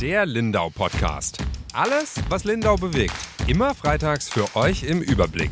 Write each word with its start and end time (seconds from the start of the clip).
Der 0.00 0.26
Lindau 0.26 0.70
Podcast. 0.70 1.38
Alles, 1.72 2.14
was 2.28 2.44
Lindau 2.44 2.76
bewegt. 2.76 3.16
Immer 3.48 3.74
freitags 3.74 4.28
für 4.28 4.54
euch 4.54 4.84
im 4.84 5.02
Überblick. 5.02 5.50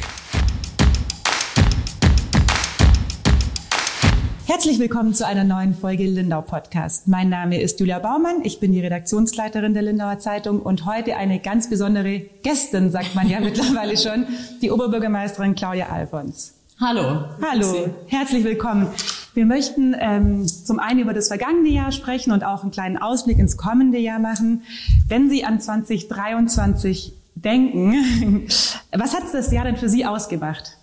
Herzlich 4.47 4.79
willkommen 4.79 5.15
zu 5.15 5.27
einer 5.27 5.43
neuen 5.43 5.75
Folge 5.75 6.05
Lindau 6.05 6.43
Podcast. 6.43 7.09
Mein 7.09 7.29
Name 7.29 7.61
ist 7.61 7.81
Julia 7.81 7.99
Baumann, 7.99 8.45
ich 8.45 8.61
bin 8.61 8.71
die 8.71 8.79
Redaktionsleiterin 8.79 9.75
der 9.75 9.83
Lindauer 9.83 10.21
Zeitung 10.21 10.63
und 10.63 10.87
heute 10.87 11.17
eine 11.17 11.41
ganz 11.41 11.69
besondere 11.69 12.21
Gästin, 12.45 12.93
sagt 12.93 13.17
man 13.17 13.29
ja 13.29 13.41
mittlerweile 13.41 13.97
schon, 13.97 14.29
die 14.63 14.71
Oberbürgermeisterin 14.71 15.57
Claudia 15.57 15.89
Alfons. 15.89 16.55
Hallo. 16.79 17.25
Hallo, 17.43 17.91
herzlich 18.07 18.45
willkommen. 18.45 18.87
Wir 19.37 19.45
möchten 19.45 19.95
ähm, 20.01 20.49
zum 20.49 20.79
einen 20.79 20.99
über 20.99 21.13
das 21.13 21.29
vergangene 21.29 21.69
Jahr 21.69 21.93
sprechen 21.93 22.33
und 22.33 22.43
auch 22.43 22.63
einen 22.63 22.71
kleinen 22.71 22.97
Ausblick 22.97 23.39
ins 23.39 23.59
kommende 23.59 23.99
Jahr 23.99 24.19
machen. 24.19 24.63
Wenn 25.09 25.29
Sie 25.29 25.45
an 25.45 25.61
2023 25.61 27.13
denken, 27.35 28.47
was 28.93 29.15
hat 29.15 29.25
das 29.35 29.53
Jahr 29.53 29.67
denn 29.67 29.77
für 29.77 29.91
Sie 29.91 30.07
ausgemacht? 30.07 30.76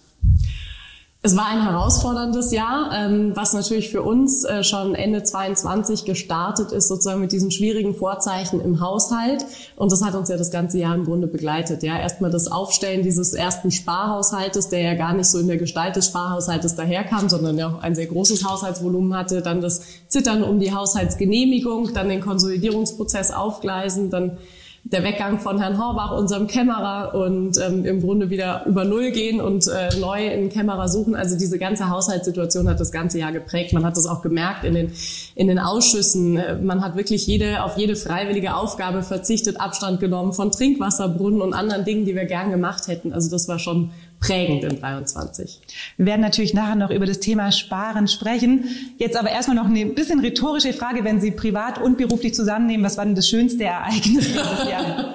Es 1.25 1.37
war 1.37 1.45
ein 1.45 1.63
herausforderndes 1.63 2.51
Jahr, 2.51 2.91
ähm, 2.93 3.31
was 3.33 3.53
natürlich 3.53 3.89
für 3.89 4.01
uns 4.01 4.43
äh, 4.43 4.61
schon 4.61 4.93
Ende 4.93 5.23
22 5.23 6.03
gestartet 6.03 6.73
ist, 6.73 6.89
sozusagen 6.89 7.21
mit 7.21 7.31
diesen 7.31 7.49
schwierigen 7.49 7.95
Vorzeichen 7.95 8.59
im 8.59 8.81
Haushalt. 8.81 9.45
Und 9.77 9.93
das 9.93 10.03
hat 10.03 10.15
uns 10.15 10.27
ja 10.27 10.35
das 10.35 10.51
ganze 10.51 10.79
Jahr 10.79 10.93
im 10.93 11.05
Grunde 11.05 11.27
begleitet. 11.27 11.81
Ja, 11.81 11.97
erstmal 11.97 12.29
das 12.29 12.51
Aufstellen 12.51 13.03
dieses 13.03 13.33
ersten 13.33 13.71
Sparhaushaltes, 13.71 14.67
der 14.67 14.81
ja 14.81 14.95
gar 14.95 15.13
nicht 15.13 15.31
so 15.31 15.39
in 15.39 15.47
der 15.47 15.55
Gestalt 15.55 15.95
des 15.95 16.07
Sparhaushaltes 16.07 16.75
daherkam, 16.75 17.29
sondern 17.29 17.57
ja 17.57 17.69
auch 17.69 17.81
ein 17.81 17.95
sehr 17.95 18.07
großes 18.07 18.43
Haushaltsvolumen 18.43 19.15
hatte. 19.15 19.41
Dann 19.41 19.61
das 19.61 19.81
Zittern 20.09 20.43
um 20.43 20.59
die 20.59 20.73
Haushaltsgenehmigung, 20.73 21.93
dann 21.93 22.09
den 22.09 22.19
Konsolidierungsprozess 22.19 23.31
aufgleisen, 23.31 24.09
dann 24.09 24.39
der 24.86 25.02
Weggang 25.03 25.39
von 25.39 25.59
Herrn 25.59 25.81
Horbach, 25.81 26.12
unserem 26.12 26.48
Kämmerer, 26.48 27.16
und 27.16 27.58
ähm, 27.58 27.86
im 27.86 28.02
Grunde 28.02 28.30
wieder 28.30 28.66
über 28.66 28.84
Null 28.84 29.12
gehen 29.12 29.39
und 29.39 29.66
äh, 29.67 29.98
neu 29.98 30.28
in 30.28 30.50
Kämmerer 30.50 30.89
suchen. 30.89 31.16
Also 31.16 31.38
diese 31.38 31.58
ganze 31.58 31.89
Haushaltssituation 31.89 32.67
hat 32.67 32.81
das 32.81 32.92
ganze 32.92 33.17
Jahr 33.17 33.31
geprägt. 33.31 33.72
Man 33.72 33.86
hat 33.86 33.95
das 33.95 34.06
auch 34.06 34.22
gemerkt 34.22 34.66
in 34.66 34.73
den, 34.73 34.92
in 35.36 35.48
den 35.48 35.58
Ausschüssen. 35.58 36.36
Äh, 36.36 36.58
man 36.58 36.84
hat 36.84 36.98
wirklich 36.98 37.26
jede, 37.28 37.64
auf 37.64 37.78
jede 37.78 37.95
freiwillige 37.95 38.56
Aufgabe 38.56 39.04
verzichtet, 39.04 39.59
Abstand 39.59 40.02
genommen 40.02 40.34
von 40.34 40.52
Trinkwasserbrunnen 40.52 41.42
und 41.42 41.54
anderen 41.54 41.86
Dingen, 41.86 42.04
die 42.06 42.16
wir 42.16 42.26
gern 42.26 42.52
gemacht 42.52 42.88
hätten. 42.88 43.14
Also 43.14 43.30
das 43.30 43.48
war 43.48 43.59
schon 43.59 43.92
prägend 44.23 44.63
in 44.63 44.79
23. 44.79 45.59
Wir 45.97 46.05
werden 46.05 46.21
natürlich 46.21 46.53
nachher 46.53 46.75
noch 46.75 46.89
über 46.89 47.05
das 47.05 47.19
Thema 47.19 47.52
Sparen 47.52 48.07
sprechen. 48.07 48.65
Jetzt 48.97 49.17
aber 49.17 49.30
erstmal 49.30 49.55
noch 49.57 49.65
eine 49.65 49.85
bisschen 49.88 50.19
rhetorische 50.21 50.73
Frage, 50.73 51.03
wenn 51.03 51.19
Sie 51.19 51.31
privat 51.31 51.81
und 51.81 51.97
beruflich 51.97 52.33
zusammennehmen, 52.33 52.85
was 52.85 52.97
war 52.97 53.05
denn 53.05 53.15
das 53.15 53.27
schönste 53.27 53.65
Ereignis 53.65 54.27
dieses 54.27 54.69
Jahr? 54.69 55.13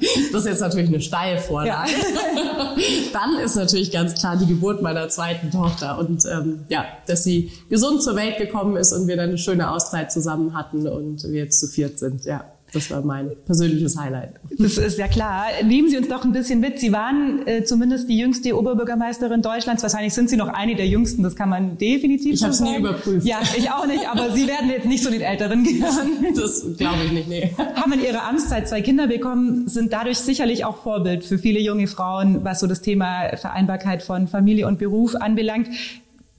Das 0.32 0.42
ist 0.42 0.48
jetzt 0.48 0.60
natürlich 0.60 0.88
eine 0.88 1.00
Steilvorlage. 1.02 1.90
Ja. 1.90 2.74
Dann 3.12 3.44
ist 3.44 3.54
natürlich 3.54 3.90
ganz 3.90 4.14
klar 4.14 4.36
die 4.36 4.46
Geburt 4.46 4.80
meiner 4.80 5.10
zweiten 5.10 5.50
Tochter 5.50 5.98
und 5.98 6.24
ähm, 6.24 6.60
ja, 6.68 6.86
dass 7.06 7.22
sie 7.22 7.52
gesund 7.68 8.02
zur 8.02 8.16
Welt 8.16 8.38
gekommen 8.38 8.76
ist 8.76 8.94
und 8.94 9.08
wir 9.08 9.16
dann 9.16 9.28
eine 9.28 9.38
schöne 9.38 9.70
Auszeit 9.70 10.10
zusammen 10.10 10.56
hatten 10.56 10.88
und 10.88 11.24
wir 11.24 11.44
jetzt 11.44 11.60
zu 11.60 11.66
viert 11.66 11.98
sind. 11.98 12.24
Ja. 12.24 12.44
Das 12.72 12.90
war 12.90 13.02
mein 13.02 13.30
persönliches 13.46 13.98
Highlight. 13.98 14.34
Das 14.58 14.78
ist 14.78 14.98
ja 14.98 15.08
klar. 15.08 15.46
Nehmen 15.64 15.88
Sie 15.88 15.96
uns 15.96 16.08
doch 16.08 16.24
ein 16.24 16.32
bisschen 16.32 16.60
mit. 16.60 16.78
Sie 16.78 16.92
waren 16.92 17.46
äh, 17.46 17.64
zumindest 17.64 18.08
die 18.08 18.18
jüngste 18.18 18.56
Oberbürgermeisterin 18.56 19.42
Deutschlands. 19.42 19.82
Wahrscheinlich 19.82 20.14
sind 20.14 20.30
Sie 20.30 20.36
noch 20.36 20.48
eine 20.48 20.76
der 20.76 20.86
jüngsten. 20.86 21.22
Das 21.22 21.34
kann 21.34 21.48
man 21.48 21.78
definitiv 21.78 22.34
Ich 22.34 22.42
habe 22.42 22.52
es 22.52 22.60
nie 22.60 22.76
überprüft. 22.76 23.26
Ja, 23.26 23.40
ich 23.56 23.70
auch 23.70 23.86
nicht. 23.86 24.08
Aber 24.08 24.30
Sie 24.32 24.46
werden 24.46 24.70
jetzt 24.70 24.86
nicht 24.86 25.02
zu 25.02 25.10
den 25.10 25.20
Älteren 25.20 25.64
gehören. 25.64 26.10
Das 26.40 26.64
glaube 26.76 27.04
ich 27.04 27.12
nicht, 27.12 27.28
nee. 27.28 27.50
Haben 27.74 27.92
in 27.92 28.04
Ihrer 28.04 28.26
Amtszeit 28.28 28.68
zwei 28.68 28.82
Kinder 28.82 29.08
bekommen, 29.08 29.68
sind 29.68 29.92
dadurch 29.92 30.18
sicherlich 30.18 30.64
auch 30.64 30.82
Vorbild 30.82 31.24
für 31.24 31.38
viele 31.38 31.60
junge 31.60 31.86
Frauen, 31.86 32.44
was 32.44 32.60
so 32.60 32.66
das 32.66 32.80
Thema 32.80 33.36
Vereinbarkeit 33.36 34.02
von 34.02 34.28
Familie 34.28 34.66
und 34.66 34.78
Beruf 34.78 35.14
anbelangt. 35.16 35.68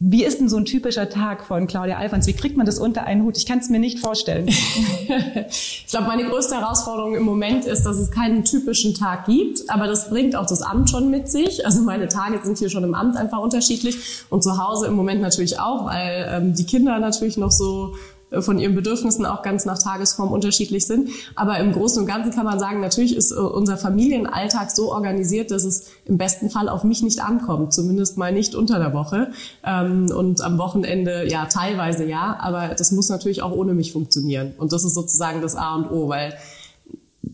Wie 0.04 0.26
ist 0.26 0.40
denn 0.40 0.50
so 0.50 0.58
ein 0.58 0.66
typischer 0.66 1.10
Tag 1.10 1.46
von 1.46 1.68
Claudia 1.68 1.98
Alfons? 1.98 2.26
Wie 2.26 2.34
kriegt 2.34 2.58
man 2.58 2.66
das 2.66 2.80
unter 2.80 3.04
einen 3.04 3.22
Hut? 3.22 3.38
Ich 3.38 3.46
kann 3.46 3.60
es 3.60 3.70
mir 3.70 3.78
nicht 3.78 4.00
vorstellen. 4.00 4.48
ich 5.48 5.86
glaube, 5.92 6.08
meine 6.08 6.24
größte 6.24 6.56
Herausforderung 6.56 7.14
im 7.14 7.22
Moment 7.22 7.66
ist, 7.66 7.84
dass 7.84 7.98
es 7.98 8.10
keinen 8.10 8.44
typischen 8.44 8.96
Tag 8.96 9.28
gibt, 9.28 9.70
aber 9.70 9.86
das 9.86 10.10
bringt 10.10 10.36
auch 10.36 10.48
das 10.48 10.64
Amt 10.64 10.90
schon 10.90 11.12
mit 11.12 11.30
sich. 11.30 11.68
Also 11.68 11.84
meine 11.84 12.08
Tage 12.08 12.40
sind 12.44 12.58
hier 12.58 12.72
schon 12.72 12.84
im 12.84 12.96
Amt 12.96 13.16
einfach 13.16 13.38
unterschiedlich 13.38 13.96
und 14.32 14.42
zu 14.42 14.58
Hause 14.58 14.88
im 14.88 14.96
Moment 14.96 15.22
natürlich 15.22 15.60
auch, 15.60 15.86
weil 15.86 16.28
ähm, 16.32 16.56
die 16.56 16.66
Kinder 16.66 16.98
natürlich 16.98 17.38
noch 17.38 17.52
so 17.52 17.94
von 18.40 18.58
ihren 18.60 18.76
Bedürfnissen 18.76 19.26
auch 19.26 19.42
ganz 19.42 19.66
nach 19.66 19.78
Tagesform 19.78 20.32
unterschiedlich 20.32 20.88
sind. 20.88 21.10
Aber 21.36 21.60
im 21.60 21.74
Großen 21.74 22.02
und 22.02 22.08
Ganzen 22.08 22.32
kann 22.32 22.46
man 22.46 22.60
sagen, 22.60 22.80
natürlich 22.80 23.16
ist 23.16 23.32
äh, 23.32 23.36
unser 23.36 23.78
Familienalltag 23.78 24.72
so 24.72 24.92
organisiert, 24.92 25.52
dass 25.52 25.66
es 25.66 25.90
im 26.06 26.18
besten 26.18 26.50
Fall 26.50 26.70
auf 26.70 26.84
mich 26.84 27.04
nicht 27.04 27.22
ankommt, 27.22 27.74
zumindest 27.74 28.18
mal 28.18 28.32
nicht 28.32 28.56
unter 28.56 28.80
der 28.80 28.94
Woche 28.94 29.32
ähm, 29.66 30.10
und 30.16 30.42
am 30.42 30.58
Wochenende 30.58 31.30
ja 31.30 31.46
teilweise 31.46 32.06
ja, 32.06 32.38
aber 32.40 32.70
das 32.70 32.92
muss 32.92 33.10
natürlich 33.10 33.42
auch 33.42 33.52
ohne 33.52 33.74
mich 33.74 33.92
funktionieren. 33.92 34.54
Und 34.58 34.72
das 34.72 34.84
ist 34.84 34.94
sozusagen 34.94 35.42
das 35.42 35.56
A 35.56 35.76
und 35.76 35.92
O, 35.92 36.08
weil 36.08 36.34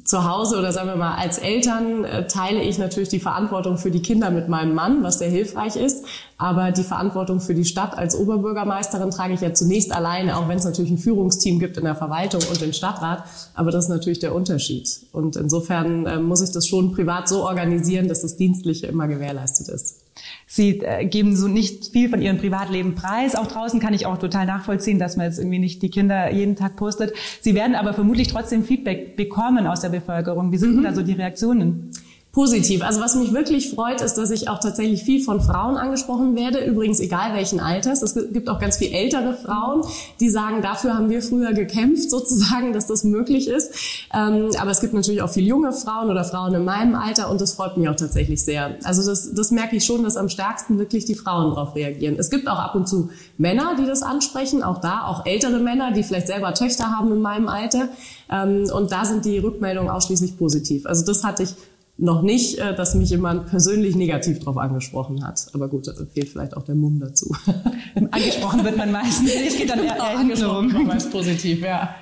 zu 0.08 0.24
Hause 0.24 0.58
oder 0.58 0.72
sagen 0.72 0.88
wir 0.88 0.96
mal 0.96 1.16
als 1.16 1.38
Eltern 1.38 2.06
äh, 2.06 2.28
teile 2.28 2.62
ich 2.64 2.78
natürlich 2.78 3.10
die 3.10 3.20
Verantwortung 3.20 3.78
für 3.78 3.92
die 3.92 4.02
Kinder 4.02 4.32
mit 4.32 4.48
meinem 4.48 4.74
Mann, 4.74 5.04
was 5.04 5.20
sehr 5.20 5.30
hilfreich 5.30 5.76
ist. 5.76 6.06
Aber 6.38 6.72
die 6.72 6.84
Verantwortung 6.84 7.42
für 7.42 7.54
die 7.54 7.66
Stadt 7.66 7.98
als 7.98 8.16
Oberbürgermeisterin 8.16 9.12
trage 9.12 9.34
ich 9.34 9.42
ja 9.42 9.54
zunächst 9.54 9.92
alleine, 9.94 10.38
auch 10.38 10.48
wenn 10.48 10.58
es 10.58 10.64
natürlich 10.64 10.92
ein 10.92 10.98
Führungsteam 10.98 11.60
gibt 11.60 11.78
in 11.78 11.84
der 11.84 11.96
Verwaltung 11.96 12.42
und 12.50 12.62
den 12.62 12.72
Stadtrat. 12.72 13.26
Aber 13.54 13.72
das 13.72 13.86
ist 13.86 13.90
natürlich 13.90 14.20
der 14.20 14.34
Unterschied. 14.34 14.88
Und 15.12 15.36
insofern 15.36 16.06
äh, 16.06 16.20
muss 16.20 16.42
ich 16.42 16.52
das 16.52 16.66
schon 16.68 16.94
privat 16.94 17.28
so 17.28 17.44
organisieren, 17.44 18.08
dass 18.08 18.22
das 18.22 18.38
Dienstliche 18.38 18.88
immer 18.88 19.10
gewährleistet 19.10 19.68
ist. 19.68 20.07
Sie 20.46 20.80
äh, 20.80 21.06
geben 21.06 21.36
so 21.36 21.48
nicht 21.48 21.92
viel 21.92 22.10
von 22.10 22.22
ihrem 22.22 22.38
Privatleben 22.38 22.96
preis. 22.96 23.36
Auch 23.36 23.48
draußen 23.48 23.80
kann 23.80 23.94
ich 23.94 24.06
auch 24.06 24.18
total 24.18 24.46
nachvollziehen, 24.46 25.00
dass 25.00 25.18
man 25.18 25.26
jetzt 25.26 25.40
irgendwie 25.40 25.60
nicht 25.60 25.82
die 25.82 25.90
Kinder 25.90 26.32
jeden 26.32 26.56
Tag 26.56 26.76
postet. 26.76 27.14
Sie 27.42 27.56
werden 27.56 27.76
aber 27.76 27.94
vermutlich 27.94 28.28
trotzdem 28.28 28.64
Feedback 28.64 29.16
bekommen 29.16 29.68
aus 29.68 29.82
der 29.82 29.90
Bevölkerung. 29.90 30.52
Wie 30.52 30.58
sind 30.58 30.78
mhm. 30.78 30.84
da 30.84 30.94
so 30.94 31.02
die 31.02 31.14
Reaktionen? 31.14 31.92
Positiv. 32.38 32.84
Also 32.84 33.02
was 33.02 33.16
mich 33.16 33.34
wirklich 33.34 33.72
freut, 33.72 34.00
ist, 34.00 34.14
dass 34.14 34.30
ich 34.30 34.48
auch 34.48 34.60
tatsächlich 34.60 35.02
viel 35.02 35.24
von 35.24 35.42
Frauen 35.42 35.76
angesprochen 35.76 36.36
werde. 36.36 36.64
Übrigens 36.64 37.00
egal 37.00 37.34
welchen 37.34 37.60
Alters. 37.60 38.04
Es 38.04 38.14
gibt 38.14 38.48
auch 38.48 38.60
ganz 38.60 38.78
viel 38.78 38.94
ältere 38.94 39.34
Frauen, 39.34 39.82
die 40.20 40.30
sagen, 40.30 40.62
dafür 40.62 40.94
haben 40.94 41.10
wir 41.10 41.24
früher 41.24 41.54
gekämpft, 41.54 42.08
sozusagen, 42.12 42.74
dass 42.74 42.86
das 42.86 43.04
möglich 43.04 43.48
ist. 43.48 43.74
Ähm, 44.14 44.52
aber 44.62 44.70
es 44.70 44.82
gibt 44.82 44.94
natürlich 44.94 45.24
auch 45.24 45.32
viel 45.32 45.48
junge 45.48 45.74
Frauen 45.74 46.12
oder 46.12 46.24
Frauen 46.24 46.54
in 46.54 46.64
meinem 46.64 46.94
Alter 46.94 47.32
und 47.32 47.42
das 47.42 47.54
freut 47.54 47.76
mich 47.76 47.90
auch 47.90 47.96
tatsächlich 47.96 48.46
sehr. 48.46 48.76
Also 48.84 49.04
das, 49.04 49.34
das 49.34 49.50
merke 49.50 49.76
ich 49.76 49.84
schon, 49.84 50.04
dass 50.04 50.16
am 50.16 50.30
stärksten 50.30 50.78
wirklich 50.78 51.06
die 51.06 51.16
Frauen 51.16 51.56
darauf 51.56 51.74
reagieren. 51.74 52.18
Es 52.20 52.30
gibt 52.30 52.48
auch 52.48 52.60
ab 52.60 52.76
und 52.76 52.88
zu 52.88 53.10
Männer, 53.40 53.76
die 53.80 53.88
das 53.88 54.04
ansprechen, 54.04 54.62
auch 54.62 54.80
da, 54.80 55.06
auch 55.08 55.26
ältere 55.26 55.58
Männer, 55.58 55.92
die 55.92 56.04
vielleicht 56.04 56.28
selber 56.28 56.54
Töchter 56.54 56.96
haben 56.96 57.12
in 57.12 57.20
meinem 57.20 57.48
Alter. 57.48 57.90
Ähm, 58.32 58.70
und 58.72 58.92
da 58.92 59.06
sind 59.06 59.26
die 59.26 59.40
Rückmeldungen 59.40 59.90
ausschließlich 59.90 60.38
positiv. 60.38 60.86
Also 60.86 61.04
das 61.04 61.24
hatte 61.24 61.42
ich 61.42 61.56
noch 62.00 62.22
nicht, 62.22 62.60
äh, 62.60 62.76
dass 62.76 62.94
mich 62.94 63.10
jemand 63.10 63.48
persönlich 63.48 63.96
negativ 63.96 64.40
darauf 64.40 64.58
angesprochen 64.58 65.26
hat. 65.26 65.48
Aber 65.54 65.68
gut, 65.68 65.88
da 65.88 65.94
fehlt 66.14 66.30
vielleicht 66.30 66.56
auch 66.56 66.64
der 66.64 66.76
Mumm 66.76 67.00
dazu. 67.00 67.36
Angesprochen 68.12 68.64
wird 68.64 68.78
man 68.78 68.92
meistens 68.92 69.34
nicht, 69.34 69.58
geht 69.58 69.70
dann 69.70 69.84
eher 69.84 69.94
genau, 69.94 70.18
angesprochen 70.18 70.74
wird 70.74 70.86
meist 70.86 71.12
positiv, 71.12 71.62
ja. 71.62 71.96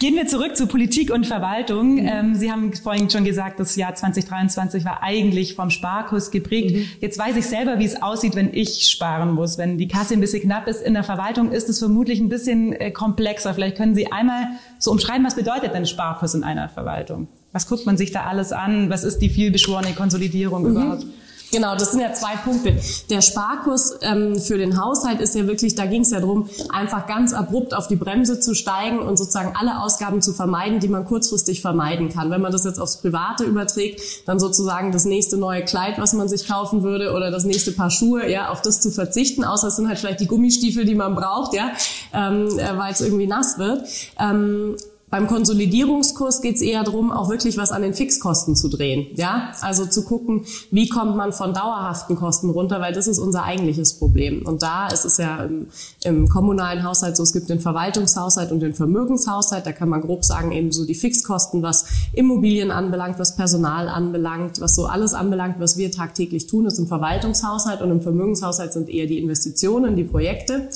Gehen 0.00 0.16
wir 0.16 0.26
zurück 0.26 0.56
zu 0.56 0.66
Politik 0.66 1.12
und 1.12 1.24
Verwaltung. 1.24 1.94
Mhm. 1.94 2.08
Ähm, 2.08 2.34
Sie 2.34 2.50
haben 2.50 2.72
vorhin 2.72 3.08
schon 3.10 3.24
gesagt, 3.24 3.60
das 3.60 3.76
Jahr 3.76 3.94
2023 3.94 4.84
war 4.84 5.04
eigentlich 5.04 5.54
vom 5.54 5.70
Sparkurs 5.70 6.32
geprägt. 6.32 6.74
Mhm. 6.74 6.86
Jetzt 7.00 7.18
weiß 7.18 7.36
ich 7.36 7.46
selber, 7.46 7.78
wie 7.78 7.84
es 7.84 8.02
aussieht, 8.02 8.34
wenn 8.34 8.52
ich 8.52 8.90
sparen 8.90 9.32
muss. 9.32 9.56
Wenn 9.56 9.78
die 9.78 9.86
Kasse 9.86 10.14
ein 10.14 10.20
bisschen 10.20 10.42
knapp 10.42 10.66
ist 10.66 10.82
in 10.82 10.94
der 10.94 11.04
Verwaltung, 11.04 11.52
ist 11.52 11.68
es 11.68 11.78
vermutlich 11.78 12.18
ein 12.18 12.28
bisschen 12.28 12.72
äh, 12.72 12.90
komplexer. 12.90 13.54
Vielleicht 13.54 13.76
können 13.76 13.94
Sie 13.94 14.10
einmal 14.10 14.48
so 14.80 14.90
umschreiben, 14.90 15.24
was 15.24 15.36
bedeutet 15.36 15.74
denn 15.74 15.86
Sparkurs 15.86 16.34
in 16.34 16.42
einer 16.42 16.68
Verwaltung? 16.68 17.28
Was 17.52 17.68
guckt 17.68 17.86
man 17.86 17.96
sich 17.96 18.12
da 18.12 18.24
alles 18.24 18.52
an? 18.52 18.90
Was 18.90 19.04
ist 19.04 19.18
die 19.18 19.30
vielbeschworene 19.30 19.94
Konsolidierung 19.94 20.62
mhm. 20.62 20.70
überhaupt? 20.70 21.06
Genau, 21.50 21.74
das 21.74 21.92
sind 21.92 22.00
ja 22.00 22.12
zwei 22.12 22.36
Punkte. 22.36 22.76
Der 23.08 23.22
Sparkurs 23.22 23.98
ähm, 24.02 24.38
für 24.38 24.58
den 24.58 24.80
Haushalt 24.80 25.20
ist 25.20 25.34
ja 25.34 25.46
wirklich, 25.46 25.74
da 25.74 25.86
ging 25.86 26.02
es 26.02 26.10
ja 26.10 26.20
darum, 26.20 26.48
einfach 26.70 27.06
ganz 27.06 27.32
abrupt 27.32 27.74
auf 27.74 27.88
die 27.88 27.96
Bremse 27.96 28.38
zu 28.38 28.54
steigen 28.54 28.98
und 28.98 29.16
sozusagen 29.16 29.54
alle 29.58 29.80
Ausgaben 29.80 30.20
zu 30.20 30.34
vermeiden, 30.34 30.78
die 30.78 30.88
man 30.88 31.06
kurzfristig 31.06 31.62
vermeiden 31.62 32.10
kann. 32.10 32.30
Wenn 32.30 32.42
man 32.42 32.52
das 32.52 32.64
jetzt 32.64 32.78
aufs 32.78 32.98
Private 32.98 33.44
überträgt, 33.44 34.28
dann 34.28 34.38
sozusagen 34.38 34.92
das 34.92 35.06
nächste 35.06 35.38
neue 35.38 35.64
Kleid, 35.64 35.98
was 35.98 36.12
man 36.12 36.28
sich 36.28 36.46
kaufen 36.46 36.82
würde, 36.82 37.12
oder 37.12 37.30
das 37.30 37.44
nächste 37.44 37.72
Paar 37.72 37.90
Schuhe, 37.90 38.30
ja, 38.30 38.50
auf 38.50 38.60
das 38.60 38.80
zu 38.80 38.90
verzichten, 38.90 39.44
außer 39.44 39.68
es 39.68 39.76
sind 39.76 39.88
halt 39.88 39.98
vielleicht 39.98 40.20
die 40.20 40.26
Gummistiefel, 40.26 40.84
die 40.84 40.94
man 40.94 41.14
braucht, 41.14 41.54
ja, 41.54 41.70
ähm, 42.12 42.48
äh, 42.58 42.76
weil 42.76 42.92
es 42.92 43.00
irgendwie 43.00 43.26
nass 43.26 43.58
wird. 43.58 43.88
Ähm, 44.20 44.76
beim 45.10 45.26
Konsolidierungskurs 45.26 46.42
geht 46.42 46.56
es 46.56 46.62
eher 46.62 46.84
darum, 46.84 47.10
auch 47.10 47.30
wirklich 47.30 47.56
was 47.56 47.70
an 47.70 47.82
den 47.82 47.94
Fixkosten 47.94 48.56
zu 48.56 48.68
drehen. 48.68 49.06
Ja, 49.14 49.52
also 49.62 49.86
zu 49.86 50.04
gucken, 50.04 50.44
wie 50.70 50.88
kommt 50.88 51.16
man 51.16 51.32
von 51.32 51.54
dauerhaften 51.54 52.16
Kosten 52.16 52.50
runter, 52.50 52.80
weil 52.80 52.92
das 52.92 53.06
ist 53.06 53.18
unser 53.18 53.44
eigentliches 53.44 53.94
Problem. 53.94 54.42
Und 54.44 54.62
da 54.62 54.88
ist 54.88 55.04
es 55.04 55.16
ja 55.16 55.44
im, 55.44 55.68
im 56.04 56.28
kommunalen 56.28 56.82
Haushalt 56.84 57.16
so, 57.16 57.22
es 57.22 57.32
gibt 57.32 57.48
den 57.48 57.60
Verwaltungshaushalt 57.60 58.52
und 58.52 58.60
den 58.60 58.74
Vermögenshaushalt. 58.74 59.64
Da 59.64 59.72
kann 59.72 59.88
man 59.88 60.02
grob 60.02 60.24
sagen, 60.24 60.52
eben 60.52 60.72
so 60.72 60.84
die 60.84 60.94
Fixkosten, 60.94 61.62
was 61.62 61.86
Immobilien 62.12 62.70
anbelangt, 62.70 63.18
was 63.18 63.34
Personal 63.34 63.88
anbelangt, 63.88 64.60
was 64.60 64.74
so 64.74 64.86
alles 64.86 65.14
anbelangt, 65.14 65.56
was 65.58 65.78
wir 65.78 65.90
tagtäglich 65.90 66.46
tun, 66.46 66.66
ist 66.66 66.78
im 66.78 66.86
Verwaltungshaushalt 66.86 67.80
und 67.80 67.90
im 67.90 68.00
Vermögenshaushalt 68.02 68.72
sind 68.74 68.90
eher 68.90 69.06
die 69.06 69.18
Investitionen, 69.18 69.96
die 69.96 70.04
Projekte. 70.04 70.68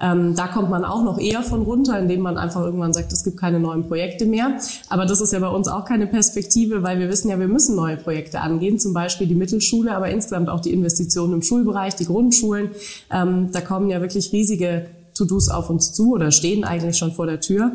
Ähm, 0.00 0.34
da 0.34 0.46
kommt 0.48 0.70
man 0.70 0.84
auch 0.84 1.02
noch 1.02 1.18
eher 1.18 1.42
von 1.42 1.62
runter, 1.62 1.98
indem 1.98 2.20
man 2.20 2.38
einfach 2.38 2.62
irgendwann 2.62 2.92
sagt, 2.92 3.12
es 3.12 3.22
gibt 3.22 3.36
keine 3.36 3.60
neuen 3.60 3.86
Projekte 3.86 4.24
mehr. 4.24 4.58
Aber 4.88 5.04
das 5.04 5.20
ist 5.20 5.32
ja 5.32 5.38
bei 5.38 5.48
uns 5.48 5.68
auch 5.68 5.84
keine 5.84 6.06
Perspektive, 6.06 6.82
weil 6.82 6.98
wir 6.98 7.08
wissen 7.08 7.28
ja, 7.28 7.38
wir 7.38 7.48
müssen 7.48 7.76
neue 7.76 7.96
Projekte 7.96 8.40
angehen, 8.40 8.78
zum 8.78 8.94
Beispiel 8.94 9.26
die 9.26 9.34
Mittelschule, 9.34 9.94
aber 9.94 10.08
insgesamt 10.08 10.48
auch 10.48 10.60
die 10.60 10.72
Investitionen 10.72 11.34
im 11.34 11.42
Schulbereich, 11.42 11.96
die 11.96 12.06
Grundschulen. 12.06 12.70
Ähm, 13.10 13.50
da 13.52 13.60
kommen 13.60 13.90
ja 13.90 14.00
wirklich 14.00 14.32
riesige 14.32 14.86
To-Dos 15.14 15.50
auf 15.50 15.68
uns 15.68 15.92
zu 15.92 16.14
oder 16.14 16.30
stehen 16.30 16.64
eigentlich 16.64 16.96
schon 16.96 17.12
vor 17.12 17.26
der 17.26 17.40
Tür. 17.40 17.72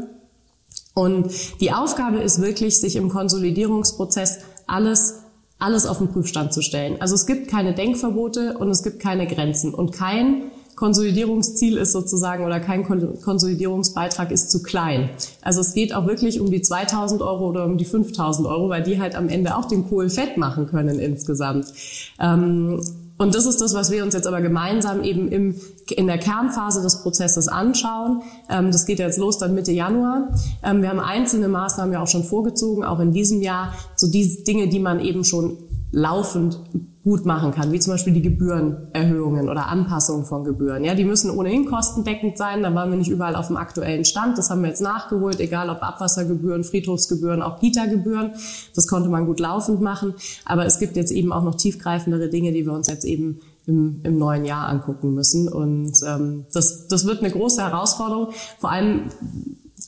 Und 0.95 1.29
die 1.59 1.73
Aufgabe 1.73 2.17
ist 2.17 2.41
wirklich, 2.41 2.79
sich 2.79 2.95
im 2.95 3.09
Konsolidierungsprozess 3.09 4.39
alles 4.65 5.21
alles 5.57 5.85
auf 5.85 5.99
den 5.99 6.09
Prüfstand 6.09 6.53
zu 6.53 6.61
stellen. 6.61 6.97
Also 6.99 7.15
es 7.15 7.25
gibt 7.25 7.47
keine 7.47 7.73
Denkverbote 7.73 8.57
und 8.57 8.69
es 8.69 8.83
gibt 8.83 8.99
keine 8.99 9.25
Grenzen 9.25 9.73
und 9.73 9.93
kein 9.93 10.51
Konsolidierungsziel 10.75 11.77
ist 11.77 11.93
sozusagen 11.93 12.45
oder 12.45 12.59
kein 12.59 12.83
Konsolidierungsbeitrag 12.83 14.31
ist 14.31 14.51
zu 14.51 14.61
klein. 14.61 15.09
Also 15.41 15.61
es 15.61 15.73
geht 15.73 15.93
auch 15.95 16.05
wirklich 16.05 16.41
um 16.41 16.51
die 16.51 16.61
2000 16.61 17.21
Euro 17.21 17.49
oder 17.49 17.65
um 17.65 17.77
die 17.77 17.85
5000 17.85 18.47
Euro, 18.47 18.69
weil 18.69 18.83
die 18.83 18.99
halt 18.99 19.15
am 19.15 19.29
Ende 19.29 19.55
auch 19.55 19.65
den 19.65 19.87
Kohl 19.87 20.09
fett 20.09 20.37
machen 20.37 20.67
können 20.67 20.99
insgesamt. 20.99 21.67
Ähm, 22.19 22.81
und 23.17 23.33
das 23.33 23.45
ist 23.45 23.61
das, 23.61 23.73
was 23.73 23.91
wir 23.91 24.03
uns 24.03 24.13
jetzt 24.13 24.27
aber 24.27 24.41
gemeinsam 24.41 25.01
eben 25.01 25.29
im, 25.31 25.55
in 25.95 26.07
der 26.07 26.17
Kernphase 26.17 26.81
des 26.81 27.01
Prozesses 27.01 27.47
anschauen. 27.47 28.23
Ähm, 28.49 28.71
das 28.71 28.85
geht 28.85 28.99
jetzt 28.99 29.17
los 29.17 29.37
dann 29.37 29.55
Mitte 29.55 29.71
Januar. 29.71 30.29
Ähm, 30.61 30.81
wir 30.81 30.89
haben 30.89 30.99
einzelne 30.99 31.47
Maßnahmen 31.47 31.93
ja 31.93 32.01
auch 32.01 32.07
schon 32.07 32.25
vorgezogen, 32.25 32.83
auch 32.83 32.99
in 32.99 33.13
diesem 33.13 33.41
Jahr. 33.41 33.73
So 33.95 34.07
diese 34.07 34.43
Dinge, 34.43 34.67
die 34.67 34.79
man 34.79 34.99
eben 34.99 35.23
schon 35.23 35.57
laufend 35.91 36.59
gut 37.05 37.23
machen 37.23 37.51
kann, 37.51 37.71
wie 37.71 37.79
zum 37.79 37.93
Beispiel 37.93 38.13
die 38.13 38.23
Gebührenerhöhungen 38.23 39.47
oder 39.47 39.67
Anpassungen 39.67 40.25
von 40.25 40.43
Gebühren. 40.43 40.83
Ja, 40.83 40.95
die 40.95 41.05
müssen 41.05 41.29
ohnehin 41.29 41.67
kostendeckend 41.67 42.35
sein. 42.35 42.63
Da 42.63 42.73
waren 42.73 42.89
wir 42.89 42.97
nicht 42.97 43.11
überall 43.11 43.35
auf 43.35 43.45
dem 43.45 43.57
aktuellen 43.57 44.05
Stand. 44.05 44.39
Das 44.39 44.49
haben 44.49 44.63
wir 44.63 44.69
jetzt 44.69 44.81
nachgeholt, 44.81 45.39
egal 45.39 45.69
ob 45.69 45.83
Abwassergebühren, 45.83 46.63
Friedhofsgebühren, 46.63 47.43
auch 47.43 47.59
Kita-Gebühren. 47.59 48.31
Das 48.73 48.87
konnte 48.87 49.07
man 49.09 49.27
gut 49.27 49.39
laufend 49.39 49.81
machen. 49.81 50.15
Aber 50.45 50.65
es 50.65 50.79
gibt 50.79 50.95
jetzt 50.95 51.11
eben 51.11 51.31
auch 51.31 51.43
noch 51.43 51.53
tiefgreifendere 51.53 52.27
Dinge, 52.29 52.51
die 52.51 52.65
wir 52.65 52.73
uns 52.73 52.87
jetzt 52.87 53.05
eben 53.05 53.39
im, 53.67 53.99
im 54.01 54.17
neuen 54.17 54.43
Jahr 54.43 54.67
angucken 54.67 55.13
müssen. 55.13 55.47
Und 55.47 55.93
ähm, 56.07 56.45
das, 56.53 56.87
das 56.87 57.05
wird 57.05 57.19
eine 57.19 57.29
große 57.29 57.61
Herausforderung. 57.61 58.29
Vor 58.57 58.71
allem 58.71 59.11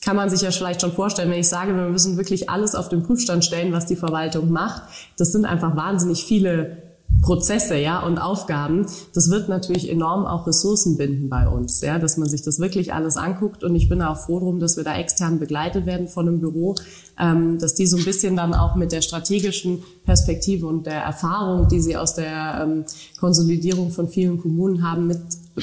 kann 0.04 0.14
man 0.14 0.30
sich 0.30 0.42
ja 0.42 0.52
vielleicht 0.52 0.82
schon 0.82 0.92
vorstellen, 0.92 1.32
wenn 1.32 1.40
ich 1.40 1.48
sage, 1.48 1.74
wir 1.74 1.88
müssen 1.88 2.16
wirklich 2.16 2.48
alles 2.48 2.76
auf 2.76 2.88
den 2.88 3.02
Prüfstand 3.02 3.44
stellen, 3.44 3.72
was 3.72 3.86
die 3.86 3.96
Verwaltung 3.96 4.52
macht. 4.52 4.82
Das 5.16 5.32
sind 5.32 5.46
einfach 5.46 5.74
wahnsinnig 5.74 6.24
viele 6.24 6.87
Prozesse, 7.22 7.76
ja, 7.76 8.00
und 8.00 8.18
Aufgaben, 8.18 8.86
das 9.12 9.28
wird 9.28 9.48
natürlich 9.48 9.90
enorm 9.90 10.24
auch 10.24 10.46
Ressourcen 10.46 10.96
binden 10.96 11.28
bei 11.28 11.48
uns, 11.48 11.80
ja, 11.80 11.98
dass 11.98 12.16
man 12.16 12.28
sich 12.28 12.42
das 12.42 12.60
wirklich 12.60 12.94
alles 12.94 13.16
anguckt. 13.16 13.64
Und 13.64 13.74
ich 13.74 13.88
bin 13.88 14.02
auch 14.02 14.16
froh 14.18 14.38
drum, 14.38 14.60
dass 14.60 14.76
wir 14.76 14.84
da 14.84 14.96
extern 14.96 15.38
begleitet 15.38 15.84
werden 15.84 16.06
von 16.06 16.28
einem 16.28 16.40
Büro, 16.40 16.76
ähm, 17.18 17.58
dass 17.58 17.74
die 17.74 17.86
so 17.86 17.96
ein 17.96 18.04
bisschen 18.04 18.36
dann 18.36 18.54
auch 18.54 18.76
mit 18.76 18.92
der 18.92 19.02
strategischen 19.02 19.82
Perspektive 20.04 20.66
und 20.66 20.86
der 20.86 21.02
Erfahrung, 21.02 21.68
die 21.68 21.80
sie 21.80 21.96
aus 21.96 22.14
der 22.14 22.60
ähm, 22.62 22.84
Konsolidierung 23.18 23.90
von 23.90 24.08
vielen 24.08 24.40
Kommunen 24.40 24.88
haben, 24.88 25.08
mit 25.08 25.20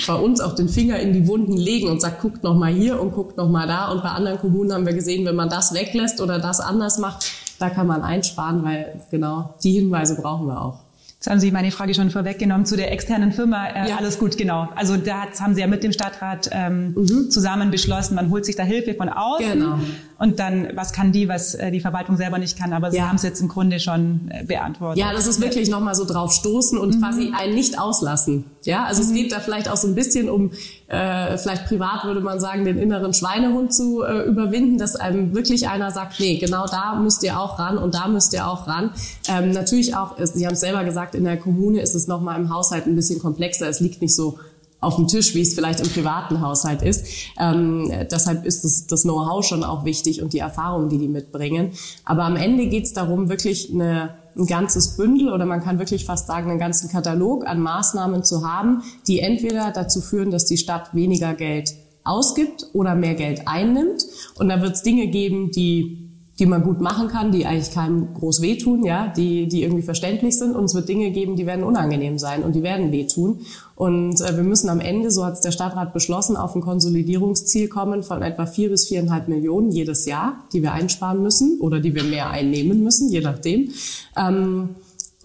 bei 0.07 0.15
uns 0.15 0.41
auch 0.41 0.55
den 0.55 0.67
Finger 0.67 0.99
in 0.99 1.13
die 1.13 1.25
Wunden 1.25 1.53
legen 1.53 1.87
und 1.87 2.01
sagt, 2.01 2.21
guckt 2.21 2.43
noch 2.43 2.55
mal 2.55 2.73
hier 2.73 3.01
und 3.01 3.13
guckt 3.13 3.37
noch 3.37 3.49
mal 3.49 3.65
da. 3.65 3.91
Und 3.91 4.03
bei 4.03 4.09
anderen 4.09 4.39
Kommunen 4.39 4.73
haben 4.73 4.85
wir 4.85 4.93
gesehen, 4.93 5.25
wenn 5.25 5.35
man 5.35 5.49
das 5.49 5.73
weglässt 5.73 6.19
oder 6.19 6.37
das 6.37 6.59
anders 6.59 6.97
macht, 6.97 7.31
da 7.59 7.69
kann 7.69 7.87
man 7.87 8.01
einsparen, 8.01 8.63
weil 8.63 9.01
genau 9.09 9.55
die 9.63 9.71
Hinweise 9.71 10.15
brauchen 10.15 10.47
wir 10.47 10.61
auch. 10.61 10.84
Jetzt 11.25 11.31
haben 11.31 11.39
Sie 11.39 11.49
meine 11.49 11.71
Frage 11.71 11.95
schon 11.95 12.11
vorweggenommen 12.11 12.67
zu 12.67 12.77
der 12.77 12.91
externen 12.91 13.31
Firma. 13.31 13.65
Äh, 13.65 13.89
ja. 13.89 13.97
Alles 13.97 14.19
gut, 14.19 14.37
genau. 14.37 14.69
Also 14.75 14.95
da 14.95 15.25
haben 15.39 15.55
Sie 15.55 15.61
ja 15.61 15.65
mit 15.65 15.83
dem 15.83 15.91
Stadtrat 15.91 16.51
ähm, 16.51 16.93
mhm. 16.95 17.31
zusammen 17.31 17.71
beschlossen, 17.71 18.13
man 18.13 18.29
holt 18.29 18.45
sich 18.45 18.55
da 18.55 18.61
Hilfe 18.61 18.93
von 18.93 19.09
außen. 19.09 19.53
Genau. 19.53 19.79
Und 20.19 20.37
dann, 20.37 20.69
was 20.75 20.93
kann 20.93 21.11
die, 21.11 21.27
was 21.27 21.55
äh, 21.55 21.71
die 21.71 21.79
Verwaltung 21.79 22.15
selber 22.15 22.37
nicht 22.37 22.59
kann. 22.59 22.73
Aber 22.73 22.91
Sie 22.91 22.97
ja. 22.97 23.07
haben 23.07 23.15
es 23.15 23.23
jetzt 23.23 23.41
im 23.41 23.47
Grunde 23.47 23.79
schon 23.79 24.29
äh, 24.29 24.43
beantwortet. 24.43 24.99
Ja, 24.99 25.13
das 25.13 25.25
ist 25.25 25.41
wirklich 25.41 25.67
nochmal 25.67 25.95
so 25.95 26.05
drauf 26.05 26.31
stoßen 26.31 26.77
und 26.77 26.93
mhm. 26.93 27.01
quasi 27.01 27.33
einen 27.35 27.55
nicht 27.55 27.79
auslassen. 27.79 28.45
Ja, 28.61 28.83
also 28.83 29.01
mhm. 29.01 29.09
es 29.09 29.13
geht 29.15 29.31
da 29.31 29.39
vielleicht 29.39 29.67
auch 29.67 29.77
so 29.77 29.87
ein 29.87 29.95
bisschen 29.95 30.29
um, 30.29 30.51
äh, 30.87 31.37
vielleicht 31.37 31.65
privat 31.65 32.03
würde 32.03 32.21
man 32.21 32.39
sagen, 32.39 32.63
den 32.63 32.77
inneren 32.77 33.13
Schweinehund 33.13 33.73
zu 33.73 34.03
äh, 34.03 34.23
überwinden, 34.23 34.77
dass 34.77 34.95
einem 34.95 35.33
wirklich 35.33 35.67
einer 35.67 35.91
sagt, 35.91 36.19
nee, 36.19 36.37
genau 36.37 36.67
da 36.67 36.95
müsst 36.95 37.23
ihr 37.23 37.39
auch 37.39 37.57
ran 37.57 37.77
und 37.77 37.95
da 37.95 38.07
müsst 38.07 38.33
ihr 38.33 38.47
auch 38.47 38.67
ran. 38.67 38.91
Ähm, 39.27 39.51
natürlich 39.51 39.95
auch, 39.95 40.15
Sie 40.21 40.45
haben 40.45 40.53
es 40.53 40.59
selber 40.59 40.83
gesagt, 40.83 41.15
in 41.15 41.23
der 41.23 41.37
Kommune 41.37 41.81
ist 41.81 41.95
es 41.95 42.07
nochmal 42.07 42.39
im 42.39 42.53
Haushalt 42.53 42.85
ein 42.85 42.95
bisschen 42.95 43.19
komplexer. 43.19 43.67
Es 43.67 43.79
liegt 43.79 44.01
nicht 44.01 44.15
so 44.15 44.37
auf 44.79 44.97
dem 44.97 45.07
Tisch, 45.07 45.33
wie 45.33 45.41
es 45.41 45.55
vielleicht 45.55 45.79
im 45.79 45.89
privaten 45.89 46.41
Haushalt 46.41 46.83
ist. 46.83 47.07
Ähm, 47.39 47.91
deshalb 48.11 48.45
ist 48.45 48.63
das, 48.63 48.85
das 48.85 49.01
Know-how 49.01 49.43
schon 49.43 49.63
auch 49.63 49.85
wichtig 49.85 50.21
und 50.21 50.33
die 50.33 50.39
Erfahrungen, 50.39 50.89
die 50.89 50.99
die 50.99 51.07
mitbringen. 51.07 51.71
Aber 52.03 52.23
am 52.23 52.35
Ende 52.35 52.67
geht 52.67 52.85
es 52.85 52.93
darum, 52.93 53.29
wirklich 53.29 53.73
eine, 53.73 54.15
ein 54.37 54.45
ganzes 54.45 54.97
Bündel 54.97 55.31
oder 55.31 55.45
man 55.45 55.61
kann 55.61 55.79
wirklich 55.79 56.05
fast 56.05 56.27
sagen, 56.27 56.49
einen 56.49 56.59
ganzen 56.59 56.89
Katalog 56.89 57.47
an 57.47 57.59
Maßnahmen 57.61 58.23
zu 58.23 58.47
haben, 58.47 58.83
die 59.07 59.19
entweder 59.19 59.71
dazu 59.71 60.01
führen, 60.01 60.31
dass 60.31 60.45
die 60.45 60.57
Stadt 60.57 60.93
weniger 60.93 61.33
Geld 61.33 61.73
ausgibt 62.03 62.67
oder 62.73 62.95
mehr 62.95 63.15
Geld 63.15 63.47
einnimmt. 63.47 64.05
Und 64.37 64.49
da 64.49 64.61
wird 64.61 64.75
es 64.75 64.83
Dinge 64.83 65.07
geben, 65.07 65.51
die 65.51 66.05
die 66.39 66.45
man 66.45 66.63
gut 66.63 66.81
machen 66.81 67.07
kann, 67.07 67.31
die 67.31 67.45
eigentlich 67.45 67.73
keinem 67.73 68.13
groß 68.13 68.41
wehtun, 68.41 68.83
ja, 68.83 69.07
die, 69.07 69.47
die 69.47 69.63
irgendwie 69.63 69.83
verständlich 69.83 70.37
sind. 70.37 70.55
Und 70.55 70.65
es 70.65 70.75
wird 70.75 70.89
Dinge 70.89 71.11
geben, 71.11 71.35
die 71.35 71.45
werden 71.45 71.63
unangenehm 71.63 72.17
sein 72.17 72.43
und 72.43 72.55
die 72.55 72.63
werden 72.63 72.91
wehtun. 72.91 73.39
Und 73.75 74.21
äh, 74.21 74.37
wir 74.37 74.43
müssen 74.43 74.69
am 74.69 74.79
Ende, 74.79 75.11
so 75.11 75.25
hat 75.25 75.33
es 75.33 75.41
der 75.41 75.51
Stadtrat 75.51 75.93
beschlossen, 75.93 76.37
auf 76.37 76.55
ein 76.55 76.61
Konsolidierungsziel 76.61 77.67
kommen 77.67 78.03
von 78.03 78.21
etwa 78.21 78.45
vier 78.45 78.69
bis 78.69 78.87
viereinhalb 78.87 79.27
Millionen 79.27 79.71
jedes 79.71 80.05
Jahr, 80.05 80.45
die 80.53 80.61
wir 80.61 80.71
einsparen 80.71 81.21
müssen 81.21 81.59
oder 81.59 81.79
die 81.79 81.93
wir 81.93 82.03
mehr 82.03 82.29
einnehmen 82.29 82.83
müssen, 82.83 83.09
je 83.09 83.21
nachdem. 83.21 83.71
Ähm, 84.17 84.75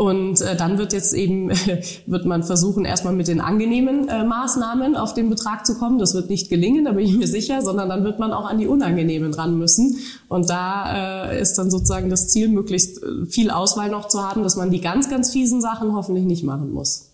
und 0.00 0.40
äh, 0.40 0.56
dann 0.56 0.78
wird 0.78 0.94
jetzt 0.94 1.12
eben, 1.12 1.50
wird 2.06 2.24
man 2.24 2.42
versuchen, 2.42 2.86
erstmal 2.86 3.12
mit 3.12 3.28
den 3.28 3.40
angenehmen 3.40 4.08
äh, 4.08 4.24
Maßnahmen 4.24 4.96
auf 4.96 5.12
den 5.12 5.28
Betrag 5.28 5.66
zu 5.66 5.78
kommen. 5.78 5.98
Das 5.98 6.14
wird 6.14 6.30
nicht 6.30 6.48
gelingen, 6.48 6.86
da 6.86 6.92
bin 6.92 7.04
ich 7.04 7.16
mir 7.18 7.28
sicher, 7.28 7.60
sondern 7.60 7.90
dann 7.90 8.02
wird 8.02 8.18
man 8.18 8.32
auch 8.32 8.46
an 8.48 8.56
die 8.56 8.66
unangenehmen 8.66 9.34
ran 9.34 9.58
müssen. 9.58 9.98
Und 10.28 10.48
da 10.48 11.28
äh, 11.30 11.42
ist 11.42 11.58
dann 11.58 11.70
sozusagen 11.70 12.08
das 12.08 12.28
Ziel, 12.28 12.48
möglichst 12.48 13.02
äh, 13.02 13.26
viel 13.26 13.50
Auswahl 13.50 13.90
noch 13.90 14.08
zu 14.08 14.22
haben, 14.26 14.42
dass 14.42 14.56
man 14.56 14.70
die 14.70 14.80
ganz, 14.80 15.10
ganz 15.10 15.32
fiesen 15.32 15.60
Sachen 15.60 15.94
hoffentlich 15.94 16.24
nicht 16.24 16.44
machen 16.44 16.72
muss. 16.72 17.09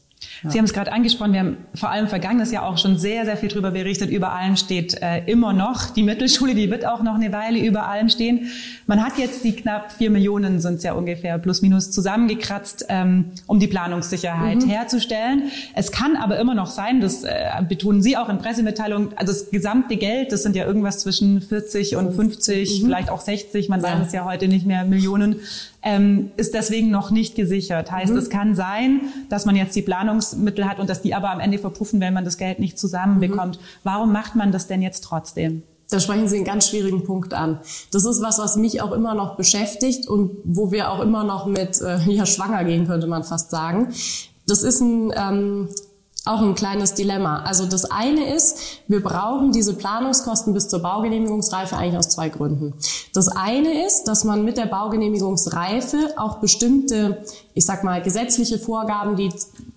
Ja. 0.46 0.52
Sie 0.52 0.58
haben 0.58 0.64
es 0.64 0.72
gerade 0.72 0.92
angesprochen, 0.92 1.32
wir 1.32 1.40
haben 1.40 1.56
vor 1.74 1.90
allem 1.90 2.08
vergangenes 2.08 2.52
Jahr 2.52 2.64
auch 2.64 2.78
schon 2.78 2.98
sehr, 2.98 3.24
sehr 3.24 3.36
viel 3.36 3.48
drüber 3.48 3.72
berichtet. 3.72 4.10
Über 4.10 4.32
allem 4.32 4.56
steht 4.56 4.94
äh, 5.02 5.24
immer 5.26 5.52
noch 5.52 5.90
die 5.90 6.02
Mittelschule, 6.02 6.54
die 6.54 6.70
wird 6.70 6.86
auch 6.86 7.02
noch 7.02 7.14
eine 7.14 7.32
Weile 7.32 7.58
über 7.58 7.88
allem 7.88 8.08
stehen. 8.08 8.48
Man 8.86 9.04
hat 9.04 9.18
jetzt 9.18 9.44
die 9.44 9.52
knapp 9.52 9.92
vier 9.92 10.10
Millionen, 10.10 10.60
sind 10.60 10.76
es 10.76 10.82
ja 10.84 10.92
ungefähr 10.92 11.38
plus 11.38 11.62
minus 11.62 11.90
zusammengekratzt, 11.90 12.86
ähm, 12.88 13.32
um 13.46 13.58
die 13.58 13.66
Planungssicherheit 13.66 14.62
mhm. 14.62 14.68
herzustellen. 14.68 15.50
Es 15.74 15.90
kann 15.90 16.16
aber 16.16 16.38
immer 16.38 16.54
noch 16.54 16.68
sein, 16.68 17.00
das 17.00 17.24
äh, 17.24 17.32
betonen 17.68 18.02
Sie 18.02 18.16
auch 18.16 18.28
in 18.28 18.38
Pressemitteilungen, 18.38 19.10
also 19.16 19.32
das 19.32 19.50
gesamte 19.50 19.96
Geld, 19.96 20.32
das 20.32 20.42
sind 20.42 20.54
ja 20.54 20.64
irgendwas 20.64 21.00
zwischen 21.00 21.40
40 21.40 21.96
und 21.96 22.14
50, 22.14 22.82
mhm. 22.82 22.86
vielleicht 22.86 23.10
auch 23.10 23.20
60, 23.20 23.68
man 23.68 23.80
ja. 23.80 23.88
weiß 23.88 24.06
es 24.06 24.12
ja 24.12 24.24
heute 24.24 24.48
nicht 24.48 24.66
mehr, 24.66 24.84
Millionen, 24.84 25.40
ähm, 25.86 26.32
ist 26.36 26.52
deswegen 26.52 26.90
noch 26.90 27.12
nicht 27.12 27.36
gesichert. 27.36 27.92
Heißt, 27.92 28.12
mhm. 28.12 28.18
es 28.18 28.28
kann 28.28 28.56
sein, 28.56 29.02
dass 29.30 29.46
man 29.46 29.54
jetzt 29.54 29.76
die 29.76 29.82
Planungsmittel 29.82 30.68
hat 30.68 30.80
und 30.80 30.90
dass 30.90 31.00
die 31.00 31.14
aber 31.14 31.30
am 31.30 31.38
Ende 31.38 31.58
verpuffen, 31.58 32.00
wenn 32.00 32.12
man 32.12 32.24
das 32.24 32.38
Geld 32.38 32.58
nicht 32.58 32.76
zusammenbekommt. 32.76 33.56
Mhm. 33.56 33.64
Warum 33.84 34.12
macht 34.12 34.34
man 34.34 34.50
das 34.50 34.66
denn 34.66 34.82
jetzt 34.82 35.04
trotzdem? 35.04 35.62
Da 35.88 36.00
sprechen 36.00 36.26
Sie 36.26 36.36
einen 36.36 36.44
ganz 36.44 36.68
schwierigen 36.68 37.04
Punkt 37.04 37.32
an. 37.32 37.60
Das 37.92 38.04
ist 38.04 38.20
was, 38.20 38.40
was 38.40 38.56
mich 38.56 38.82
auch 38.82 38.90
immer 38.90 39.14
noch 39.14 39.36
beschäftigt 39.36 40.08
und 40.08 40.32
wo 40.42 40.72
wir 40.72 40.90
auch 40.90 40.98
immer 40.98 41.22
noch 41.22 41.46
mit 41.46 41.80
äh, 41.80 41.98
ja, 42.10 42.26
schwanger 42.26 42.64
gehen, 42.64 42.88
könnte 42.88 43.06
man 43.06 43.22
fast 43.22 43.50
sagen. 43.50 43.94
Das 44.48 44.64
ist 44.64 44.80
ein 44.80 45.12
ähm, 45.16 45.68
auch 46.26 46.40
ein 46.42 46.54
kleines 46.54 46.94
Dilemma. 46.94 47.42
Also 47.44 47.66
das 47.66 47.84
eine 47.84 48.34
ist, 48.34 48.80
wir 48.88 49.02
brauchen 49.02 49.52
diese 49.52 49.74
Planungskosten 49.74 50.52
bis 50.52 50.68
zur 50.68 50.80
Baugenehmigungsreife 50.80 51.76
eigentlich 51.76 51.98
aus 51.98 52.08
zwei 52.08 52.28
Gründen. 52.28 52.74
Das 53.14 53.28
eine 53.28 53.86
ist, 53.86 54.04
dass 54.04 54.24
man 54.24 54.44
mit 54.44 54.56
der 54.56 54.66
Baugenehmigungsreife 54.66 56.14
auch 56.16 56.38
bestimmte, 56.38 57.24
ich 57.54 57.64
sag 57.64 57.84
mal, 57.84 58.02
gesetzliche 58.02 58.58
Vorgaben, 58.58 59.16
die 59.16 59.30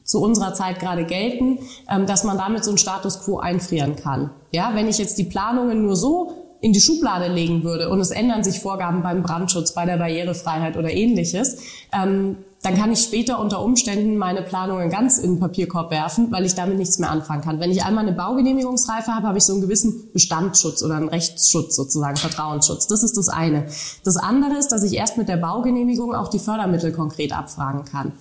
zu 0.03 0.21
unserer 0.21 0.55
Zeit 0.55 0.79
gerade 0.79 1.05
gelten, 1.05 1.59
ähm, 1.89 2.07
dass 2.07 2.23
man 2.23 2.37
damit 2.37 2.63
so 2.63 2.71
einen 2.71 2.79
Status 2.79 3.21
quo 3.21 3.37
einfrieren 3.37 3.95
kann. 3.95 4.31
Ja, 4.51 4.71
wenn 4.73 4.87
ich 4.87 4.97
jetzt 4.97 5.19
die 5.19 5.25
Planungen 5.25 5.83
nur 5.83 5.95
so 5.95 6.33
in 6.61 6.73
die 6.73 6.81
Schublade 6.81 7.31
legen 7.31 7.63
würde 7.63 7.89
und 7.89 7.99
es 7.99 8.11
ändern 8.11 8.43
sich 8.43 8.59
Vorgaben 8.59 9.03
beim 9.03 9.23
Brandschutz, 9.23 9.73
bei 9.73 9.85
der 9.85 9.97
Barrierefreiheit 9.97 10.77
oder 10.77 10.91
ähnliches, 10.91 11.61
ähm, 11.93 12.37
dann 12.61 12.75
kann 12.75 12.91
ich 12.91 12.99
später 12.99 13.39
unter 13.39 13.63
Umständen 13.63 14.17
meine 14.17 14.41
Planungen 14.41 14.89
ganz 14.89 15.17
in 15.17 15.35
den 15.35 15.39
Papierkorb 15.39 15.91
werfen, 15.91 16.29
weil 16.31 16.45
ich 16.45 16.55
damit 16.55 16.77
nichts 16.77 16.99
mehr 16.99 17.09
anfangen 17.09 17.41
kann. 17.41 17.61
Wenn 17.61 17.71
ich 17.71 17.85
einmal 17.85 18.05
eine 18.05 18.15
Baugenehmigungsreife 18.15 19.13
habe, 19.13 19.27
habe 19.27 19.37
ich 19.37 19.45
so 19.45 19.53
einen 19.53 19.61
gewissen 19.61 20.11
Bestandsschutz 20.11 20.83
oder 20.83 20.95
einen 20.95 21.07
Rechtsschutz 21.07 21.77
sozusagen, 21.77 22.17
Vertrauensschutz. 22.17 22.87
Das 22.87 23.01
ist 23.03 23.15
das 23.15 23.29
eine. 23.29 23.67
Das 24.03 24.17
andere 24.17 24.57
ist, 24.57 24.69
dass 24.73 24.83
ich 24.83 24.93
erst 24.93 25.17
mit 25.17 25.29
der 25.29 25.37
Baugenehmigung 25.37 26.13
auch 26.13 26.27
die 26.27 26.39
Fördermittel 26.39 26.91
konkret 26.91 27.31
abfragen 27.31 27.85
kann. 27.85 28.11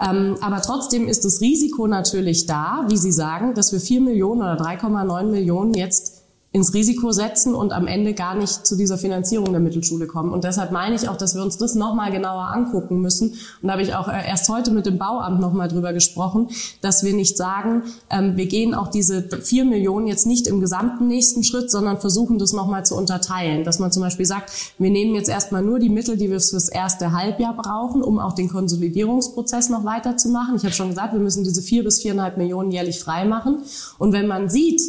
Ähm, 0.00 0.38
aber 0.40 0.62
trotzdem 0.62 1.06
ist 1.06 1.26
das 1.26 1.42
Risiko 1.42 1.86
natürlich 1.86 2.46
da, 2.46 2.86
wie 2.88 2.96
Sie 2.96 3.12
sagen, 3.12 3.54
dass 3.54 3.72
wir 3.72 3.80
vier 3.80 4.00
Millionen 4.00 4.40
oder 4.40 4.56
3,9 4.56 5.24
Millionen 5.24 5.74
jetzt 5.74 6.21
ins 6.52 6.74
Risiko 6.74 7.12
setzen 7.12 7.54
und 7.54 7.72
am 7.72 7.86
Ende 7.86 8.12
gar 8.12 8.34
nicht 8.34 8.66
zu 8.66 8.76
dieser 8.76 8.98
Finanzierung 8.98 9.52
der 9.52 9.60
Mittelschule 9.60 10.06
kommen. 10.06 10.32
Und 10.32 10.44
deshalb 10.44 10.70
meine 10.70 10.94
ich 10.94 11.08
auch, 11.08 11.16
dass 11.16 11.34
wir 11.34 11.42
uns 11.42 11.56
das 11.56 11.74
nochmal 11.74 12.12
genauer 12.12 12.48
angucken 12.52 13.00
müssen. 13.00 13.30
Und 13.30 13.68
da 13.68 13.72
habe 13.72 13.82
ich 13.82 13.94
auch 13.94 14.06
äh, 14.06 14.28
erst 14.28 14.50
heute 14.50 14.70
mit 14.70 14.84
dem 14.84 14.98
Bauamt 14.98 15.40
nochmal 15.40 15.68
drüber 15.68 15.94
gesprochen, 15.94 16.48
dass 16.82 17.04
wir 17.04 17.14
nicht 17.14 17.38
sagen, 17.38 17.84
ähm, 18.10 18.36
wir 18.36 18.46
gehen 18.46 18.74
auch 18.74 18.88
diese 18.88 19.22
vier 19.40 19.64
Millionen 19.64 20.06
jetzt 20.06 20.26
nicht 20.26 20.46
im 20.46 20.60
gesamten 20.60 21.08
nächsten 21.08 21.42
Schritt, 21.42 21.70
sondern 21.70 21.98
versuchen 21.98 22.38
das 22.38 22.52
nochmal 22.52 22.84
zu 22.84 22.96
unterteilen. 22.96 23.64
Dass 23.64 23.78
man 23.78 23.90
zum 23.90 24.02
Beispiel 24.02 24.26
sagt, 24.26 24.52
wir 24.78 24.90
nehmen 24.90 25.14
jetzt 25.14 25.30
erstmal 25.30 25.62
nur 25.62 25.78
die 25.78 25.88
Mittel, 25.88 26.18
die 26.18 26.30
wir 26.30 26.38
fürs 26.38 26.68
erste 26.68 27.12
Halbjahr 27.12 27.56
brauchen, 27.56 28.02
um 28.02 28.18
auch 28.18 28.34
den 28.34 28.50
Konsolidierungsprozess 28.50 29.70
noch 29.70 29.84
weiterzumachen. 29.84 30.56
Ich 30.56 30.64
habe 30.64 30.74
schon 30.74 30.90
gesagt, 30.90 31.14
wir 31.14 31.20
müssen 31.20 31.44
diese 31.44 31.62
vier 31.62 31.82
bis 31.82 32.02
viereinhalb 32.02 32.36
Millionen 32.36 32.70
jährlich 32.70 33.00
freimachen. 33.00 33.62
Und 33.98 34.12
wenn 34.12 34.26
man 34.26 34.50
sieht, 34.50 34.82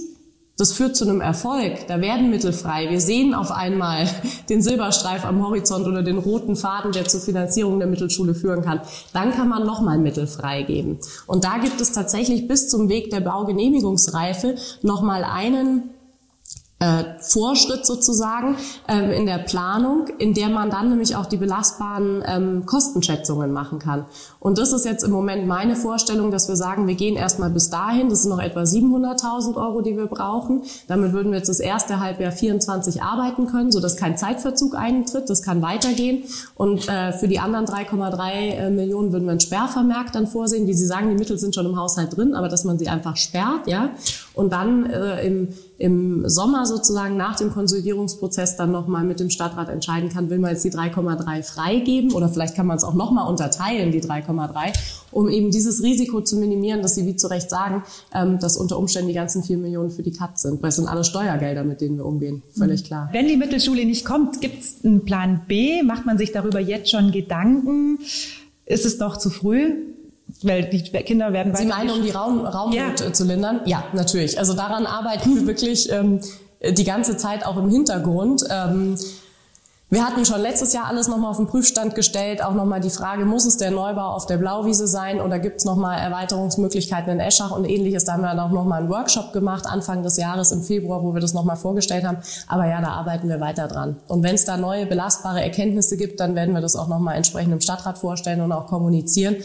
das 0.57 0.73
führt 0.73 0.95
zu 0.95 1.05
einem 1.05 1.19
Erfolg. 1.19 1.87
Da 1.87 1.99
werden 1.99 2.29
Mittel 2.29 2.53
frei. 2.53 2.89
Wir 2.89 3.01
sehen 3.01 3.33
auf 3.33 3.51
einmal 3.51 4.07
den 4.49 4.61
Silberstreif 4.61 5.25
am 5.25 5.43
Horizont 5.43 5.87
oder 5.87 6.03
den 6.03 6.19
roten 6.19 6.55
Faden, 6.55 6.91
der 6.91 7.05
zur 7.05 7.21
Finanzierung 7.21 7.79
der 7.79 7.87
Mittelschule 7.87 8.35
führen 8.35 8.61
kann. 8.61 8.81
Dann 9.13 9.31
kann 9.31 9.49
man 9.49 9.65
nochmal 9.65 9.97
Mittel 9.97 10.27
freigeben. 10.27 10.99
Und 11.25 11.43
da 11.43 11.57
gibt 11.57 11.81
es 11.81 11.91
tatsächlich 11.91 12.47
bis 12.47 12.69
zum 12.69 12.87
Weg 12.89 13.09
der 13.09 13.21
Baugenehmigungsreife 13.21 14.55
nochmal 14.83 15.23
einen 15.23 15.89
äh, 16.83 17.03
Vorschritt 17.21 17.85
sozusagen 17.85 18.57
ähm, 18.89 19.11
in 19.11 19.25
der 19.25 19.37
Planung, 19.37 20.07
in 20.17 20.33
der 20.33 20.49
man 20.49 20.69
dann 20.69 20.89
nämlich 20.89 21.15
auch 21.15 21.25
die 21.25 21.37
belastbaren 21.37 22.21
ähm, 22.25 22.65
Kostenschätzungen 22.65 23.53
machen 23.53 23.79
kann. 23.79 24.05
Und 24.39 24.57
das 24.57 24.73
ist 24.73 24.85
jetzt 24.85 25.03
im 25.03 25.11
Moment 25.11 25.47
meine 25.47 25.77
Vorstellung, 25.77 26.29
dass 26.29 26.49
wir 26.49 26.57
sagen, 26.57 26.87
wir 26.87 26.95
gehen 26.95 27.15
erstmal 27.15 27.49
bis 27.49 27.69
dahin. 27.69 28.09
Das 28.09 28.23
sind 28.23 28.31
noch 28.31 28.41
etwa 28.41 28.61
700.000 28.63 29.55
Euro, 29.55 29.81
die 29.81 29.95
wir 29.95 30.07
brauchen. 30.07 30.63
Damit 30.87 31.13
würden 31.13 31.31
wir 31.31 31.37
jetzt 31.37 31.47
das 31.47 31.61
erste 31.61 32.01
Halbjahr 32.01 32.33
24 32.33 33.01
arbeiten 33.01 33.47
können, 33.47 33.71
sodass 33.71 33.95
kein 33.95 34.17
Zeitverzug 34.17 34.75
eintritt. 34.75 35.29
Das 35.29 35.41
kann 35.41 35.61
weitergehen. 35.61 36.23
Und 36.55 36.89
äh, 36.89 37.13
für 37.13 37.29
die 37.29 37.39
anderen 37.39 37.65
3,3 37.65 38.31
äh, 38.31 38.69
Millionen 38.69 39.13
würden 39.13 39.25
wir 39.25 39.31
ein 39.31 39.39
Sperrvermerk 39.39 40.11
dann 40.11 40.27
vorsehen. 40.27 40.67
Wie 40.67 40.73
Sie 40.73 40.85
sagen, 40.85 41.09
die 41.09 41.15
Mittel 41.15 41.37
sind 41.37 41.55
schon 41.55 41.65
im 41.65 41.79
Haushalt 41.79 42.17
drin, 42.17 42.33
aber 42.33 42.49
dass 42.49 42.65
man 42.65 42.77
sie 42.77 42.89
einfach 42.89 43.15
sperrt, 43.15 43.67
ja. 43.67 43.91
Und 44.33 44.51
dann 44.51 44.89
äh, 44.89 45.25
im 45.25 45.49
im 45.83 46.29
Sommer 46.29 46.65
sozusagen 46.65 47.17
nach 47.17 47.35
dem 47.35 47.51
Konsolidierungsprozess 47.51 48.55
dann 48.55 48.71
nochmal 48.71 49.03
mit 49.03 49.19
dem 49.19 49.29
Stadtrat 49.29 49.67
entscheiden 49.67 50.07
kann, 50.07 50.29
will 50.29 50.39
man 50.39 50.51
jetzt 50.51 50.63
die 50.63 50.71
3,3 50.71 51.43
freigeben 51.43 52.13
oder 52.13 52.29
vielleicht 52.29 52.55
kann 52.55 52.67
man 52.67 52.77
es 52.77 52.85
auch 52.85 52.93
nochmal 52.93 53.29
unterteilen, 53.29 53.91
die 53.91 54.01
3,3, 54.01 54.73
um 55.11 55.27
eben 55.27 55.51
dieses 55.51 55.83
Risiko 55.83 56.21
zu 56.21 56.37
minimieren, 56.37 56.81
dass 56.81 56.95
Sie 56.95 57.05
wie 57.05 57.17
zu 57.17 57.27
Recht 57.27 57.49
sagen, 57.49 57.83
ähm, 58.15 58.39
dass 58.39 58.55
unter 58.55 58.79
Umständen 58.79 59.09
die 59.09 59.13
ganzen 59.13 59.43
4 59.43 59.57
Millionen 59.57 59.89
für 59.89 60.03
die 60.03 60.13
Katz 60.13 60.43
sind, 60.43 60.63
weil 60.63 60.69
es 60.69 60.77
sind 60.77 60.87
alle 60.87 61.03
Steuergelder, 61.03 61.65
mit 61.65 61.81
denen 61.81 61.97
wir 61.97 62.05
umgehen, 62.05 62.43
völlig 62.57 62.83
mhm. 62.83 62.87
klar. 62.87 63.09
Wenn 63.11 63.27
die 63.27 63.35
Mittelschule 63.35 63.83
nicht 63.83 64.05
kommt, 64.05 64.39
gibt 64.39 64.63
es 64.63 64.85
einen 64.85 65.03
Plan 65.03 65.41
B? 65.49 65.83
Macht 65.83 66.05
man 66.05 66.17
sich 66.17 66.31
darüber 66.31 66.61
jetzt 66.61 66.91
schon 66.91 67.11
Gedanken? 67.11 67.99
Ist 68.65 68.85
es 68.85 68.99
doch 68.99 69.17
zu 69.17 69.29
früh? 69.29 69.92
Weil 70.45 70.65
die 70.69 70.83
Kinder 70.83 71.33
werden 71.33 71.55
Sie 71.55 71.65
meinen, 71.65 71.89
um 71.89 72.01
die 72.01 72.11
Raum, 72.11 72.45
Raumnot 72.45 72.99
ja. 72.99 73.07
Äh, 73.07 73.13
zu 73.13 73.23
lindern? 73.23 73.61
Ja, 73.65 73.83
natürlich. 73.93 74.39
Also 74.39 74.53
daran 74.53 74.85
arbeiten 74.85 75.35
wir 75.35 75.47
wirklich 75.47 75.91
ähm, 75.91 76.19
die 76.61 76.83
ganze 76.83 77.17
Zeit 77.17 77.45
auch 77.45 77.57
im 77.57 77.69
Hintergrund. 77.69 78.43
Ähm, 78.49 78.97
wir 79.93 80.03
hatten 80.03 80.25
schon 80.25 80.41
letztes 80.41 80.73
Jahr 80.73 80.87
alles 80.87 81.07
nochmal 81.07 81.29
auf 81.29 81.37
den 81.37 81.45
Prüfstand 81.45 81.93
gestellt, 81.93 82.43
auch 82.43 82.55
nochmal 82.55 82.79
die 82.79 82.89
Frage, 82.89 83.25
muss 83.25 83.45
es 83.45 83.57
der 83.57 83.69
Neubau 83.69 84.07
auf 84.07 84.25
der 84.25 84.37
Blauwiese 84.37 84.87
sein 84.87 85.21
oder 85.21 85.37
gibt 85.37 85.57
es 85.57 85.65
nochmal 85.65 85.99
Erweiterungsmöglichkeiten 85.99 87.11
in 87.11 87.19
Eschach 87.19 87.51
und 87.51 87.63
ähnliches. 87.65 88.03
Da 88.03 88.13
haben 88.13 88.21
wir 88.21 88.29
dann 88.29 88.39
auch 88.39 88.49
nochmal 88.49 88.79
einen 88.79 88.89
Workshop 88.89 89.33
gemacht, 89.33 89.67
Anfang 89.67 90.01
des 90.01 90.17
Jahres 90.17 90.51
im 90.51 90.63
Februar, 90.63 91.03
wo 91.03 91.13
wir 91.13 91.21
das 91.21 91.35
nochmal 91.35 91.57
vorgestellt 91.57 92.05
haben. 92.05 92.17
Aber 92.47 92.67
ja, 92.67 92.81
da 92.81 92.87
arbeiten 92.87 93.29
wir 93.29 93.39
weiter 93.39 93.67
dran. 93.67 93.97
Und 94.07 94.23
wenn 94.23 94.33
es 94.33 94.45
da 94.45 94.57
neue 94.57 94.87
belastbare 94.87 95.43
Erkenntnisse 95.43 95.95
gibt, 95.95 96.19
dann 96.19 96.33
werden 96.33 96.55
wir 96.55 96.61
das 96.61 96.75
auch 96.75 96.87
nochmal 96.87 97.15
entsprechend 97.15 97.53
im 97.53 97.61
Stadtrat 97.61 97.99
vorstellen 97.99 98.41
und 98.41 98.51
auch 98.51 98.65
kommunizieren. 98.65 99.35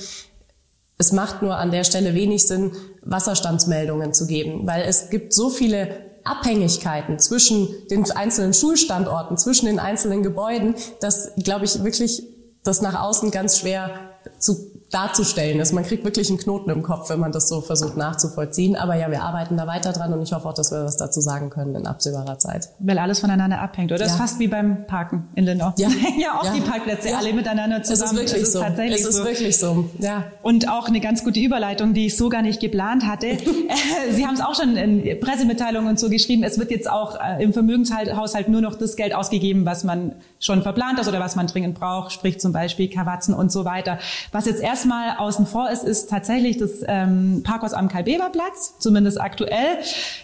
Es 0.99 1.13
macht 1.13 1.43
nur 1.43 1.57
an 1.57 1.71
der 1.71 1.85
Stelle 1.85 2.15
wenig 2.15 2.47
Sinn, 2.47 2.73
Wasserstandsmeldungen 3.03 4.13
zu 4.13 4.27
geben, 4.27 4.67
weil 4.67 4.83
es 4.83 5.11
gibt 5.11 5.33
so 5.33 5.49
viele 5.49 5.89
Abhängigkeiten 6.25 7.19
zwischen 7.19 7.69
den 7.91 8.11
einzelnen 8.11 8.53
Schulstandorten, 8.53 9.39
zwischen 9.39 9.67
den 9.67 9.79
einzelnen 9.79 10.23
Gebäuden, 10.23 10.75
dass, 11.01 11.33
glaube 11.37 11.65
ich, 11.65 11.83
wirklich 11.85 12.23
das 12.65 12.83
nach 12.83 13.01
außen 13.01 13.31
ganz 13.31 13.59
schwer 13.59 14.11
zu 14.39 14.78
darzustellen 14.91 15.61
ist. 15.61 15.73
Man 15.73 15.85
kriegt 15.85 16.05
wirklich 16.05 16.31
einen 16.31 16.39
Knoten 16.39 16.71
im 16.71 16.83
Kopf, 16.83 17.11
wenn 17.11 17.21
man 17.21 17.31
das 17.31 17.49
so 17.49 17.61
versucht 17.61 17.97
nachzuvollziehen. 17.97 18.75
Aber 18.75 18.95
ja, 18.95 19.11
wir 19.11 19.23
arbeiten 19.23 19.57
da 19.57 19.67
weiter 19.67 19.93
dran 19.93 20.13
und 20.15 20.23
ich 20.23 20.33
hoffe 20.33 20.49
auch, 20.49 20.55
dass 20.55 20.71
wir 20.73 20.85
was 20.85 20.97
dazu 20.97 21.21
sagen 21.21 21.51
können 21.51 21.75
in 21.75 21.87
absehbarer 21.87 22.39
Zeit. 22.39 22.71
Weil 22.79 22.99
alles 22.99 23.21
voneinander 23.21 23.61
abhängt, 23.61 23.93
oder? 23.93 24.01
Ja. 24.01 24.07
Das 24.07 24.15
ist 24.15 24.19
fast 24.19 24.39
wie 24.39 24.49
beim 24.49 24.87
Parken 24.87 25.29
in 25.35 25.45
Lindau. 25.45 25.75
Ja, 25.77 25.89
ja 26.19 26.39
auch 26.39 26.45
ja. 26.45 26.55
die 26.55 26.61
Parkplätze 26.61 27.11
ja. 27.11 27.19
alle 27.19 27.35
miteinander 27.35 27.83
zusammen. 27.83 28.19
Es 28.19 28.33
ist 28.33 28.33
wirklich 28.33 28.43
es 28.43 28.49
ist 28.49 28.53
so. 28.55 28.61
Tatsächlich 28.61 29.01
es 29.01 29.07
ist 29.07 29.17
so. 29.17 29.25
wirklich 29.25 29.59
so. 29.59 29.91
Ja. 29.99 30.25
Und 30.43 30.71
auch 30.71 30.89
eine 30.89 31.01
ganz 31.01 31.23
gute 31.23 31.41
Überleitung, 31.41 31.93
die 31.93 32.07
ich 32.07 32.17
so 32.17 32.31
gar 32.31 32.43
nicht 32.43 32.61
geplant 32.61 33.07
hatte. 33.07 33.37
Sie 34.13 34.27
haben 34.27 34.35
es 34.35 34.41
auch 34.41 34.55
schon 34.55 34.77
in 34.77 35.21
Pressemitteilungen 35.21 35.91
und 35.91 36.01
so 36.01 36.09
geschrieben. 36.09 36.45
Es 36.45 36.59
wird 36.59 36.71
jetzt 36.71 36.91
auch 36.91 37.19
äh, 37.21 37.43
im 37.43 37.53
Vermögenshaushalt 37.53 38.49
nur 38.49 38.63
noch 38.63 38.75
das 38.75 38.97
Geld 38.97 39.15
ausgegeben, 39.15 39.67
was 39.67 39.85
man 39.85 40.13
schon 40.41 40.63
verplant 40.63 40.99
hat 40.99 41.09
oder 41.09 41.21
was 41.21 41.37
man 41.37 41.47
dringend 41.47 41.79
braucht, 41.79 42.13
sprich 42.13 42.41
zum 42.41 42.53
Beispiel 42.53 42.89
Kawatzen 42.89 43.35
und 43.35 43.53
so 43.53 43.67
weiter. 43.67 43.99
Was 44.33 44.47
jetzt 44.47 44.63
erstmal 44.79 45.17
außen 45.17 45.47
vor 45.47 45.71
ist, 45.71 45.83
ist 45.83 46.09
tatsächlich 46.09 46.57
das 46.57 46.85
ähm, 46.87 47.43
Parkhaus 47.43 47.73
am 47.73 47.89
Karl-Beber-Platz, 47.89 48.79
zumindest 48.79 49.21
aktuell. 49.21 49.79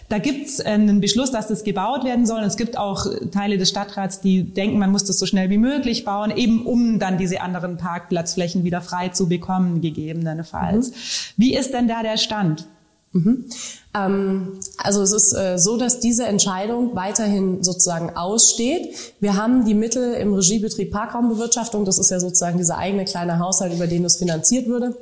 Da 0.07 0.17
gibt 0.17 0.47
es 0.47 0.59
äh, 0.59 0.69
einen 0.69 1.01
Beschluss, 1.01 1.29
dass 1.31 1.47
das 1.47 1.65
gebaut 1.65 2.05
werden 2.05 2.25
soll. 2.25 2.39
Und 2.39 2.45
es 2.45 2.55
gibt 2.55 2.77
auch 2.77 3.05
Teile 3.31 3.57
des 3.57 3.69
Stadtrats, 3.69 4.21
die 4.21 4.43
denken, 4.43 4.79
man 4.79 4.91
muss 4.91 5.03
das 5.03 5.19
so 5.19 5.25
schnell 5.25 5.49
wie 5.49 5.57
möglich 5.57 6.05
bauen, 6.05 6.31
eben 6.31 6.65
um 6.65 6.99
dann 6.99 7.17
diese 7.17 7.41
anderen 7.41 7.75
Parkplatzflächen 7.75 8.63
wieder 8.63 8.79
frei 8.79 9.09
zu 9.09 9.27
bekommen, 9.27 9.81
gegebenenfalls. 9.81 10.91
Mhm. 10.91 10.93
Wie 11.35 11.55
ist 11.55 11.73
denn 11.73 11.89
da 11.89 12.01
der 12.01 12.17
Stand? 12.17 12.65
Mhm. 13.15 13.45
Ähm, 13.93 14.59
also 14.77 15.01
es 15.01 15.13
ist 15.13 15.33
äh, 15.33 15.57
so, 15.57 15.77
dass 15.77 16.01
diese 16.01 16.25
Entscheidung 16.25 16.95
weiterhin 16.95 17.63
sozusagen 17.63 18.09
aussteht. 18.15 18.93
Wir 19.21 19.37
haben 19.37 19.63
die 19.63 19.73
Mittel 19.73 20.15
im 20.15 20.33
Regiebetrieb 20.33 20.91
Parkraumbewirtschaftung, 20.91 21.85
das 21.85 21.97
ist 21.97 22.11
ja 22.11 22.19
sozusagen 22.19 22.57
dieser 22.57 22.77
eigene 22.77 23.05
kleine 23.05 23.39
Haushalt, 23.39 23.73
über 23.73 23.87
den 23.87 24.03
das 24.03 24.17
finanziert 24.17 24.67
würde. 24.67 24.97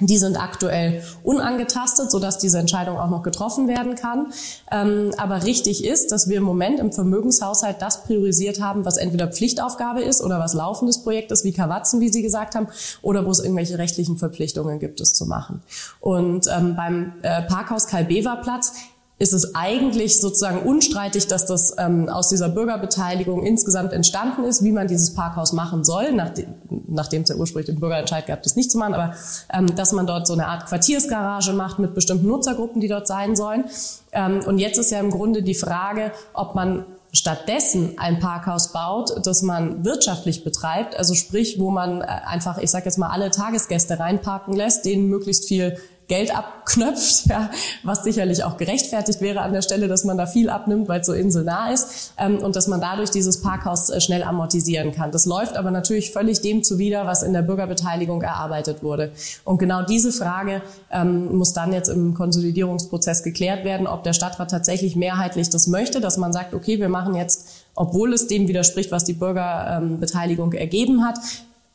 Die 0.00 0.18
sind 0.18 0.36
aktuell 0.36 1.02
unangetastet, 1.22 2.10
sodass 2.10 2.38
diese 2.38 2.58
Entscheidung 2.58 2.98
auch 2.98 3.08
noch 3.08 3.22
getroffen 3.22 3.66
werden 3.66 3.94
kann. 3.94 4.32
Ähm, 4.70 5.12
aber 5.16 5.44
richtig 5.44 5.84
ist, 5.84 6.12
dass 6.12 6.28
wir 6.28 6.36
im 6.38 6.42
Moment 6.42 6.80
im 6.80 6.92
Vermögenshaushalt 6.92 7.76
das 7.80 8.04
priorisiert 8.04 8.60
haben, 8.60 8.84
was 8.84 8.98
entweder 8.98 9.28
Pflichtaufgabe 9.28 10.02
ist 10.02 10.22
oder 10.22 10.38
was 10.38 10.52
laufendes 10.52 11.02
Projekt 11.02 11.32
ist, 11.32 11.44
wie 11.44 11.52
Kawatzen, 11.52 12.00
wie 12.00 12.10
Sie 12.10 12.22
gesagt 12.22 12.54
haben, 12.54 12.68
oder 13.00 13.24
wo 13.24 13.30
es 13.30 13.40
irgendwelche 13.40 13.78
rechtlichen 13.78 14.18
Verpflichtungen 14.18 14.78
gibt, 14.78 15.00
es 15.00 15.14
zu 15.14 15.26
machen. 15.26 15.62
Und 16.00 16.46
ähm, 16.54 16.76
beim 16.76 17.14
äh, 17.22 17.42
Parkhaus 17.42 17.86
Karl-Bever-Platz 17.86 18.74
ist 19.18 19.32
es 19.32 19.54
eigentlich 19.54 20.20
sozusagen 20.20 20.58
unstreitig, 20.58 21.26
dass 21.26 21.46
das 21.46 21.74
ähm, 21.78 22.08
aus 22.10 22.28
dieser 22.28 22.50
Bürgerbeteiligung 22.50 23.44
insgesamt 23.44 23.94
entstanden 23.94 24.44
ist, 24.44 24.62
wie 24.62 24.72
man 24.72 24.88
dieses 24.88 25.14
Parkhaus 25.14 25.54
machen 25.54 25.84
soll, 25.84 26.12
nachdem, 26.12 26.54
nachdem 26.86 27.22
es 27.22 27.30
ja 27.30 27.36
ursprünglich 27.36 27.66
den 27.74 27.80
Bürgerentscheid 27.80 28.26
gab, 28.26 28.42
das 28.42 28.56
nicht 28.56 28.70
zu 28.70 28.76
machen, 28.76 28.92
aber 28.92 29.14
ähm, 29.52 29.74
dass 29.74 29.92
man 29.92 30.06
dort 30.06 30.26
so 30.26 30.34
eine 30.34 30.48
Art 30.48 30.66
Quartiersgarage 30.66 31.54
macht 31.54 31.78
mit 31.78 31.94
bestimmten 31.94 32.26
Nutzergruppen, 32.26 32.82
die 32.82 32.88
dort 32.88 33.06
sein 33.06 33.36
sollen. 33.36 33.64
Ähm, 34.12 34.40
und 34.46 34.58
jetzt 34.58 34.78
ist 34.78 34.90
ja 34.90 35.00
im 35.00 35.10
Grunde 35.10 35.42
die 35.42 35.54
Frage, 35.54 36.12
ob 36.34 36.54
man 36.54 36.84
stattdessen 37.12 37.94
ein 37.96 38.18
Parkhaus 38.18 38.72
baut, 38.72 39.26
das 39.26 39.40
man 39.40 39.84
wirtschaftlich 39.84 40.44
betreibt, 40.44 40.94
also 40.98 41.14
sprich, 41.14 41.58
wo 41.58 41.70
man 41.70 42.02
äh, 42.02 42.04
einfach, 42.04 42.58
ich 42.58 42.70
sage 42.70 42.84
jetzt 42.84 42.98
mal, 42.98 43.08
alle 43.08 43.30
Tagesgäste 43.30 43.98
reinparken 43.98 44.54
lässt, 44.54 44.84
denen 44.84 45.08
möglichst 45.08 45.48
viel 45.48 45.78
Geld 46.08 46.36
abknöpft, 46.36 47.26
ja, 47.26 47.50
was 47.82 48.04
sicherlich 48.04 48.44
auch 48.44 48.56
gerechtfertigt 48.56 49.20
wäre 49.20 49.40
an 49.40 49.52
der 49.52 49.62
Stelle, 49.62 49.88
dass 49.88 50.04
man 50.04 50.16
da 50.16 50.26
viel 50.26 50.50
abnimmt, 50.50 50.88
weil 50.88 51.00
es 51.00 51.06
so 51.06 51.12
inselnah 51.12 51.72
ist 51.72 52.12
ähm, 52.16 52.38
und 52.38 52.54
dass 52.54 52.68
man 52.68 52.80
dadurch 52.80 53.10
dieses 53.10 53.40
Parkhaus 53.40 53.90
äh, 53.90 54.00
schnell 54.00 54.22
amortisieren 54.22 54.92
kann. 54.92 55.10
Das 55.10 55.26
läuft 55.26 55.56
aber 55.56 55.72
natürlich 55.72 56.12
völlig 56.12 56.40
dem 56.42 56.62
zuwider, 56.62 57.06
was 57.06 57.24
in 57.24 57.32
der 57.32 57.42
Bürgerbeteiligung 57.42 58.22
erarbeitet 58.22 58.84
wurde. 58.84 59.10
Und 59.44 59.58
genau 59.58 59.82
diese 59.82 60.12
Frage 60.12 60.62
ähm, 60.92 61.36
muss 61.36 61.52
dann 61.52 61.72
jetzt 61.72 61.88
im 61.88 62.14
Konsolidierungsprozess 62.14 63.24
geklärt 63.24 63.64
werden, 63.64 63.88
ob 63.88 64.04
der 64.04 64.12
Stadtrat 64.12 64.50
tatsächlich 64.50 64.94
mehrheitlich 64.94 65.50
das 65.50 65.66
möchte, 65.66 66.00
dass 66.00 66.18
man 66.18 66.32
sagt, 66.32 66.54
okay, 66.54 66.78
wir 66.78 66.88
machen 66.88 67.16
jetzt 67.16 67.66
obwohl 67.76 68.14
es 68.14 68.26
dem 68.26 68.48
widerspricht, 68.48 68.90
was 68.90 69.04
die 69.04 69.12
Bürgerbeteiligung 69.12 70.54
ähm, 70.54 70.58
ergeben 70.58 71.04
hat 71.04 71.18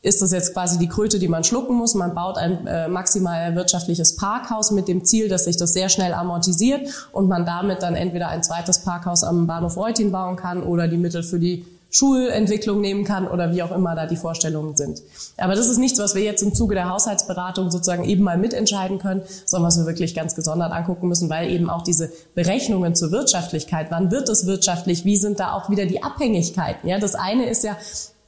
ist 0.02 0.20
das 0.20 0.32
jetzt 0.32 0.52
quasi 0.52 0.78
die 0.78 0.88
Kröte, 0.88 1.18
die 1.20 1.28
man 1.28 1.44
schlucken 1.44 1.76
muss. 1.76 1.94
Man 1.94 2.14
baut 2.14 2.36
ein 2.36 2.66
äh, 2.66 2.88
maximal 2.88 3.54
wirtschaftliches 3.54 4.16
Parkhaus 4.16 4.72
mit 4.72 4.88
dem 4.88 5.04
Ziel, 5.04 5.28
dass 5.28 5.44
sich 5.44 5.56
das 5.56 5.72
sehr 5.72 5.88
schnell 5.88 6.12
amortisiert 6.12 7.08
und 7.12 7.28
man 7.28 7.46
damit 7.46 7.82
dann 7.82 7.94
entweder 7.94 8.28
ein 8.28 8.42
zweites 8.42 8.80
Parkhaus 8.80 9.22
am 9.22 9.46
Bahnhof 9.46 9.76
Reutin 9.76 10.10
bauen 10.10 10.36
kann 10.36 10.62
oder 10.62 10.88
die 10.88 10.96
Mittel 10.96 11.22
für 11.22 11.38
die 11.38 11.64
Schulentwicklung 11.92 12.80
nehmen 12.80 13.04
kann 13.04 13.28
oder 13.28 13.52
wie 13.52 13.62
auch 13.62 13.70
immer 13.70 13.94
da 13.94 14.06
die 14.06 14.16
Vorstellungen 14.16 14.74
sind. 14.76 15.02
Aber 15.36 15.54
das 15.54 15.68
ist 15.68 15.76
nichts, 15.76 15.98
was 15.98 16.14
wir 16.14 16.22
jetzt 16.22 16.42
im 16.42 16.54
Zuge 16.54 16.74
der 16.74 16.88
Haushaltsberatung 16.88 17.70
sozusagen 17.70 18.04
eben 18.04 18.24
mal 18.24 18.38
mitentscheiden 18.38 18.98
können, 18.98 19.22
sondern 19.44 19.68
was 19.68 19.76
wir 19.78 19.84
wirklich 19.84 20.14
ganz 20.14 20.34
gesondert 20.34 20.72
angucken 20.72 21.08
müssen, 21.08 21.28
weil 21.28 21.50
eben 21.50 21.68
auch 21.68 21.82
diese 21.82 22.10
Berechnungen 22.34 22.94
zur 22.94 23.12
Wirtschaftlichkeit, 23.12 23.88
wann 23.90 24.10
wird 24.10 24.30
es 24.30 24.46
wirtschaftlich, 24.46 25.04
wie 25.04 25.18
sind 25.18 25.38
da 25.38 25.52
auch 25.52 25.68
wieder 25.68 25.84
die 25.84 26.02
Abhängigkeiten? 26.02 26.88
Ja, 26.88 26.98
das 26.98 27.14
eine 27.14 27.48
ist 27.50 27.62
ja, 27.62 27.76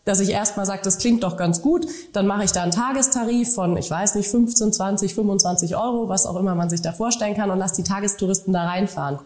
dass 0.04 0.20
ich 0.20 0.30
erstmal 0.30 0.66
sage, 0.66 0.82
das 0.84 0.98
klingt 0.98 1.22
doch 1.22 1.36
ganz 1.36 1.62
gut, 1.62 1.86
dann 2.12 2.26
mache 2.26 2.44
ich 2.44 2.52
da 2.52 2.62
einen 2.62 2.72
Tagestarif 2.72 3.54
von, 3.54 3.76
ich 3.76 3.90
weiß 3.90 4.14
nicht, 4.16 4.28
15, 4.28 4.72
20, 4.72 5.14
25 5.14 5.76
Euro, 5.76 6.08
was 6.08 6.26
auch 6.26 6.36
immer 6.36 6.54
man 6.54 6.68
sich 6.70 6.82
da 6.82 6.92
vorstellen 6.92 7.34
kann 7.34 7.50
und 7.50 7.58
lasse 7.58 7.76
die 7.76 7.84
Tagestouristen 7.84 8.52
da 8.52 8.64
reinfahren. 8.64 9.18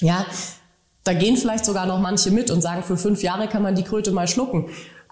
Ja, 0.00 0.24
da 1.04 1.12
gehen 1.12 1.36
vielleicht 1.36 1.66
sogar 1.66 1.84
noch 1.86 2.00
manche 2.00 2.30
mit 2.30 2.50
und 2.50 2.62
sagen, 2.62 2.82
für 2.82 2.96
fünf 2.96 3.22
Jahre 3.22 3.46
kann 3.46 3.62
man 3.62 3.74
die 3.74 3.82
Kröte 3.82 4.10
mal 4.10 4.26
schlucken. 4.26 4.66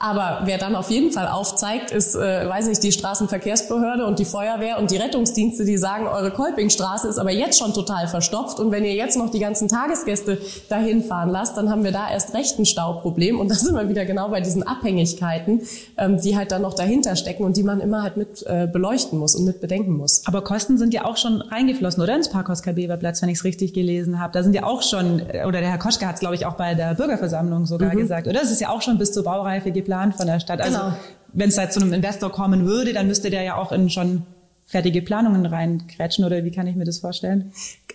Aber 0.04 0.40
wer 0.46 0.58
dann 0.58 0.74
auf 0.74 0.90
jeden 0.90 1.12
Fall 1.12 1.28
aufzeigt, 1.28 1.92
ist, 1.92 2.16
äh, 2.16 2.48
weiß 2.48 2.66
nicht, 2.66 2.82
die 2.82 2.90
Straßenverkehrsbehörde 2.90 4.04
und 4.04 4.18
die 4.18 4.24
Feuerwehr 4.24 4.80
und 4.80 4.90
die 4.90 4.96
Rettungsdienste, 4.96 5.64
die 5.64 5.78
sagen, 5.78 6.08
eure 6.08 6.32
Kolpingstraße 6.32 7.06
ist 7.06 7.18
aber 7.18 7.30
jetzt 7.30 7.56
schon 7.56 7.72
total 7.72 8.08
verstopft 8.08 8.58
und 8.58 8.72
wenn 8.72 8.84
ihr 8.84 8.94
jetzt 8.94 9.16
noch 9.16 9.30
die 9.30 9.38
ganzen 9.38 9.68
Tagesgäste 9.68 10.38
dahin 10.68 11.04
fahren 11.04 11.30
lasst, 11.30 11.56
dann 11.56 11.70
haben 11.70 11.84
wir 11.84 11.92
da 11.92 12.10
erst 12.10 12.34
recht 12.34 12.58
ein 12.58 12.66
Stauproblem 12.66 13.38
und 13.38 13.48
da 13.48 13.54
sind 13.54 13.76
wir 13.76 13.88
wieder 13.88 14.04
genau 14.04 14.28
bei 14.28 14.40
diesen 14.40 14.64
Abhängigkeiten, 14.64 15.60
ähm, 15.96 16.20
die 16.20 16.36
halt 16.36 16.50
dann 16.50 16.62
noch 16.62 16.74
dahinter 16.74 17.14
stecken 17.14 17.44
und 17.44 17.56
die 17.56 17.62
man 17.62 17.78
immer 17.80 18.02
halt 18.02 18.16
mit 18.16 18.44
äh, 18.48 18.66
beleuchten 18.66 19.20
muss 19.20 19.36
und 19.36 19.44
mit 19.44 19.60
bedenken 19.60 19.96
muss. 19.96 20.22
Aber 20.26 20.42
Kosten 20.42 20.78
sind 20.78 20.92
ja 20.94 21.04
auch 21.04 21.16
schon 21.16 21.42
reingeflossen, 21.42 22.02
oder 22.02 22.16
ins 22.16 22.28
Parkhaus 22.28 22.64
Karl-Bever-Platz, 22.64 23.22
wenn 23.22 23.28
ich 23.28 23.38
es 23.38 23.44
richtig 23.44 23.72
gelesen 23.72 24.18
habe. 24.18 24.32
Da 24.32 24.42
sind 24.42 24.56
ja 24.56 24.64
auch 24.64 24.82
schon, 24.82 25.22
oder 25.46 25.60
der 25.60 25.70
Herr 25.70 25.78
Koschke 25.78 26.08
hat 26.08 26.14
es, 26.14 26.20
glaube 26.20 26.34
ich, 26.34 26.44
auch 26.44 26.54
bei 26.54 26.74
der 26.74 26.94
Bürgerversammlung 26.94 27.66
sogar 27.66 27.94
mhm. 27.94 27.98
gesagt, 27.98 28.26
oder? 28.26 28.42
Es 28.42 28.50
ist 28.50 28.60
ja 28.60 28.70
auch 28.70 28.82
schon 28.82 28.98
bis 28.98 29.12
zur 29.12 29.22
Baureife 29.22 29.70
geplant 29.70 29.91
geplant 29.92 30.14
von 30.16 30.26
der 30.26 30.40
Stadt. 30.40 30.60
Also 30.60 30.78
genau. 30.78 30.94
wenn 31.32 31.48
es 31.48 31.56
da 31.56 31.70
zu 31.70 31.80
einem 31.80 31.92
Investor 31.92 32.30
kommen 32.30 32.64
würde, 32.64 32.92
dann 32.92 33.06
müsste 33.06 33.30
der 33.30 33.42
ja 33.42 33.56
auch 33.56 33.72
in 33.72 33.90
schon 33.90 34.22
fertige 34.66 35.02
Planungen 35.02 35.44
reinkrätschen 35.44 36.24
oder 36.24 36.44
wie 36.44 36.50
kann 36.50 36.66
ich 36.66 36.76
mir 36.76 36.84
das 36.84 37.00
vorstellen? 37.00 37.52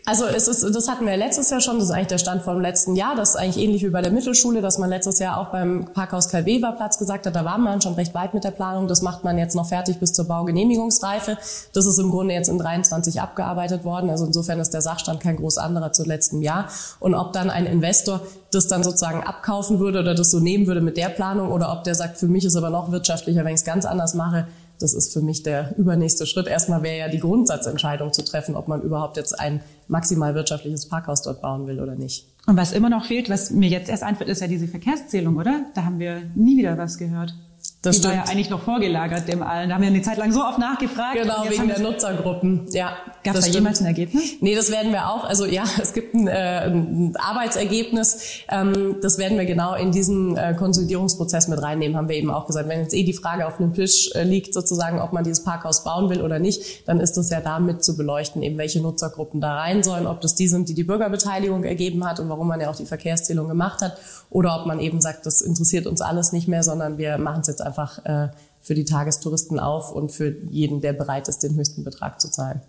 Also 0.10 0.26
es 0.26 0.48
ist, 0.48 0.64
das 0.74 0.88
hatten 0.88 1.06
wir 1.06 1.18
letztes 1.18 1.50
Jahr 1.50 1.60
schon, 1.60 1.80
das 1.80 1.90
ist 1.90 1.92
eigentlich 1.92 2.08
der 2.08 2.18
Stand 2.18 2.42
vom 2.42 2.62
letzten 2.62 2.96
Jahr, 2.96 3.14
das 3.18 3.32
ist 3.32 3.36
eigentlich 3.36 3.62
ähnlich 3.62 3.84
wie 3.84 3.90
bei 3.90 4.02
der 4.02 4.14
Mittelschule, 4.14 4.62
dass 4.62 4.78
man 4.78 4.90
letztes 4.90 5.20
Jahr 5.20 5.38
auch 5.38 5.50
beim 5.50 5.90
Parkhaus 5.94 6.30
Kalweber 6.30 6.72
Platz 6.72 6.98
gesagt 6.98 7.26
hat, 7.26 7.36
da 7.36 7.44
war 7.44 7.58
man 7.58 7.82
schon 7.82 7.96
recht 7.96 8.14
weit 8.14 8.34
mit 8.34 8.46
der 8.46 8.52
Planung, 8.52 8.88
das 8.88 9.02
macht 9.02 9.26
man 9.26 9.38
jetzt 9.38 9.54
noch 9.54 9.68
fertig 9.68 10.00
bis 10.00 10.14
zur 10.14 10.24
Baugenehmigungsreife. 10.24 11.38
Das 11.74 11.86
ist 11.86 12.00
im 12.00 12.10
Grunde 12.10 12.34
jetzt 12.36 12.48
in 12.48 12.58
23 12.58 13.20
abgearbeitet 13.20 13.84
worden, 13.84 14.10
also 14.10 14.26
insofern 14.26 14.62
ist 14.62 14.74
der 14.74 14.82
Sachstand 14.82 15.20
kein 15.20 15.36
groß 15.36 15.58
anderer 15.58 15.92
zu 15.92 16.06
letztem 16.06 16.42
Jahr. 16.42 16.70
Und 17.02 17.14
ob 17.14 17.34
dann 17.34 17.50
ein 17.50 17.66
Investor 17.66 18.22
das 18.52 18.68
dann 18.68 18.84
sozusagen 18.84 19.24
abkaufen 19.24 19.80
würde 19.80 20.00
oder 20.00 20.16
das 20.16 20.32
so 20.32 20.40
nehmen 20.40 20.68
würde 20.68 20.80
mit 20.80 20.96
der 20.96 21.10
Planung 21.10 21.52
oder 21.52 21.74
ob 21.74 21.84
der 21.84 21.96
sagt, 21.96 22.18
für 22.18 22.30
mich 22.30 22.46
ist 22.46 22.56
aber 22.56 22.70
noch 22.70 22.94
wirtschaftlicher, 22.94 23.44
wenn 23.44 23.56
ich 23.56 23.60
es 23.60 23.66
ganz 23.66 23.84
anders 23.84 24.14
mache, 24.14 24.48
das 24.80 24.94
ist 24.94 25.12
für 25.12 25.22
mich 25.22 25.44
der 25.44 25.76
übernächste 25.78 26.26
Schritt. 26.26 26.48
Erstmal 26.48 26.84
wäre 26.84 26.98
ja 26.98 27.10
die 27.10 27.20
Grundsatzentscheidung 27.20 28.14
zu 28.14 28.24
treffen, 28.24 28.56
ob 28.56 28.68
man 28.68 28.82
überhaupt 28.82 29.18
jetzt 29.18 29.38
ein 29.40 29.62
maximal 29.88 30.36
wirtschaftliches 30.36 30.88
Parkhaus 30.88 31.22
dort 31.22 31.41
bauen 31.41 31.67
will 31.67 31.79
oder 31.79 31.96
nicht. 31.96 32.25
Und 32.46 32.56
was 32.56 32.72
immer 32.72 32.89
noch 32.89 33.06
fehlt, 33.06 33.29
was 33.29 33.51
mir 33.51 33.70
jetzt 33.70 33.89
erst 33.89 34.03
einfällt, 34.03 34.29
ist 34.29 34.41
ja 34.41 34.48
diese 34.48 34.67
Verkehrszählung, 34.67 35.36
oder? 35.38 35.65
Da 35.75 35.84
haben 35.84 36.00
wir 36.00 36.22
nie 36.36 36.58
wieder 36.58 36.77
was 36.77 36.98
gehört. 36.98 37.34
Das 37.82 37.96
die 37.96 38.00
stimmt. 38.00 38.18
war 38.18 38.26
ja 38.26 38.32
eigentlich 38.32 38.50
noch 38.50 38.64
vorgelagert 38.64 39.28
dem 39.28 39.44
allen. 39.44 39.70
Da 39.70 39.76
haben 39.76 39.82
wir 39.82 39.90
eine 39.90 40.02
Zeit 40.02 40.18
lang 40.18 40.32
so 40.32 40.44
oft 40.44 40.58
nachgefragt. 40.58 41.14
Genau, 41.14 41.46
wegen 41.48 41.68
der 41.68 41.80
Nutzergruppen. 41.80 42.66
Ja. 42.72 42.98
Gab 43.24 43.36
es 43.36 43.46
da 43.46 43.52
jemals 43.52 43.82
ein 43.82 43.86
Ergebnis? 43.86 44.34
Nee, 44.42 44.56
das 44.56 44.72
werden 44.72 44.92
wir 44.92 45.10
auch. 45.10 45.24
Also 45.24 45.46
ja, 45.46 45.64
es 45.82 45.94
gibt 45.94 46.16
ein, 46.16 46.28
äh, 46.28 46.66
ein 46.66 47.16
Arbeitsergebnis. 47.16 48.44
Ähm, 48.50 48.98
das 49.02 49.18
werden 49.20 49.38
wir 49.38 49.46
genau 49.46 49.76
in 49.76 49.92
diesen 49.92 50.36
äh, 50.36 50.56
Konsolidierungsprozess 50.58 51.48
mit 51.50 51.62
reinnehmen, 51.62 51.96
haben 51.98 52.10
wir 52.10 52.15
eben 52.15 52.32
auch 52.32 52.48
gesagt. 52.48 52.68
Wenn 52.68 52.82
jetzt 52.82 52.94
eh 52.94 53.04
die 53.04 53.13
Frage 53.13 53.48
auf 53.48 53.58
dem 53.58 53.74
Tisch 53.74 54.10
äh, 54.15 54.24
liegt, 54.24 54.54
sozusagen, 54.54 55.00
ob 55.00 55.13
man 55.13 55.24
dieses 55.24 55.44
Parkhaus 55.44 55.84
bauen 55.84 56.10
will 56.10 56.22
oder 56.22 56.39
nicht, 56.39 56.88
dann 56.88 57.00
ist 57.00 57.15
das 57.15 57.30
ja 57.30 57.41
damit 57.41 57.84
zu 57.84 57.96
beleuchten, 57.96 58.41
eben 58.41 58.58
welche 58.58 58.82
Nutzergruppen 58.82 59.39
da 59.39 59.56
rein 59.56 59.84
sollen, 59.84 60.08
ob 60.08 60.22
das 60.22 60.36
die 60.36 60.48
sind, 60.48 60.68
die 60.68 60.74
die 60.74 60.84
Bürgerbeteiligung 60.84 61.63
ergeben 61.63 62.06
hat 62.06 62.20
und 62.20 62.28
warum 62.30 62.48
man 62.48 62.60
ja 62.60 62.70
auch 62.70 62.76
die 62.76 62.86
Verkehrszählung 62.86 63.48
gemacht 63.48 63.82
hat, 63.82 63.98
oder 64.30 64.60
ob 64.60 64.65
man 64.65 64.80
eben 64.80 65.00
sagt, 65.00 65.26
das 65.26 65.41
interessiert 65.41 65.88
uns 65.88 66.02
alles 66.02 66.34
nicht 66.34 66.48
mehr, 66.48 66.63
sondern 66.63 66.98
wir 66.98 67.18
machen 67.18 67.41
es 67.41 67.48
jetzt 67.48 67.57
einfach 67.62 68.04
äh, 68.06 68.30
für 68.67 68.76
die 68.76 68.84
Tagestouristen 68.84 69.60
auf 69.60 69.93
und 69.93 70.12
für 70.12 70.36
jeden, 70.52 70.82
der 70.82 70.91
bereit 70.91 71.30
ist, 71.30 71.41
den 71.41 71.56
höchsten 71.56 71.86
Betrag 71.86 72.20
zu 72.20 72.30
zahlen. 72.30 72.62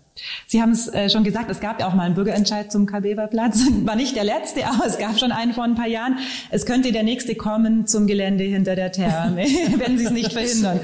Sie 0.47 0.61
haben 0.61 0.71
es 0.71 0.87
äh, 0.87 1.09
schon 1.09 1.23
gesagt, 1.23 1.51
es 1.51 1.59
gab 1.59 1.79
ja 1.79 1.87
auch 1.87 1.93
mal 1.93 2.03
einen 2.03 2.15
Bürgerentscheid 2.15 2.71
zum 2.71 2.85
Kalbewer-Platz. 2.85 3.61
War 3.85 3.95
nicht 3.95 4.15
der 4.15 4.23
letzte, 4.23 4.65
aber 4.65 4.85
es 4.85 4.97
gab 4.97 5.19
schon 5.19 5.31
einen 5.31 5.53
vor 5.53 5.65
ein 5.65 5.75
paar 5.75 5.87
Jahren. 5.87 6.17
Es 6.51 6.65
könnte 6.65 6.91
der 6.91 7.03
nächste 7.03 7.35
kommen 7.35 7.85
zum 7.85 8.07
Gelände 8.07 8.45
hinter 8.45 8.75
der 8.75 8.91
Therme, 8.91 9.43
wenn 9.77 9.97
Sie 9.97 10.05
es 10.05 10.11
nicht 10.11 10.31
verhindern. 10.31 10.79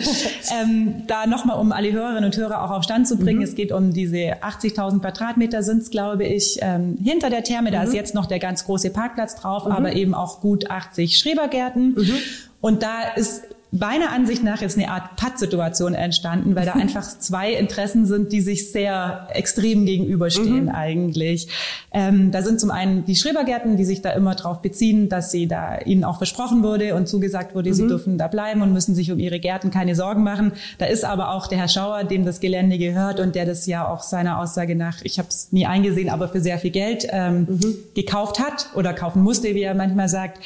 Ähm, 0.61 1.03
da 1.07 1.27
nochmal, 1.27 1.59
um 1.59 1.71
alle 1.71 1.91
Hörerinnen 1.91 2.25
und 2.25 2.35
Hörer 2.35 2.63
auch 2.63 2.71
auf 2.71 2.83
Stand 2.83 3.07
zu 3.07 3.17
bringen, 3.17 3.39
mhm. 3.39 3.45
es 3.45 3.55
geht 3.55 3.71
um 3.71 3.93
diese 3.93 4.43
80.000 4.43 4.99
Quadratmeter 4.99 5.63
sind 5.63 5.83
es, 5.83 5.89
glaube 5.89 6.25
ich, 6.25 6.59
ähm, 6.61 6.97
hinter 7.01 7.29
der 7.29 7.43
Therme. 7.43 7.71
Da 7.71 7.81
mhm. 7.81 7.87
ist 7.87 7.93
jetzt 7.93 8.15
noch 8.15 8.25
der 8.25 8.39
ganz 8.39 8.65
große 8.65 8.89
Parkplatz 8.89 9.35
drauf, 9.35 9.65
mhm. 9.65 9.71
aber 9.71 9.93
eben 9.93 10.13
auch 10.13 10.41
gut 10.41 10.69
80 10.69 11.17
Schrebergärten. 11.17 11.93
Mhm. 11.95 12.17
Und 12.61 12.83
da 12.83 13.13
ist 13.15 13.43
meiner 13.79 14.11
Ansicht 14.11 14.43
nach 14.43 14.61
jetzt 14.61 14.77
eine 14.77 14.89
Art 14.89 15.15
Pattsituation 15.15 15.93
entstanden, 15.93 16.55
weil 16.55 16.65
da 16.65 16.73
einfach 16.85 17.07
zwei 17.19 17.53
Interessen 17.53 18.05
sind, 18.05 18.31
die 18.31 18.41
sich 18.41 18.71
sehr 18.71 19.27
extrem 19.33 19.85
gegenüberstehen 19.85 20.65
mhm. 20.65 20.69
eigentlich. 20.69 21.47
Ähm, 21.91 22.31
da 22.31 22.41
sind 22.41 22.59
zum 22.59 22.71
einen 22.71 23.05
die 23.05 23.15
Schrebergärten, 23.15 23.77
die 23.77 23.85
sich 23.85 24.01
da 24.01 24.11
immer 24.11 24.35
darauf 24.35 24.61
beziehen, 24.61 25.09
dass 25.09 25.31
sie 25.31 25.47
da 25.47 25.79
ihnen 25.79 26.03
auch 26.03 26.17
versprochen 26.17 26.63
wurde 26.63 26.95
und 26.95 27.07
zugesagt 27.07 27.55
wurde, 27.55 27.69
mhm. 27.69 27.73
sie 27.73 27.87
dürfen 27.87 28.17
da 28.17 28.27
bleiben 28.27 28.61
und 28.61 28.73
müssen 28.73 28.95
sich 28.95 29.11
um 29.11 29.19
ihre 29.19 29.39
Gärten 29.39 29.71
keine 29.71 29.95
Sorgen 29.95 30.23
machen. 30.23 30.53
Da 30.77 30.85
ist 30.85 31.05
aber 31.05 31.31
auch 31.31 31.47
der 31.47 31.57
Herr 31.57 31.67
Schauer, 31.67 32.03
dem 32.03 32.25
das 32.25 32.39
Gelände 32.39 32.77
gehört 32.77 33.19
und 33.19 33.35
der 33.35 33.45
das 33.45 33.65
ja 33.65 33.87
auch 33.87 34.01
seiner 34.01 34.39
Aussage 34.39 34.75
nach, 34.75 35.01
ich 35.03 35.19
habe 35.19 35.29
es 35.29 35.51
nie 35.51 35.65
eingesehen, 35.65 36.09
aber 36.09 36.29
für 36.29 36.41
sehr 36.41 36.59
viel 36.59 36.71
Geld 36.71 37.07
ähm, 37.09 37.47
mhm. 37.49 37.75
gekauft 37.93 38.39
hat 38.39 38.69
oder 38.75 38.93
kaufen 38.93 39.21
musste, 39.21 39.55
wie 39.55 39.61
er 39.61 39.75
manchmal 39.75 40.09
sagt 40.09 40.39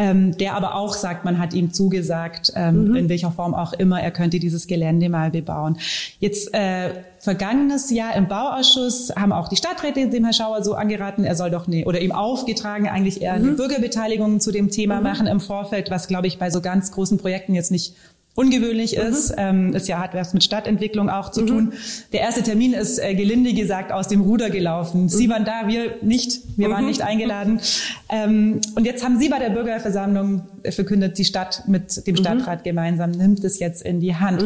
ähm, 0.00 0.34
der 0.38 0.54
aber 0.54 0.76
auch 0.76 0.94
sagt, 0.94 1.26
man 1.26 1.38
hat 1.38 1.52
ihm 1.52 1.74
zugesagt, 1.74 2.54
ähm, 2.56 2.88
mhm. 2.88 2.96
in 2.96 3.08
welcher 3.10 3.30
Form 3.30 3.54
auch 3.54 3.74
immer, 3.74 4.00
er 4.00 4.10
könnte 4.10 4.38
dieses 4.38 4.66
Gelände 4.66 5.10
mal 5.10 5.30
bebauen. 5.30 5.76
Jetzt 6.20 6.54
äh, 6.54 7.04
vergangenes 7.18 7.90
Jahr 7.90 8.16
im 8.16 8.26
Bauausschuss 8.26 9.12
haben 9.14 9.30
auch 9.30 9.48
die 9.48 9.56
Stadträte 9.56 10.08
dem 10.08 10.24
Herr 10.24 10.32
Schauer 10.32 10.64
so 10.64 10.72
angeraten, 10.72 11.24
er 11.24 11.36
soll 11.36 11.50
doch 11.50 11.66
ne, 11.66 11.84
oder 11.84 12.00
ihm 12.00 12.12
aufgetragen, 12.12 12.88
eigentlich 12.88 13.20
eher 13.20 13.36
mhm. 13.38 13.44
eine 13.44 13.52
Bürgerbeteiligung 13.56 14.40
zu 14.40 14.52
dem 14.52 14.70
Thema 14.70 14.96
mhm. 14.96 15.02
machen 15.02 15.26
im 15.26 15.38
Vorfeld, 15.38 15.90
was 15.90 16.08
glaube 16.08 16.28
ich 16.28 16.38
bei 16.38 16.48
so 16.48 16.62
ganz 16.62 16.92
großen 16.92 17.18
Projekten 17.18 17.52
jetzt 17.52 17.70
nicht 17.70 17.94
ungewöhnlich 18.34 18.96
mhm. 18.96 19.02
ist. 19.02 19.34
Ähm, 19.36 19.74
ist 19.74 19.88
ja 19.88 19.98
hat 19.98 20.14
was 20.14 20.32
mit 20.34 20.44
Stadtentwicklung 20.44 21.10
auch 21.10 21.30
zu 21.30 21.42
mhm. 21.42 21.46
tun. 21.46 21.72
Der 22.12 22.20
erste 22.20 22.42
Termin 22.42 22.72
ist 22.72 22.98
äh, 22.98 23.14
gelinde 23.14 23.52
gesagt 23.52 23.92
aus 23.92 24.08
dem 24.08 24.20
Ruder 24.22 24.50
gelaufen. 24.50 25.02
Mhm. 25.02 25.08
Sie 25.08 25.28
waren 25.28 25.44
da, 25.44 25.66
wir 25.66 25.96
nicht. 26.02 26.40
Wir 26.56 26.70
waren 26.70 26.82
mhm. 26.82 26.88
nicht 26.88 27.02
eingeladen. 27.02 27.60
Ähm, 28.08 28.60
und 28.74 28.84
jetzt 28.84 29.04
haben 29.04 29.18
Sie 29.18 29.28
bei 29.28 29.38
der 29.38 29.50
Bürgerversammlung 29.50 30.42
verkündet, 30.70 31.18
die 31.18 31.24
Stadt 31.24 31.64
mit 31.66 32.06
dem 32.06 32.14
mhm. 32.14 32.18
Stadtrat 32.18 32.64
gemeinsam 32.64 33.10
nimmt 33.10 33.44
es 33.44 33.58
jetzt 33.58 33.82
in 33.82 34.00
die 34.00 34.14
Hand. 34.16 34.42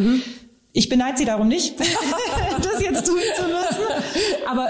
Ich 0.76 0.88
beneide 0.88 1.16
Sie 1.16 1.24
darum 1.24 1.46
nicht, 1.46 1.78
das 1.78 2.82
jetzt 2.82 3.06
tun 3.06 3.16
zu 3.36 3.42
müssen. 3.44 4.44
Aber 4.44 4.68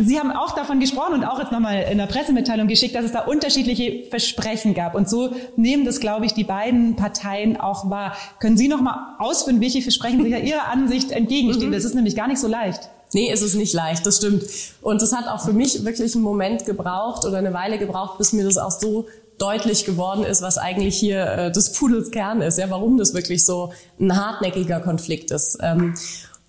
Sie 0.00 0.18
haben 0.18 0.32
auch 0.32 0.56
davon 0.56 0.80
gesprochen 0.80 1.14
und 1.14 1.24
auch 1.24 1.38
jetzt 1.38 1.52
nochmal 1.52 1.86
in 1.92 1.98
der 1.98 2.06
Pressemitteilung 2.06 2.66
geschickt, 2.66 2.96
dass 2.96 3.04
es 3.04 3.12
da 3.12 3.20
unterschiedliche 3.20 4.02
Versprechen 4.10 4.74
gab. 4.74 4.96
Und 4.96 5.08
so 5.08 5.30
nehmen 5.54 5.84
das, 5.84 6.00
glaube 6.00 6.26
ich, 6.26 6.34
die 6.34 6.42
beiden 6.42 6.96
Parteien 6.96 7.56
auch 7.56 7.88
wahr. 7.88 8.16
Können 8.40 8.56
Sie 8.56 8.66
nochmal 8.66 8.98
ausführen, 9.20 9.60
welche 9.60 9.80
Versprechen 9.80 10.24
sich 10.24 10.32
Ihrer 10.44 10.66
Ansicht 10.72 11.12
entgegenstehen? 11.12 11.70
Mhm. 11.70 11.74
Das 11.74 11.84
ist 11.84 11.94
nämlich 11.94 12.16
gar 12.16 12.26
nicht 12.26 12.40
so 12.40 12.48
leicht. 12.48 12.90
Nee, 13.12 13.32
ist 13.32 13.42
es 13.42 13.54
nicht 13.54 13.72
leicht, 13.72 14.04
das 14.06 14.16
stimmt. 14.16 14.42
Und 14.82 15.00
es 15.00 15.14
hat 15.14 15.28
auch 15.28 15.44
für 15.44 15.52
mich 15.52 15.84
wirklich 15.84 16.16
einen 16.16 16.24
Moment 16.24 16.66
gebraucht 16.66 17.24
oder 17.24 17.38
eine 17.38 17.52
Weile 17.52 17.78
gebraucht, 17.78 18.18
bis 18.18 18.32
mir 18.32 18.42
das 18.42 18.58
auch 18.58 18.72
so 18.72 19.06
deutlich 19.38 19.84
geworden 19.84 20.24
ist, 20.24 20.42
was 20.42 20.58
eigentlich 20.58 20.96
hier 20.96 21.24
äh, 21.26 21.52
des 21.52 21.72
Pudels 21.72 22.10
Kern 22.10 22.40
ist, 22.40 22.58
ja, 22.58 22.70
warum 22.70 22.98
das 22.98 23.14
wirklich 23.14 23.44
so 23.44 23.72
ein 23.98 24.16
hartnäckiger 24.16 24.80
Konflikt 24.80 25.30
ist. 25.30 25.58
Ähm, 25.60 25.94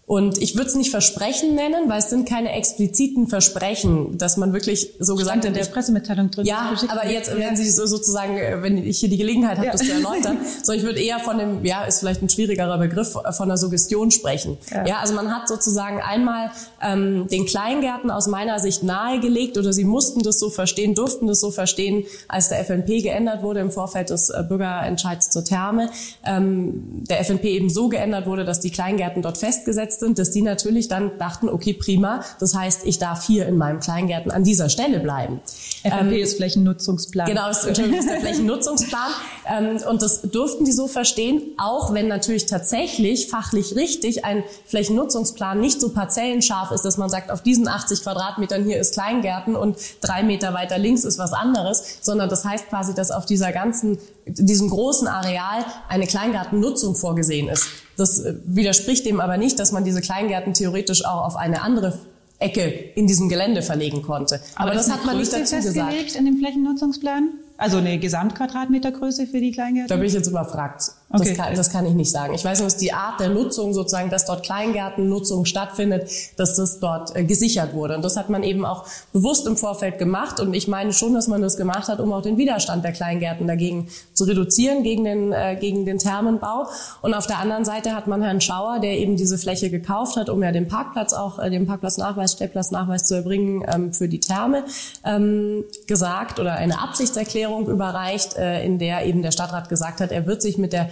Und 0.07 0.37
ich 0.37 0.55
würde 0.55 0.69
es 0.69 0.75
nicht 0.75 0.91
Versprechen 0.91 1.55
nennen, 1.55 1.89
weil 1.89 1.97
es 1.97 2.11
sind 2.11 2.29
keine 2.29 2.51
expliziten 2.51 3.27
Versprechen, 3.27 4.19
dass 4.19 4.37
man 4.37 4.53
wirklich 4.53 4.91
so 4.99 5.15
gesagt 5.15 5.37
hat. 5.37 5.45
in 5.45 5.55
der 5.55 5.65
Pressemitteilung 5.65 6.29
drin. 6.29 6.45
Ja, 6.45 6.75
aber 6.89 7.09
jetzt, 7.09 7.35
wenn 7.35 7.55
Sie 7.55 7.67
so 7.71 7.87
sozusagen, 7.87 8.37
äh, 8.37 8.61
wenn 8.61 8.77
ich 8.77 8.99
hier 8.99 9.09
die 9.09 9.17
Gelegenheit 9.17 9.57
habe, 9.57 9.65
ja. 9.65 9.71
das 9.71 9.81
zu 9.81 9.91
erläutern, 9.91 10.37
so 10.63 10.73
ich 10.73 10.83
würde 10.83 11.01
eher 11.01 11.19
von 11.19 11.39
dem, 11.39 11.65
ja, 11.65 11.85
ist 11.85 12.01
vielleicht 12.01 12.21
ein 12.21 12.29
schwierigerer 12.29 12.77
Begriff, 12.77 13.15
äh, 13.15 13.31
von 13.33 13.47
der 13.47 13.57
Suggestion 13.57 14.11
sprechen. 14.11 14.59
Ja, 14.69 14.85
ja 14.85 14.99
also 14.99 15.15
man 15.15 15.35
hat 15.35 15.47
sozusagen 15.47 15.99
einmal 15.99 16.51
ähm, 16.83 17.27
den 17.31 17.47
Kleingärten 17.47 18.11
aus 18.11 18.27
meiner 18.27 18.59
Sicht 18.59 18.83
nahegelegt 18.83 19.57
oder 19.57 19.73
sie 19.73 19.85
mussten 19.85 20.21
das 20.21 20.39
so 20.39 20.51
verstehen, 20.51 20.93
durften 20.93 21.25
das 21.25 21.39
so 21.39 21.49
verstehen, 21.49 22.03
als 22.27 22.49
der 22.49 22.59
FNP 22.59 23.01
geändert 23.01 23.41
wurde 23.41 23.59
im 23.59 23.71
Vorfeld 23.71 24.11
des 24.11 24.29
äh, 24.29 24.43
Bürgerentscheids 24.47 25.31
zur 25.31 25.43
Therme. 25.43 25.89
Ähm, 26.23 27.03
der 27.09 27.21
FNP 27.21 27.45
eben 27.45 27.71
so 27.71 27.89
geändert 27.89 28.27
wurde, 28.27 28.45
dass 28.45 28.59
die 28.59 28.69
Kleingärten 28.69 29.23
dort 29.23 29.39
festgesetzt 29.39 29.94
gesetzt 29.95 29.99
sind, 29.99 30.19
dass 30.19 30.31
die 30.31 30.41
natürlich 30.41 30.87
dann 30.87 31.17
dachten, 31.17 31.49
okay, 31.49 31.73
prima, 31.73 32.21
das 32.39 32.55
heißt, 32.55 32.85
ich 32.85 32.99
darf 32.99 33.25
hier 33.25 33.47
in 33.47 33.57
meinem 33.57 33.79
Kleingärten 33.79 34.31
an 34.31 34.43
dieser 34.43 34.69
Stelle 34.69 34.99
bleiben. 34.99 35.39
FNP 35.83 36.15
ähm, 36.15 36.23
ist 36.23 36.37
Flächennutzungsplan. 36.37 37.27
Genau, 37.27 37.49
ist, 37.49 37.65
ist 37.65 37.77
der 37.77 38.21
Flächennutzungsplan. 38.21 39.11
Ähm, 39.47 39.77
und 39.87 40.01
das 40.01 40.23
durften 40.23 40.65
die 40.65 40.71
so 40.71 40.87
verstehen, 40.87 41.39
auch 41.57 41.93
wenn 41.93 42.07
natürlich 42.07 42.47
tatsächlich 42.47 43.27
fachlich 43.27 43.75
richtig 43.75 44.25
ein 44.25 44.43
Flächennutzungsplan 44.65 45.59
nicht 45.59 45.79
so 45.79 45.89
parzellenscharf 45.89 46.71
ist, 46.71 46.83
dass 46.83 46.97
man 46.97 47.11
sagt, 47.11 47.29
auf 47.29 47.43
diesen 47.43 47.67
80 47.67 48.01
Quadratmetern 48.01 48.63
hier 48.63 48.79
ist 48.79 48.95
Kleingärten 48.95 49.55
und 49.55 49.77
drei 50.01 50.23
Meter 50.23 50.55
weiter 50.55 50.79
links 50.79 51.03
ist 51.03 51.19
was 51.19 51.31
anderes, 51.31 51.99
sondern 52.01 52.27
das 52.27 52.43
heißt 52.43 52.69
quasi, 52.69 52.95
dass 52.95 53.11
auf 53.11 53.27
dieser 53.27 53.51
ganzen, 53.51 53.99
diesem 54.25 54.67
großen 54.67 55.07
Areal 55.07 55.63
eine 55.89 56.07
Kleingartennutzung 56.07 56.95
vorgesehen 56.95 57.47
ist. 57.47 57.67
Das 57.97 58.19
äh, 58.19 58.35
widerspricht 58.45 59.05
dem 59.05 59.19
aber 59.19 59.37
nicht, 59.37 59.59
dass 59.59 59.71
man 59.71 59.83
diese 59.83 60.01
Kleingärten 60.01 60.53
theoretisch 60.53 61.05
auch 61.05 61.25
auf 61.25 61.35
eine 61.35 61.61
andere 61.61 61.97
Ecke 62.39 62.61
in 62.95 63.07
diesem 63.07 63.29
Gelände 63.29 63.61
verlegen 63.61 64.01
konnte. 64.01 64.41
Aber, 64.55 64.65
aber 64.65 64.73
das 64.73 64.91
hat 64.91 65.05
man 65.05 65.17
nicht 65.17 65.31
dazu 65.31 65.55
gesagt. 65.55 66.15
in 66.15 66.25
dem 66.25 66.37
Flächennutzungsplan? 66.37 67.29
Also 67.57 67.77
eine 67.77 67.97
Gesamtquadratmetergröße 67.97 69.27
für 69.27 69.39
die 69.39 69.51
Kleingärten? 69.51 69.87
Da 69.87 69.95
bin 69.95 70.05
ich 70.05 70.13
jetzt 70.13 70.27
überfragt. 70.27 70.91
Okay. 71.15 71.29
Das, 71.29 71.37
kann, 71.37 71.55
das 71.55 71.69
kann 71.69 71.85
ich 71.85 71.93
nicht 71.93 72.11
sagen. 72.11 72.33
Ich 72.33 72.43
weiß 72.43 72.59
nur, 72.59 72.67
dass 72.67 72.77
die 72.77 72.93
Art 72.93 73.19
der 73.19 73.29
Nutzung 73.29 73.73
sozusagen, 73.73 74.09
dass 74.09 74.25
dort 74.25 74.43
Kleingärtennutzung 74.43 75.45
stattfindet, 75.45 76.09
dass 76.37 76.55
das 76.55 76.79
dort 76.79 77.15
äh, 77.15 77.23
gesichert 77.23 77.73
wurde. 77.73 77.95
Und 77.95 78.03
das 78.03 78.17
hat 78.17 78.29
man 78.29 78.43
eben 78.43 78.65
auch 78.65 78.85
bewusst 79.13 79.47
im 79.47 79.57
Vorfeld 79.57 79.97
gemacht. 79.97 80.39
Und 80.39 80.53
ich 80.53 80.67
meine 80.67 80.93
schon, 80.93 81.13
dass 81.13 81.27
man 81.27 81.41
das 81.41 81.57
gemacht 81.57 81.87
hat, 81.87 81.99
um 81.99 82.11
auch 82.11 82.21
den 82.21 82.37
Widerstand 82.37 82.83
der 82.83 82.91
Kleingärten 82.91 83.47
dagegen 83.47 83.87
zu 84.13 84.25
reduzieren, 84.25 84.83
gegen 84.83 85.03
den, 85.03 85.31
äh, 85.31 85.55
gegen 85.59 85.85
den 85.85 85.99
Thermenbau. 85.99 86.67
Und 87.01 87.13
auf 87.13 87.27
der 87.27 87.39
anderen 87.39 87.65
Seite 87.65 87.95
hat 87.95 88.07
man 88.07 88.21
Herrn 88.21 88.41
Schauer, 88.41 88.79
der 88.79 88.97
eben 88.97 89.15
diese 89.15 89.37
Fläche 89.37 89.69
gekauft 89.69 90.17
hat, 90.17 90.29
um 90.29 90.41
ja 90.43 90.51
den 90.51 90.67
Parkplatz 90.67 91.13
auch, 91.13 91.39
äh, 91.39 91.49
den 91.49 91.65
Parkplatznachweis, 91.65 92.33
Stellplatznachweis 92.33 93.05
zu 93.05 93.15
erbringen 93.15 93.63
ähm, 93.73 93.93
für 93.93 94.07
die 94.07 94.19
Therme, 94.19 94.63
ähm, 95.03 95.63
gesagt 95.87 96.39
oder 96.39 96.53
eine 96.53 96.81
Absichtserklärung 96.81 97.67
überreicht, 97.67 98.35
äh, 98.35 98.63
in 98.65 98.79
der 98.79 99.05
eben 99.05 99.21
der 99.21 99.31
Stadtrat 99.31 99.69
gesagt 99.69 100.01
hat, 100.01 100.11
er 100.11 100.25
wird 100.25 100.41
sich 100.41 100.57
mit 100.57 100.73
der 100.73 100.89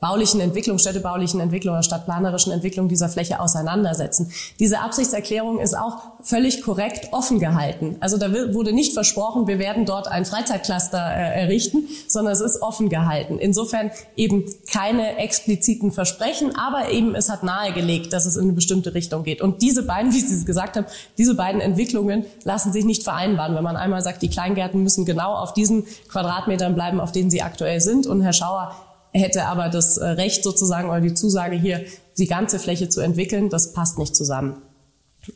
baulichen 0.00 0.40
Entwicklung, 0.40 0.78
städtebaulichen 0.78 1.38
Entwicklung 1.38 1.74
oder 1.74 1.82
stadtplanerischen 1.84 2.52
Entwicklung 2.52 2.88
dieser 2.88 3.08
Fläche 3.08 3.38
auseinandersetzen. 3.38 4.32
Diese 4.58 4.80
Absichtserklärung 4.80 5.60
ist 5.60 5.78
auch 5.78 5.98
völlig 6.22 6.62
korrekt 6.62 7.12
offen 7.12 7.38
gehalten. 7.38 7.96
Also 8.00 8.18
da 8.18 8.32
wurde 8.52 8.72
nicht 8.72 8.94
versprochen, 8.94 9.46
wir 9.46 9.60
werden 9.60 9.84
dort 9.84 10.08
ein 10.08 10.24
Freizeitcluster 10.24 10.98
äh, 10.98 11.42
errichten, 11.42 11.86
sondern 12.08 12.32
es 12.32 12.40
ist 12.40 12.62
offen 12.62 12.88
gehalten. 12.88 13.38
Insofern 13.38 13.92
eben 14.16 14.44
keine 14.70 15.18
expliziten 15.18 15.92
Versprechen, 15.92 16.56
aber 16.56 16.90
eben 16.90 17.14
es 17.14 17.30
hat 17.30 17.44
nahegelegt, 17.44 18.12
dass 18.12 18.26
es 18.26 18.36
in 18.36 18.44
eine 18.44 18.52
bestimmte 18.54 18.94
Richtung 18.94 19.22
geht. 19.22 19.40
Und 19.40 19.62
diese 19.62 19.84
beiden, 19.84 20.12
wie 20.12 20.20
Sie 20.20 20.34
es 20.34 20.46
gesagt 20.46 20.76
haben, 20.76 20.86
diese 21.16 21.34
beiden 21.34 21.60
Entwicklungen 21.60 22.26
lassen 22.42 22.72
sich 22.72 22.84
nicht 22.84 23.04
vereinbaren. 23.04 23.54
Wenn 23.54 23.64
man 23.64 23.76
einmal 23.76 24.02
sagt, 24.02 24.22
die 24.22 24.30
Kleingärten 24.30 24.82
müssen 24.82 25.04
genau 25.04 25.34
auf 25.34 25.54
diesen 25.54 25.84
Quadratmetern 26.08 26.74
bleiben, 26.74 27.00
auf 27.00 27.12
denen 27.12 27.30
sie 27.30 27.42
aktuell 27.42 27.80
sind. 27.80 28.08
Und 28.08 28.22
Herr 28.22 28.32
Schauer 28.32 28.74
hätte 29.12 29.46
aber 29.46 29.68
das 29.68 29.96
äh, 29.96 30.06
Recht 30.06 30.44
sozusagen 30.44 30.88
oder 30.88 31.00
die 31.00 31.14
Zusage 31.14 31.56
hier, 31.56 31.84
die 32.18 32.26
ganze 32.26 32.58
Fläche 32.58 32.88
zu 32.88 33.00
entwickeln, 33.00 33.48
das 33.48 33.72
passt 33.72 33.98
nicht 33.98 34.14
zusammen. 34.14 34.62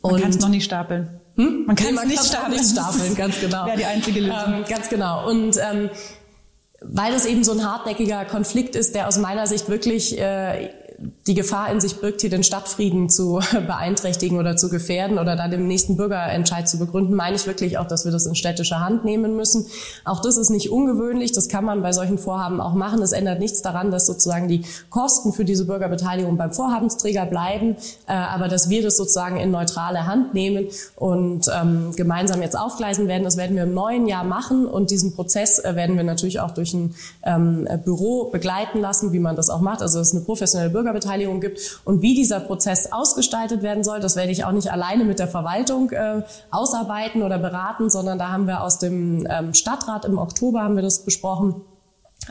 Man 0.01 0.19
kann 0.19 0.29
es 0.29 0.39
noch 0.39 0.49
nicht 0.49 0.65
stapeln. 0.65 1.21
Hm? 1.35 1.65
Man 1.65 1.75
kann 1.75 1.95
es 1.95 2.05
nicht, 2.05 2.25
stapeln. 2.25 2.51
nicht 2.53 2.71
stapeln, 2.71 3.15
ganz 3.15 3.39
genau. 3.39 3.65
Wäre 3.67 3.77
die 3.77 3.85
einzige 3.85 4.21
Lösung. 4.21 4.53
Ähm, 4.53 4.65
ganz 4.67 4.89
genau. 4.89 5.29
Und 5.29 5.57
ähm, 5.57 5.89
weil 6.81 7.11
das 7.11 7.25
eben 7.25 7.43
so 7.43 7.51
ein 7.51 7.63
hartnäckiger 7.63 8.25
Konflikt 8.25 8.75
ist, 8.75 8.95
der 8.95 9.07
aus 9.07 9.17
meiner 9.17 9.47
Sicht 9.47 9.69
wirklich 9.69 10.19
äh, 10.19 10.69
die 11.27 11.33
Gefahr 11.33 11.71
in 11.71 11.79
sich 11.79 11.99
birgt, 11.99 12.21
hier 12.21 12.29
den 12.29 12.43
Stadtfrieden 12.43 13.09
zu 13.09 13.39
beeinträchtigen 13.51 14.37
oder 14.37 14.55
zu 14.57 14.69
gefährden 14.69 15.17
oder 15.17 15.35
da 15.35 15.47
dem 15.47 15.67
nächsten 15.67 15.97
Bürgerentscheid 15.97 16.67
zu 16.67 16.77
begründen, 16.79 17.15
meine 17.15 17.35
ich 17.35 17.47
wirklich 17.47 17.77
auch, 17.77 17.87
dass 17.87 18.05
wir 18.05 18.11
das 18.11 18.25
in 18.25 18.35
städtischer 18.35 18.79
Hand 18.79 19.05
nehmen 19.05 19.35
müssen. 19.35 19.65
Auch 20.03 20.21
das 20.21 20.37
ist 20.37 20.49
nicht 20.49 20.71
ungewöhnlich, 20.71 21.31
das 21.31 21.49
kann 21.49 21.65
man 21.65 21.81
bei 21.81 21.91
solchen 21.91 22.17
Vorhaben 22.17 22.61
auch 22.61 22.73
machen. 22.73 23.01
Es 23.01 23.11
ändert 23.11 23.39
nichts 23.39 23.61
daran, 23.61 23.91
dass 23.91 24.05
sozusagen 24.05 24.47
die 24.47 24.63
Kosten 24.89 25.33
für 25.33 25.45
diese 25.45 25.65
Bürgerbeteiligung 25.65 26.37
beim 26.37 26.51
Vorhabensträger 26.51 27.25
bleiben, 27.25 27.75
äh, 28.07 28.13
aber 28.13 28.47
dass 28.47 28.69
wir 28.69 28.81
das 28.81 28.97
sozusagen 28.97 29.37
in 29.37 29.51
neutrale 29.51 30.07
Hand 30.07 30.33
nehmen 30.33 30.67
und 30.95 31.47
ähm, 31.53 31.91
gemeinsam 31.95 32.41
jetzt 32.41 32.57
aufgleisen 32.57 33.07
werden. 33.07 33.23
Das 33.23 33.37
werden 33.37 33.55
wir 33.55 33.63
im 33.63 33.73
neuen 33.73 34.07
Jahr 34.07 34.23
machen 34.23 34.65
und 34.65 34.91
diesen 34.91 35.13
Prozess 35.13 35.59
äh, 35.59 35.75
werden 35.75 35.97
wir 35.97 36.03
natürlich 36.03 36.39
auch 36.39 36.51
durch 36.51 36.73
ein 36.73 36.95
ähm, 37.23 37.67
Büro 37.83 38.29
begleiten 38.31 38.79
lassen, 38.79 39.13
wie 39.13 39.19
man 39.19 39.35
das 39.35 39.49
auch 39.49 39.61
macht. 39.61 39.81
Also 39.81 39.99
es 39.99 40.09
ist 40.09 40.15
eine 40.15 40.23
professionelle 40.23 40.71
Bürger 40.71 40.93
Bürgerbeteiligung 40.95 41.41
gibt. 41.41 41.81
Und 41.83 42.01
wie 42.01 42.15
dieser 42.15 42.39
Prozess 42.39 42.91
ausgestaltet 42.91 43.61
werden 43.61 43.83
soll, 43.83 43.99
das 43.99 44.15
werde 44.15 44.31
ich 44.31 44.45
auch 44.45 44.51
nicht 44.51 44.71
alleine 44.71 45.03
mit 45.03 45.19
der 45.19 45.27
Verwaltung 45.27 45.91
äh, 45.91 46.23
ausarbeiten 46.51 47.21
oder 47.21 47.37
beraten, 47.37 47.89
sondern 47.89 48.17
da 48.17 48.31
haben 48.31 48.47
wir 48.47 48.61
aus 48.61 48.79
dem 48.79 49.27
ähm, 49.29 49.53
Stadtrat 49.53 50.05
im 50.05 50.17
Oktober 50.17 50.61
haben 50.61 50.75
wir 50.75 50.83
das 50.83 51.03
besprochen 51.03 51.61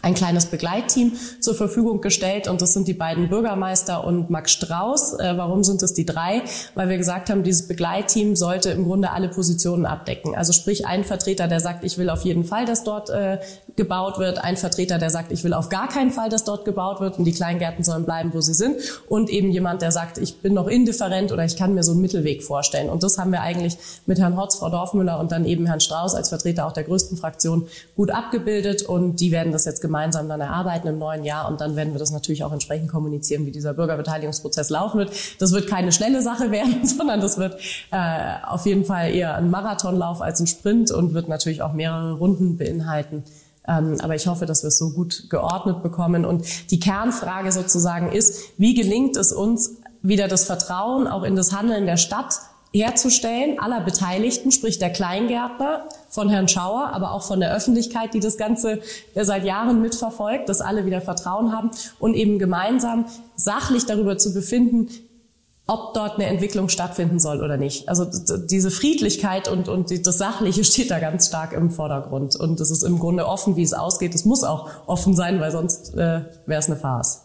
ein 0.03 0.15
kleines 0.15 0.47
Begleitteam 0.47 1.13
zur 1.41 1.55
Verfügung 1.55 2.01
gestellt 2.01 2.49
und 2.49 2.61
das 2.61 2.73
sind 2.73 2.89
die 2.89 2.95
beiden 2.95 3.29
Bürgermeister 3.29 4.05
und 4.05 4.29
Max 4.31 4.53
Strauß. 4.53 5.15
Äh, 5.15 5.35
warum 5.37 5.65
sind 5.65 5.83
es 5.83 5.95
die 5.95 6.05
drei? 6.05 6.43
Weil 6.75 6.89
wir 6.89 6.99
gesagt 6.99 7.31
haben, 7.31 7.43
dieses 7.43 7.69
Begleitteam 7.69 8.37
sollte 8.37 8.71
im 8.71 8.85
Grunde 8.85 9.13
alle 9.13 9.29
Positionen 9.29 9.87
abdecken. 9.87 10.35
Also 10.35 10.53
sprich 10.53 10.87
ein 10.87 11.05
Vertreter, 11.05 11.49
der 11.49 11.61
sagt, 11.61 11.85
ich 11.85 11.97
will 11.97 12.11
auf 12.11 12.23
jeden 12.23 12.45
Fall, 12.45 12.65
dass 12.65 12.85
dort 12.85 13.11
äh, 13.11 13.39
gebaut 13.77 14.19
wird, 14.19 14.43
ein 14.43 14.57
Vertreter, 14.57 14.99
der 14.99 15.11
sagt, 15.11 15.33
ich 15.33 15.43
will 15.45 15.55
auf 15.55 15.69
gar 15.69 15.89
keinen 15.89 16.11
Fall, 16.11 16.29
dass 16.29 16.45
dort 16.45 16.65
gebaut 16.65 17.01
wird 17.01 17.19
und 17.19 17.25
die 17.25 17.33
Kleingärten 17.33 17.85
sollen 17.85 18.05
bleiben, 18.05 18.33
wo 18.35 18.41
sie 18.41 18.55
sind 18.55 18.77
und 19.09 19.31
eben 19.31 19.51
jemand, 19.51 19.83
der 19.83 19.93
sagt, 19.93 20.19
ich 20.19 20.41
bin 20.41 20.55
noch 20.55 20.69
indifferent 20.69 21.33
oder 21.33 21.45
ich 21.45 21.57
kann 21.57 21.75
mir 21.75 21.83
so 21.83 21.93
einen 21.93 22.01
Mittelweg 22.01 22.43
vorstellen. 22.43 22.89
Und 22.89 23.03
das 23.03 23.19
haben 23.19 23.33
wir 23.33 23.41
eigentlich 23.41 23.77
mit 24.07 24.19
Herrn 24.19 24.37
Hotz, 24.37 24.57
Frau 24.57 24.71
Dorfmüller 24.71 25.19
und 25.19 25.33
dann 25.33 25.45
eben 25.45 25.67
Herrn 25.67 25.81
Strauß 25.81 26.15
als 26.15 26.29
Vertreter 26.29 26.67
auch 26.67 26.73
der 26.73 26.85
größten 26.85 27.17
Fraktion 27.17 27.69
gut 27.97 28.11
abgebildet 28.11 28.83
und 28.83 29.21
die 29.21 29.33
werden 29.33 29.53
das 29.53 29.65
jetzt 29.65 29.74
gemeinsam 29.81 30.29
dann 30.29 30.41
erarbeiten 30.41 30.89
im 30.89 30.99
neuen 30.99 31.25
Jahr 31.25 31.49
und 31.49 31.61
dann 31.61 31.77
werden 31.77 31.93
wir 31.93 31.99
das 31.99 32.11
natürlich 32.11 32.45
auch 32.45 32.53
entsprechend 32.53 32.91
kommunizieren, 32.91 33.47
wie 33.47 33.51
dieser 33.51 33.75
Bürgerbeteiligungsprozess 33.75 34.71
laufen 34.71 34.99
wird. 34.99 35.13
Das 35.39 35.53
wird 35.53 35.69
keine 35.69 35.93
schnelle 35.93 36.23
Sache 36.23 36.51
werden, 36.51 36.87
sondern 36.87 37.21
das 37.21 37.39
wird 37.39 37.61
äh, 37.91 38.35
auf 38.47 38.67
jeden 38.67 38.85
Fall 38.85 39.15
eher 39.15 39.35
ein 39.35 39.51
Marathonlauf 39.51 40.23
als 40.23 40.41
ein 40.41 40.47
Sprint 40.47 40.91
und 40.91 41.15
wird 41.15 41.29
natürlich 41.29 41.63
auch 41.63 41.73
mehrere 41.73 42.13
Runden 42.13 42.59
beinhalten. 42.59 43.25
Ähm, 43.67 43.97
aber 44.03 44.15
ich 44.15 44.27
hoffe, 44.27 44.47
dass 44.47 44.63
wir 44.63 44.69
es 44.69 44.79
so 44.79 44.91
gut 44.91 45.31
geordnet 45.31 45.83
bekommen. 45.83 46.25
Und 46.25 46.71
die 46.71 46.79
Kernfrage 46.79 47.51
sozusagen 47.51 48.13
ist, 48.13 48.59
wie 48.59 48.75
gelingt 48.75 49.17
es 49.17 49.33
uns, 49.33 49.77
wieder 50.03 50.29
das 50.29 50.45
Vertrauen 50.45 51.07
auch 51.07 51.23
in 51.23 51.35
das 51.35 51.53
Handeln 51.53 51.87
der 51.87 51.97
Stadt 51.97 52.41
herzustellen, 52.75 53.59
aller 53.61 53.81
Beteiligten, 53.81 54.51
sprich 54.51 54.79
der 54.79 54.91
Kleingärtner, 54.91 55.89
von 56.09 56.29
Herrn 56.29 56.49
Schauer, 56.49 56.91
aber 56.93 57.13
auch 57.13 57.23
von 57.23 57.41
der 57.41 57.55
Öffentlichkeit, 57.55 58.15
die 58.15 58.21
das 58.21 58.37
Ganze 58.37 58.81
seit 59.15 59.45
Jahren 59.45 59.81
mitverfolgt, 59.81 60.49
dass 60.49 60.61
alle 60.61 60.85
wieder 60.85 61.01
Vertrauen 61.01 61.53
haben 61.53 61.71
und 61.99 62.15
eben 62.15 62.39
gemeinsam 62.39 63.07
sachlich 63.37 63.87
darüber 63.87 64.19
zu 64.19 64.35
befinden, 64.35 64.89
ob 65.67 65.95
dort 65.95 66.17
eine 66.17 66.27
Entwicklung 66.27 66.69
stattfinden 66.69 67.19
soll 67.19 67.43
oder 67.43 67.57
nicht. 67.57 67.89
Also 67.89 68.07
diese 68.47 68.71
Friedlichkeit 68.71 69.49
und, 69.49 69.69
und 69.69 70.07
das 70.07 70.19
Sachliche 70.19 70.63
steht 70.65 70.91
da 70.91 70.99
ganz 70.99 71.29
stark 71.29 71.53
im 71.53 71.71
Vordergrund. 71.71 72.37
Und 72.37 72.61
es 72.61 72.71
ist 72.71 72.83
im 72.83 72.99
Grunde 72.99 73.27
offen, 73.27 73.57
wie 73.57 73.63
es 73.63 73.73
ausgeht. 73.73 74.15
Es 74.15 74.25
muss 74.25 74.45
auch 74.45 74.69
offen 74.87 75.15
sein, 75.15 75.41
weil 75.41 75.53
sonst 75.53 75.95
äh, 75.95 76.23
wäre 76.47 76.61
es 76.61 76.67
eine 76.67 76.77
Farce. 76.77 77.24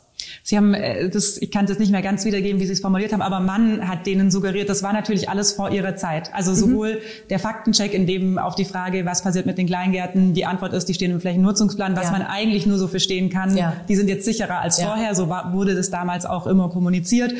Sie 0.50 0.58
haben 0.58 0.74
äh, 0.74 1.10
das, 1.10 1.38
ich 1.38 1.52
kann 1.52 1.68
das 1.68 1.78
nicht 1.78 1.92
mehr 1.92 2.02
ganz 2.02 2.26
wiedergeben, 2.26 2.60
wie 2.60 2.66
Sie 2.66 2.74
es 2.74 2.80
formuliert 2.80 3.14
haben, 3.14 3.22
aber 3.22 3.40
Mann 3.40 3.88
hat 3.88 4.08
denen 4.08 4.32
suggeriert, 4.32 4.68
das 4.68 4.82
war 4.82 4.94
natürlich 4.94 5.30
alles 5.30 5.52
vor 5.52 5.70
ihrer 5.70 5.96
Zeit. 5.96 6.34
Also 6.34 6.50
mhm. 6.50 6.56
sowohl 6.56 6.94
mhm. 6.94 7.28
der 7.30 7.38
Faktencheck, 7.38 7.94
in 7.94 8.08
dem 8.08 8.40
auf 8.40 8.56
die 8.56 8.66
Frage, 8.66 9.06
was 9.06 9.22
passiert 9.22 9.46
mit 9.46 9.60
den 9.60 9.68
Kleingärten, 9.68 10.34
die 10.34 10.48
Antwort 10.48 10.74
ist, 10.74 10.90
die 10.90 10.96
stehen 10.96 11.12
im 11.12 11.22
Flächennutzungsplan, 11.22 11.96
was 11.96 12.06
ja. 12.06 12.14
man 12.14 12.24
eigentlich 12.24 12.66
nur 12.66 12.80
so 12.80 12.88
verstehen 12.88 13.30
kann, 13.30 13.56
ja. 13.56 13.74
die 13.88 13.96
sind 13.96 14.10
jetzt 14.10 14.26
sicherer 14.26 14.60
als 14.60 14.80
ja. 14.80 14.88
vorher. 14.88 15.14
So 15.14 15.30
war, 15.30 15.54
wurde 15.54 15.76
das 15.76 15.92
damals 15.92 16.26
auch 16.26 16.48
immer 16.48 16.70
kommuniziert 16.70 17.32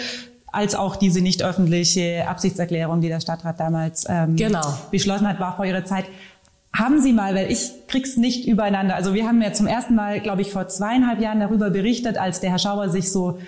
als 0.52 0.76
auch 0.76 0.96
diese 0.96 1.22
nicht 1.22 1.44
öffentliche 1.44 2.28
Absichtserklärung, 2.28 3.02
die 3.02 3.08
der 3.08 3.20
Stadtrat 3.22 3.60
damals 3.60 4.06
ähm, 4.10 4.36
genau. 4.36 4.66
beschlossen 4.92 5.28
hat, 5.28 5.40
war 5.40 5.56
vor 5.56 5.66
ihrer 5.66 5.86
Zeit. 5.86 6.06
Haben 6.74 7.02
Sie 7.02 7.14
mal, 7.14 7.36
weil 7.36 7.52
ich 7.52 7.72
krieg's 7.88 8.16
nicht 8.16 8.48
übereinander. 8.48 8.96
Also 8.96 9.14
wir 9.14 9.28
haben 9.28 9.42
ja 9.42 9.54
zum 9.54 9.68
ersten 9.68 9.96
Mal, 9.96 10.20
glaube 10.20 10.42
ich, 10.42 10.52
vor 10.52 10.68
zweieinhalb 10.68 11.20
Jahren 11.20 11.40
darüber 11.40 11.70
berichtet, 11.70 12.18
als 12.18 12.40
der 12.40 12.52
Herr 12.52 12.60
Schauer 12.60 12.90
sich 12.90 13.12
so 13.12 13.40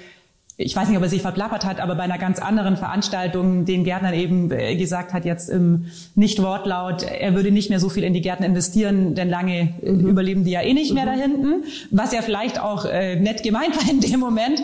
ich 0.63 0.75
weiß 0.75 0.87
nicht, 0.87 0.97
ob 0.97 1.03
er 1.03 1.09
sich 1.09 1.21
verplappert 1.21 1.65
hat, 1.65 1.79
aber 1.79 1.95
bei 1.95 2.03
einer 2.03 2.17
ganz 2.17 2.39
anderen 2.39 2.77
Veranstaltung 2.77 3.65
den 3.65 3.83
Gärtnern 3.83 4.13
eben 4.13 4.51
äh, 4.51 4.75
gesagt 4.75 5.13
hat, 5.13 5.25
jetzt 5.25 5.49
im 5.49 5.85
Nicht-Wortlaut, 6.15 7.03
er 7.03 7.33
würde 7.35 7.51
nicht 7.51 7.69
mehr 7.69 7.79
so 7.79 7.89
viel 7.89 8.03
in 8.03 8.13
die 8.13 8.21
Gärten 8.21 8.43
investieren, 8.43 9.15
denn 9.15 9.29
lange 9.29 9.73
äh, 9.81 9.91
mhm. 9.91 10.07
überleben 10.07 10.43
die 10.43 10.51
ja 10.51 10.61
eh 10.61 10.73
nicht 10.73 10.93
mehr 10.93 11.05
mhm. 11.05 11.09
da 11.09 11.13
hinten. 11.13 11.63
Was 11.89 12.13
ja 12.13 12.21
vielleicht 12.21 12.59
auch 12.59 12.85
äh, 12.85 13.15
nett 13.15 13.43
gemeint 13.43 13.75
war 13.75 13.89
in 13.89 13.99
dem 14.01 14.19
Moment, 14.19 14.61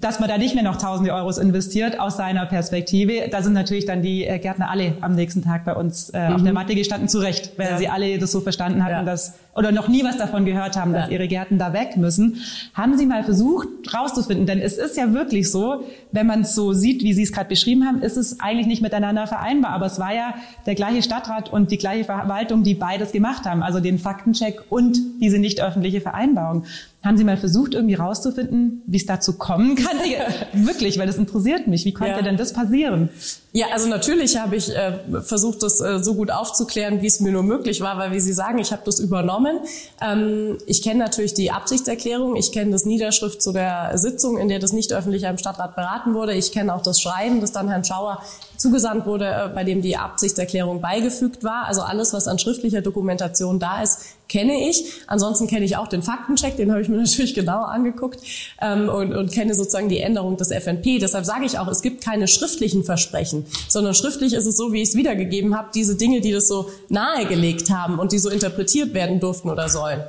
dass 0.00 0.20
man 0.20 0.28
da 0.28 0.36
nicht 0.36 0.54
mehr 0.54 0.64
noch 0.64 0.76
tausende 0.76 1.12
Euros 1.12 1.38
investiert 1.38 1.98
aus 2.00 2.16
seiner 2.16 2.44
Perspektive. 2.46 3.28
Da 3.30 3.42
sind 3.42 3.54
natürlich 3.54 3.86
dann 3.86 4.02
die 4.02 4.24
äh, 4.26 4.38
Gärtner 4.38 4.70
alle 4.70 4.94
am 5.00 5.14
nächsten 5.14 5.42
Tag 5.42 5.64
bei 5.64 5.74
uns 5.74 6.10
äh, 6.10 6.28
mhm. 6.28 6.34
auf 6.34 6.42
der 6.42 6.52
Matte 6.52 6.74
gestanden, 6.74 7.08
zu 7.08 7.18
Recht, 7.18 7.52
weil 7.56 7.70
ja. 7.70 7.78
sie 7.78 7.88
alle 7.88 8.18
das 8.18 8.32
so 8.32 8.40
verstanden 8.40 8.84
hatten, 8.84 8.92
ja. 8.92 9.02
dass 9.04 9.34
oder 9.54 9.72
noch 9.72 9.88
nie 9.88 10.04
was 10.04 10.18
davon 10.18 10.44
gehört 10.44 10.76
haben, 10.76 10.92
dass 10.92 11.06
ja. 11.06 11.12
ihre 11.12 11.28
Gärten 11.28 11.58
da 11.58 11.72
weg 11.72 11.96
müssen. 11.96 12.42
Haben 12.74 12.98
Sie 12.98 13.06
mal 13.06 13.24
versucht 13.24 13.68
rauszufinden, 13.92 14.44
denn 14.44 14.60
es 14.60 14.76
ist 14.76 14.98
ja 14.98 15.14
wirklich 15.14 15.50
so, 15.50 15.84
wenn 16.12 16.26
man 16.26 16.42
es 16.42 16.54
so 16.54 16.74
sieht, 16.74 17.02
wie 17.02 17.14
Sie 17.14 17.22
es 17.22 17.32
gerade 17.32 17.48
beschrieben 17.48 17.86
haben, 17.86 18.02
ist 18.02 18.18
es 18.18 18.38
eigentlich 18.38 18.66
nicht 18.66 18.82
miteinander 18.82 19.26
vereinbar. 19.26 19.70
Aber 19.70 19.86
es 19.86 19.98
war 19.98 20.14
ja 20.14 20.34
der 20.66 20.74
gleiche 20.74 21.02
Stadtrat 21.02 21.50
und 21.50 21.70
die 21.70 21.78
gleiche 21.78 22.04
Verwaltung, 22.04 22.64
die 22.64 22.74
beides 22.74 23.12
gemacht 23.12 23.46
haben, 23.46 23.62
also 23.62 23.80
den 23.80 23.98
Faktencheck 23.98 24.60
und 24.68 24.98
diese 25.22 25.38
nicht 25.38 25.62
öffentliche 25.62 26.02
Vereinbarung. 26.02 26.64
Haben 27.06 27.16
Sie 27.16 27.22
mal 27.22 27.36
versucht, 27.36 27.74
irgendwie 27.74 27.94
rauszufinden, 27.94 28.82
wie 28.84 28.96
es 28.96 29.06
dazu 29.06 29.34
kommen 29.34 29.76
kann? 29.76 29.96
Wirklich, 30.66 30.98
weil 30.98 31.06
das 31.06 31.16
interessiert 31.18 31.68
mich. 31.68 31.84
Wie 31.84 31.92
konnte 31.92 32.16
ja. 32.16 32.22
denn 32.22 32.36
das 32.36 32.52
passieren? 32.52 33.10
Ja, 33.52 33.66
also 33.72 33.88
natürlich 33.88 34.36
habe 34.36 34.56
ich 34.56 34.74
äh, 34.74 34.98
versucht, 35.22 35.62
das 35.62 35.80
äh, 35.80 36.00
so 36.02 36.14
gut 36.14 36.32
aufzuklären, 36.32 37.02
wie 37.02 37.06
es 37.06 37.20
mir 37.20 37.30
nur 37.30 37.44
möglich 37.44 37.80
war, 37.80 37.96
weil 37.96 38.10
wie 38.10 38.18
Sie 38.18 38.32
sagen, 38.32 38.58
ich 38.58 38.72
habe 38.72 38.82
das 38.84 38.98
übernommen. 38.98 39.60
Ähm, 40.02 40.58
ich 40.66 40.82
kenne 40.82 40.98
natürlich 40.98 41.32
die 41.32 41.52
Absichtserklärung, 41.52 42.34
ich 42.34 42.50
kenne 42.50 42.72
das 42.72 42.84
Niederschrift 42.84 43.40
zu 43.40 43.52
der 43.52 43.96
Sitzung, 43.96 44.36
in 44.36 44.48
der 44.48 44.58
das 44.58 44.72
nicht 44.72 44.92
öffentlich 44.92 45.22
im 45.22 45.38
Stadtrat 45.38 45.76
beraten 45.76 46.12
wurde. 46.12 46.34
Ich 46.34 46.50
kenne 46.50 46.74
auch 46.74 46.82
das 46.82 47.00
Schreiben, 47.00 47.40
das 47.40 47.52
dann 47.52 47.68
Herrn 47.68 47.84
Schauer 47.84 48.20
zugesandt 48.56 49.06
wurde, 49.06 49.26
äh, 49.26 49.48
bei 49.54 49.62
dem 49.62 49.80
die 49.80 49.96
Absichtserklärung 49.96 50.80
beigefügt 50.80 51.44
war. 51.44 51.66
Also 51.66 51.82
alles, 51.82 52.12
was 52.12 52.26
an 52.26 52.38
schriftlicher 52.38 52.82
Dokumentation 52.82 53.58
da 53.58 53.80
ist, 53.80 54.15
kenne 54.28 54.68
ich. 54.68 54.84
Ansonsten 55.06 55.46
kenne 55.46 55.64
ich 55.64 55.76
auch 55.76 55.88
den 55.88 56.02
Faktencheck, 56.02 56.56
den 56.56 56.70
habe 56.70 56.82
ich 56.82 56.88
mir 56.88 56.96
natürlich 57.02 57.34
genauer 57.34 57.68
angeguckt 57.68 58.20
ähm, 58.60 58.88
und, 58.88 59.14
und 59.14 59.32
kenne 59.32 59.54
sozusagen 59.54 59.88
die 59.88 60.00
Änderung 60.00 60.36
des 60.36 60.50
FNP. 60.50 60.98
Deshalb 60.98 61.24
sage 61.24 61.44
ich 61.44 61.58
auch, 61.58 61.68
es 61.68 61.82
gibt 61.82 62.02
keine 62.02 62.28
schriftlichen 62.28 62.84
Versprechen, 62.84 63.46
sondern 63.68 63.94
schriftlich 63.94 64.32
ist 64.32 64.46
es 64.46 64.56
so, 64.56 64.72
wie 64.72 64.82
ich 64.82 64.90
es 64.90 64.96
wiedergegeben 64.96 65.56
habe, 65.56 65.68
diese 65.74 65.96
Dinge, 65.96 66.20
die 66.20 66.32
das 66.32 66.48
so 66.48 66.70
nahegelegt 66.88 67.70
haben 67.70 67.98
und 67.98 68.12
die 68.12 68.18
so 68.18 68.30
interpretiert 68.30 68.94
werden 68.94 69.20
durften 69.20 69.50
oder 69.50 69.68
sollen. 69.68 70.02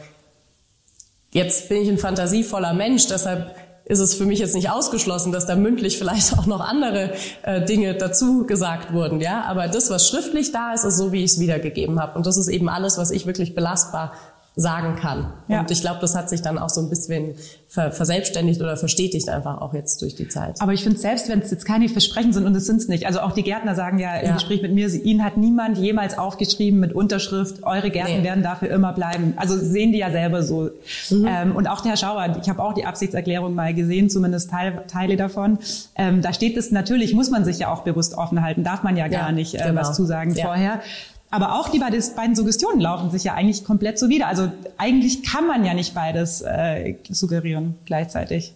Jetzt 1.32 1.69
bin 1.69 1.82
ich 1.82 1.89
ein 1.89 1.97
fantasievoller 1.97 2.73
Mensch, 2.73 3.08
deshalb 3.08 3.56
ist 3.88 4.00
es 4.00 4.15
für 4.15 4.26
mich 4.26 4.39
jetzt 4.39 4.54
nicht 4.54 4.69
ausgeschlossen, 4.69 5.32
dass 5.32 5.45
da 5.45 5.56
mündlich 5.56 5.97
vielleicht 5.97 6.38
auch 6.38 6.45
noch 6.45 6.60
andere 6.60 7.13
äh, 7.43 7.63
Dinge 7.63 7.95
dazu 7.95 8.45
gesagt 8.45 8.93
wurden. 8.93 9.21
Ja, 9.21 9.43
aber 9.43 9.67
das, 9.67 9.89
was 9.89 10.08
schriftlich 10.08 10.52
da 10.52 10.73
ist, 10.73 10.84
ist 10.84 10.97
so, 10.97 11.12
wie 11.12 11.23
ich 11.23 11.32
es 11.32 11.39
wiedergegeben 11.39 12.02
habe. 12.02 12.17
Und 12.17 12.26
das 12.26 12.38
ist 12.38 12.50
eben 12.50 12.67
alles, 12.69 12.97
was 12.97 13.12
ich 13.12 13.26
wirklich 13.26 13.56
belastbar 13.56 14.13
sagen 14.60 14.96
kann. 14.96 15.34
Ja. 15.48 15.60
Und 15.60 15.70
ich 15.70 15.82
glaube, 15.82 16.00
das 16.02 16.15
hat 16.15 16.30
sich 16.30 16.41
dann 16.41 16.58
auch 16.58 16.70
so 16.70 16.82
ein 16.82 16.89
bisschen 16.89 17.36
verselbstständigt 17.67 18.60
oder 18.60 18.76
verstetigt 18.76 19.30
einfach 19.30 19.62
auch 19.62 19.76
jetzt 19.76 20.02
durch 20.02 20.15
die 20.15 20.28
Zeit. 20.28 20.60
Aber 20.60 20.74
ich 20.74 20.82
finde, 20.82 20.98
selbst 20.98 21.30
wenn 21.30 21.39
es 21.39 21.52
jetzt 21.52 21.63
keine 21.63 21.88
Versprechen 21.89 22.34
sind 22.34 22.43
und 22.43 22.56
es 22.56 22.65
sind 22.65 22.78
es 22.78 22.88
nicht, 22.88 23.06
also 23.06 23.20
auch 23.20 23.34
die 23.34 23.43
Gärtner 23.43 23.76
sagen 23.76 24.00
ja, 24.00 24.15
im 24.15 24.34
Gespräch 24.34 24.63
mit 24.63 24.74
mir, 24.74 24.91
ihnen 24.91 25.24
hat 25.24 25.38
niemand 25.38 25.78
jemals 25.78 26.17
aufgeschrieben 26.17 26.80
mit 26.80 26.91
Unterschrift, 26.91 27.63
eure 27.63 27.91
Gärten 27.91 28.22
nee. 28.22 28.24
werden 28.24 28.41
dafür 28.41 28.72
immer 28.72 28.93
bleiben. 28.93 29.34
Also 29.36 29.56
sehen 29.58 29.91
die 29.91 30.00
ja 30.00 30.10
selber 30.10 30.41
so. 30.41 30.72
Mhm. 31.12 31.28
Ähm, 31.28 31.56
und 31.56 31.67
auch 31.67 31.82
der 31.82 31.91
Herr 31.91 31.98
Schauer, 31.98 32.38
ich 32.41 32.50
habe 32.50 32.63
auch 32.63 32.74
die 32.74 32.86
Absichtserklärung 32.86 33.54
mal 33.54 33.76
gesehen, 33.76 34.10
zumindest 34.10 34.50
Teil, 34.50 34.82
Teile 34.88 35.17
davon. 35.17 35.60
Ähm, 35.96 36.24
da 36.24 36.34
steht 36.34 36.58
es 36.58 36.72
natürlich, 36.72 37.13
muss 37.13 37.30
man 37.30 37.46
sich 37.46 37.60
ja 37.60 37.72
auch 37.72 37.84
bewusst 37.84 38.17
offen 38.17 38.41
halten, 38.41 38.63
darf 38.63 38.82
man 38.82 38.98
ja 38.98 39.08
gar 39.08 39.28
ja, 39.28 39.32
nicht 39.32 39.54
äh, 39.54 39.60
genau. 39.60 39.82
was 39.82 39.96
zusagen 39.96 40.34
ja. 40.34 40.46
vorher. 40.46 40.82
Aber 41.30 41.56
auch 41.56 41.70
die 41.70 41.80
beiden 41.80 42.36
Suggestionen 42.36 42.80
laufen 42.80 43.12
sich 43.12 43.26
ja 43.26 43.34
eigentlich 43.34 43.66
komplett 43.66 44.00
so 44.00 44.08
wieder. 44.08 44.28
Also 44.28 44.50
eigentlich 44.78 45.24
kann 45.24 45.46
man 45.46 45.66
ja 45.66 45.74
nicht 45.74 45.94
beides 45.94 46.42
äh, 46.42 46.96
suggerieren 47.10 47.76
gleichzeitig. 47.86 48.54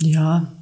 Ja. 0.00 0.52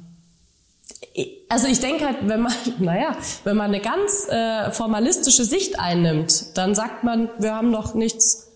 Also 1.49 1.67
ich 1.67 1.79
denke 1.79 2.05
halt, 2.05 2.17
wenn 2.23 2.41
man, 2.41 2.53
naja, 2.79 3.15
wenn 3.43 3.57
man 3.57 3.73
eine 3.73 3.81
ganz 3.81 4.27
äh, 4.29 4.71
formalistische 4.71 5.45
Sicht 5.45 5.79
einnimmt, 5.79 6.57
dann 6.57 6.75
sagt 6.75 7.03
man, 7.03 7.29
wir 7.39 7.55
haben 7.55 7.71
noch 7.71 7.95
nichts 7.95 8.47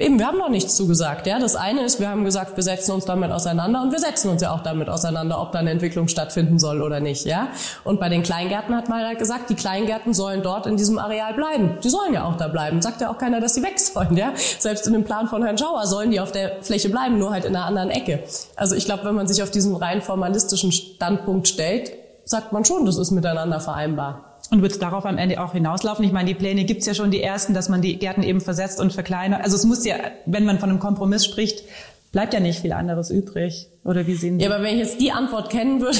Eben, 0.00 0.16
wir 0.20 0.28
haben 0.28 0.38
noch 0.38 0.48
nichts 0.48 0.76
zugesagt. 0.76 1.26
Ja, 1.26 1.40
das 1.40 1.56
eine 1.56 1.82
ist, 1.82 1.98
wir 1.98 2.08
haben 2.08 2.24
gesagt, 2.24 2.54
wir 2.54 2.62
setzen 2.62 2.92
uns 2.92 3.04
damit 3.04 3.32
auseinander 3.32 3.82
und 3.82 3.90
wir 3.90 3.98
setzen 3.98 4.30
uns 4.30 4.40
ja 4.40 4.54
auch 4.54 4.62
damit 4.62 4.88
auseinander, 4.88 5.42
ob 5.42 5.50
da 5.50 5.58
eine 5.58 5.72
Entwicklung 5.72 6.06
stattfinden 6.06 6.60
soll 6.60 6.82
oder 6.82 7.00
nicht. 7.00 7.26
Ja, 7.26 7.48
und 7.82 7.98
bei 7.98 8.08
den 8.08 8.22
Kleingärten 8.22 8.76
hat 8.76 8.88
man 8.88 9.04
halt 9.04 9.18
gesagt, 9.18 9.50
die 9.50 9.56
Kleingärten 9.56 10.14
sollen 10.14 10.44
dort 10.44 10.68
in 10.68 10.76
diesem 10.76 11.00
Areal 11.00 11.34
bleiben. 11.34 11.78
Die 11.82 11.88
sollen 11.88 12.14
ja 12.14 12.26
auch 12.26 12.36
da 12.36 12.46
bleiben. 12.46 12.80
Sagt 12.80 13.00
ja 13.00 13.10
auch 13.10 13.18
keiner, 13.18 13.40
dass 13.40 13.54
sie 13.54 13.62
weg 13.64 13.80
sollen. 13.80 14.16
Ja, 14.16 14.34
selbst 14.36 14.86
in 14.86 14.92
dem 14.92 15.02
Plan 15.02 15.26
von 15.26 15.42
Herrn 15.42 15.58
Schauer 15.58 15.84
sollen 15.88 16.12
die 16.12 16.20
auf 16.20 16.30
der 16.30 16.62
Fläche 16.62 16.90
bleiben, 16.90 17.18
nur 17.18 17.32
halt 17.32 17.44
in 17.44 17.56
einer 17.56 17.64
anderen 17.64 17.90
Ecke. 17.90 18.22
Also 18.54 18.76
ich 18.76 18.84
glaube, 18.84 19.04
wenn 19.04 19.16
man 19.16 19.26
sich 19.26 19.42
auf 19.42 19.50
diesen 19.50 19.74
rein 19.74 20.00
formalistischen 20.00 20.70
Standpunkt 20.70 21.48
stellt, 21.48 21.90
sagt 22.24 22.52
man 22.52 22.64
schon, 22.64 22.86
das 22.86 22.98
ist 22.98 23.10
miteinander 23.10 23.58
vereinbar. 23.58 24.27
Und 24.50 24.62
wird 24.62 24.80
darauf 24.80 25.04
am 25.04 25.18
Ende 25.18 25.42
auch 25.42 25.52
hinauslaufen? 25.52 26.04
Ich 26.04 26.12
meine, 26.12 26.28
die 26.28 26.34
Pläne 26.34 26.64
gibt's 26.64 26.86
ja 26.86 26.94
schon, 26.94 27.10
die 27.10 27.22
ersten, 27.22 27.52
dass 27.52 27.68
man 27.68 27.82
die 27.82 27.98
Gärten 27.98 28.22
eben 28.22 28.40
versetzt 28.40 28.80
und 28.80 28.92
verkleinert. 28.92 29.42
Also 29.44 29.56
es 29.56 29.64
muss 29.64 29.84
ja, 29.84 29.96
wenn 30.24 30.44
man 30.46 30.58
von 30.58 30.70
einem 30.70 30.78
Kompromiss 30.78 31.26
spricht, 31.26 31.64
bleibt 32.12 32.32
ja 32.32 32.40
nicht 32.40 32.60
viel 32.60 32.72
anderes 32.72 33.10
übrig. 33.10 33.68
Oder 33.84 34.06
wie 34.06 34.14
sehen 34.14 34.38
Sie? 34.38 34.44
Ja, 34.44 34.50
aber 34.50 34.62
wenn 34.62 34.74
ich 34.74 34.80
jetzt 34.80 35.00
die 35.00 35.12
Antwort 35.12 35.50
kennen 35.50 35.80
würde, 35.80 35.98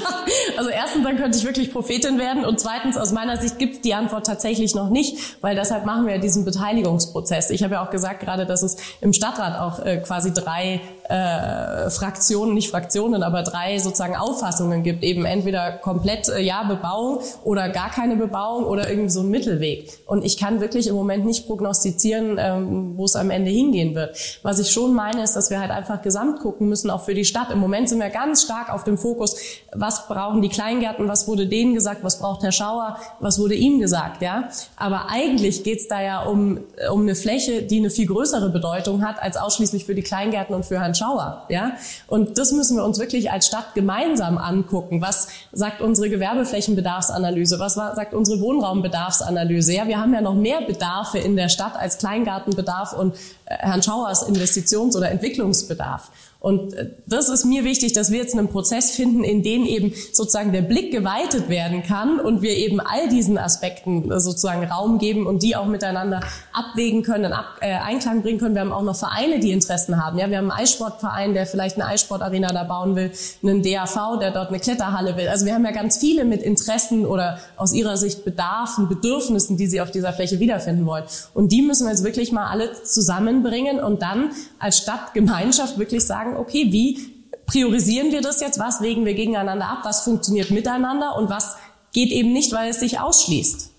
also 0.56 0.70
erstens, 0.70 1.04
dann 1.04 1.16
könnte 1.16 1.38
ich 1.38 1.44
wirklich 1.44 1.72
Prophetin 1.72 2.18
werden 2.18 2.44
und 2.44 2.60
zweitens, 2.60 2.96
aus 2.96 3.12
meiner 3.12 3.36
Sicht 3.36 3.58
gibt 3.58 3.76
es 3.76 3.80
die 3.80 3.94
Antwort 3.94 4.26
tatsächlich 4.26 4.74
noch 4.74 4.90
nicht, 4.90 5.42
weil 5.42 5.54
deshalb 5.54 5.86
machen 5.86 6.06
wir 6.06 6.14
ja 6.14 6.20
diesen 6.20 6.44
Beteiligungsprozess. 6.44 7.50
Ich 7.50 7.62
habe 7.62 7.74
ja 7.74 7.84
auch 7.84 7.90
gesagt 7.90 8.20
gerade, 8.20 8.46
dass 8.46 8.62
es 8.62 8.76
im 9.00 9.12
Stadtrat 9.12 9.58
auch 9.58 9.84
äh, 9.84 9.98
quasi 9.98 10.32
drei 10.32 10.80
äh, 11.10 11.90
Fraktionen, 11.90 12.54
nicht 12.54 12.70
Fraktionen, 12.70 13.24
aber 13.24 13.42
drei 13.42 13.78
sozusagen 13.78 14.14
Auffassungen 14.14 14.84
gibt. 14.84 15.02
Eben 15.02 15.24
entweder 15.24 15.72
komplett 15.72 16.28
äh, 16.28 16.40
ja 16.40 16.62
Bebauung 16.62 17.18
oder 17.42 17.68
gar 17.68 17.90
keine 17.90 18.14
Bebauung 18.14 18.64
oder 18.64 18.88
irgendwie 18.88 19.10
so 19.10 19.20
ein 19.20 19.28
Mittelweg. 19.28 19.90
Und 20.06 20.24
ich 20.24 20.36
kann 20.36 20.60
wirklich 20.60 20.86
im 20.86 20.94
Moment 20.94 21.26
nicht 21.26 21.48
prognostizieren, 21.48 22.36
ähm, 22.38 22.92
wo 22.96 23.06
es 23.06 23.16
am 23.16 23.30
Ende 23.30 23.50
hingehen 23.50 23.96
wird. 23.96 24.16
Was 24.42 24.60
ich 24.60 24.70
schon 24.70 24.94
meine, 24.94 25.24
ist, 25.24 25.34
dass 25.34 25.50
wir 25.50 25.60
halt 25.60 25.72
einfach 25.72 26.00
gesamt 26.02 26.40
gucken 26.40 26.68
müssen, 26.68 26.90
auch 26.90 27.02
für 27.02 27.14
die 27.14 27.24
Stadt. 27.24 27.50
Im 27.50 27.58
Moment 27.58 27.88
sind 27.88 27.98
wir 27.98 28.10
ganz 28.10 28.42
stark 28.42 28.72
auf 28.72 28.84
dem 28.84 28.96
Fokus, 28.96 29.36
was 29.72 30.06
brauchen 30.06 30.42
die 30.42 30.48
Kleingärten, 30.48 31.08
was 31.08 31.26
wurde 31.26 31.48
denen 31.48 31.74
gesagt, 31.74 32.04
was 32.04 32.20
braucht 32.20 32.44
Herr 32.44 32.52
Schauer, 32.52 32.98
was 33.18 33.40
wurde 33.40 33.54
ihm 33.54 33.80
gesagt, 33.80 34.22
ja. 34.22 34.48
Aber 34.76 35.08
eigentlich 35.10 35.64
geht's 35.64 35.88
da 35.88 36.00
ja 36.00 36.22
um, 36.22 36.60
um 36.92 37.02
eine 37.02 37.16
Fläche, 37.16 37.62
die 37.62 37.78
eine 37.78 37.90
viel 37.90 38.06
größere 38.06 38.50
Bedeutung 38.50 39.04
hat, 39.04 39.20
als 39.20 39.36
ausschließlich 39.36 39.84
für 39.84 39.96
die 39.96 40.02
Kleingärten 40.02 40.54
und 40.54 40.64
für 40.64 40.78
Herrn 40.78 40.94
Schauer, 41.00 41.46
ja. 41.48 41.72
Und 42.06 42.38
das 42.38 42.52
müssen 42.52 42.76
wir 42.76 42.84
uns 42.84 42.98
wirklich 42.98 43.30
als 43.30 43.46
Stadt 43.46 43.74
gemeinsam 43.74 44.38
angucken. 44.38 45.00
Was 45.00 45.28
sagt 45.52 45.80
unsere 45.80 46.10
Gewerbeflächenbedarfsanalyse? 46.10 47.58
Was 47.58 47.74
sagt 47.74 48.14
unsere 48.14 48.40
Wohnraumbedarfsanalyse? 48.40 49.74
Ja, 49.74 49.88
wir 49.88 49.98
haben 49.98 50.14
ja 50.14 50.20
noch 50.20 50.34
mehr 50.34 50.60
Bedarfe 50.60 51.18
in 51.18 51.36
der 51.36 51.48
Stadt 51.48 51.76
als 51.76 51.98
Kleingartenbedarf 51.98 52.92
und 52.92 53.14
äh, 53.46 53.56
Herrn 53.58 53.82
Schauers 53.82 54.28
Investitions- 54.28 54.96
oder 54.96 55.10
Entwicklungsbedarf. 55.10 56.10
Und 56.40 56.72
äh, 56.72 56.88
das 57.06 57.28
ist 57.28 57.44
mir 57.44 57.64
wichtig, 57.64 57.92
dass 57.92 58.10
wir 58.10 58.18
jetzt 58.18 58.34
einen 58.34 58.48
Prozess 58.48 58.92
finden, 58.92 59.22
in 59.22 59.42
dem 59.42 59.66
eben 59.66 59.92
sozusagen 60.12 60.52
der 60.52 60.62
Blick 60.62 60.90
geweitet 60.90 61.50
werden 61.50 61.82
kann 61.82 62.18
und 62.18 62.40
wir 62.40 62.56
eben 62.56 62.80
all 62.80 63.10
diesen 63.10 63.36
Aspekten 63.36 64.10
äh, 64.10 64.20
sozusagen 64.20 64.64
Raum 64.64 64.98
geben 64.98 65.26
und 65.26 65.42
die 65.42 65.54
auch 65.54 65.66
miteinander 65.66 66.20
abwägen 66.52 67.02
können, 67.02 67.34
Ab 67.34 67.58
äh, 67.60 67.74
Einklang 67.74 68.22
bringen 68.22 68.38
können. 68.38 68.54
Wir 68.54 68.62
haben 68.62 68.72
auch 68.72 68.82
noch 68.82 68.96
Vereine, 68.96 69.38
die 69.38 69.52
Interessen 69.52 70.02
haben. 70.02 70.18
Ja, 70.18 70.30
wir 70.30 70.38
haben 70.38 70.50
einen 70.50 70.60
Eissportverein, 70.62 71.34
der 71.34 71.46
vielleicht 71.46 71.76
eine 71.76 71.86
Eissportarena 71.86 72.48
da 72.48 72.64
bauen 72.64 72.96
will, 72.96 73.12
einen 73.42 73.62
DAV, 73.62 74.18
der 74.18 74.30
dort 74.30 74.48
eine 74.48 74.60
Kletterhalle 74.60 75.18
will. 75.18 75.28
Also 75.28 75.44
wir 75.44 75.54
haben 75.54 75.64
ja 75.66 75.72
ganz 75.72 75.98
viele 75.98 76.24
mit 76.24 76.42
Interessen 76.42 77.04
oder 77.04 77.38
aus 77.58 77.74
ihrer 77.74 77.98
Sicht 77.98 78.24
Bedarfen, 78.24 78.88
Bedürfnissen, 78.88 79.58
die 79.58 79.66
sie 79.66 79.82
auf 79.82 79.90
dieser 79.90 80.14
Fläche 80.14 80.40
wiederfinden 80.40 80.86
wollen. 80.86 81.04
Und 81.34 81.52
die 81.52 81.60
müssen 81.60 81.84
wir 81.84 81.90
jetzt 81.90 82.04
wirklich 82.04 82.32
mal 82.32 82.46
alle 82.46 82.82
zusammenbringen 82.82 83.78
und 83.78 84.00
dann 84.00 84.30
als 84.58 84.78
Stadtgemeinschaft 84.78 85.78
wirklich 85.78 86.06
sagen, 86.06 86.29
sagen, 86.30 86.40
okay, 86.40 86.68
wie 86.70 86.98
priorisieren 87.46 88.12
wir 88.12 88.20
das 88.20 88.40
jetzt? 88.40 88.58
Was 88.58 88.80
wägen 88.80 89.04
wir 89.04 89.14
gegeneinander 89.14 89.66
ab? 89.66 89.80
Was 89.82 90.02
funktioniert 90.02 90.50
miteinander? 90.50 91.16
Und 91.16 91.30
was 91.30 91.56
geht 91.92 92.10
eben 92.10 92.32
nicht, 92.32 92.52
weil 92.52 92.70
es 92.70 92.80
sich 92.80 93.00
ausschließt? 93.00 93.70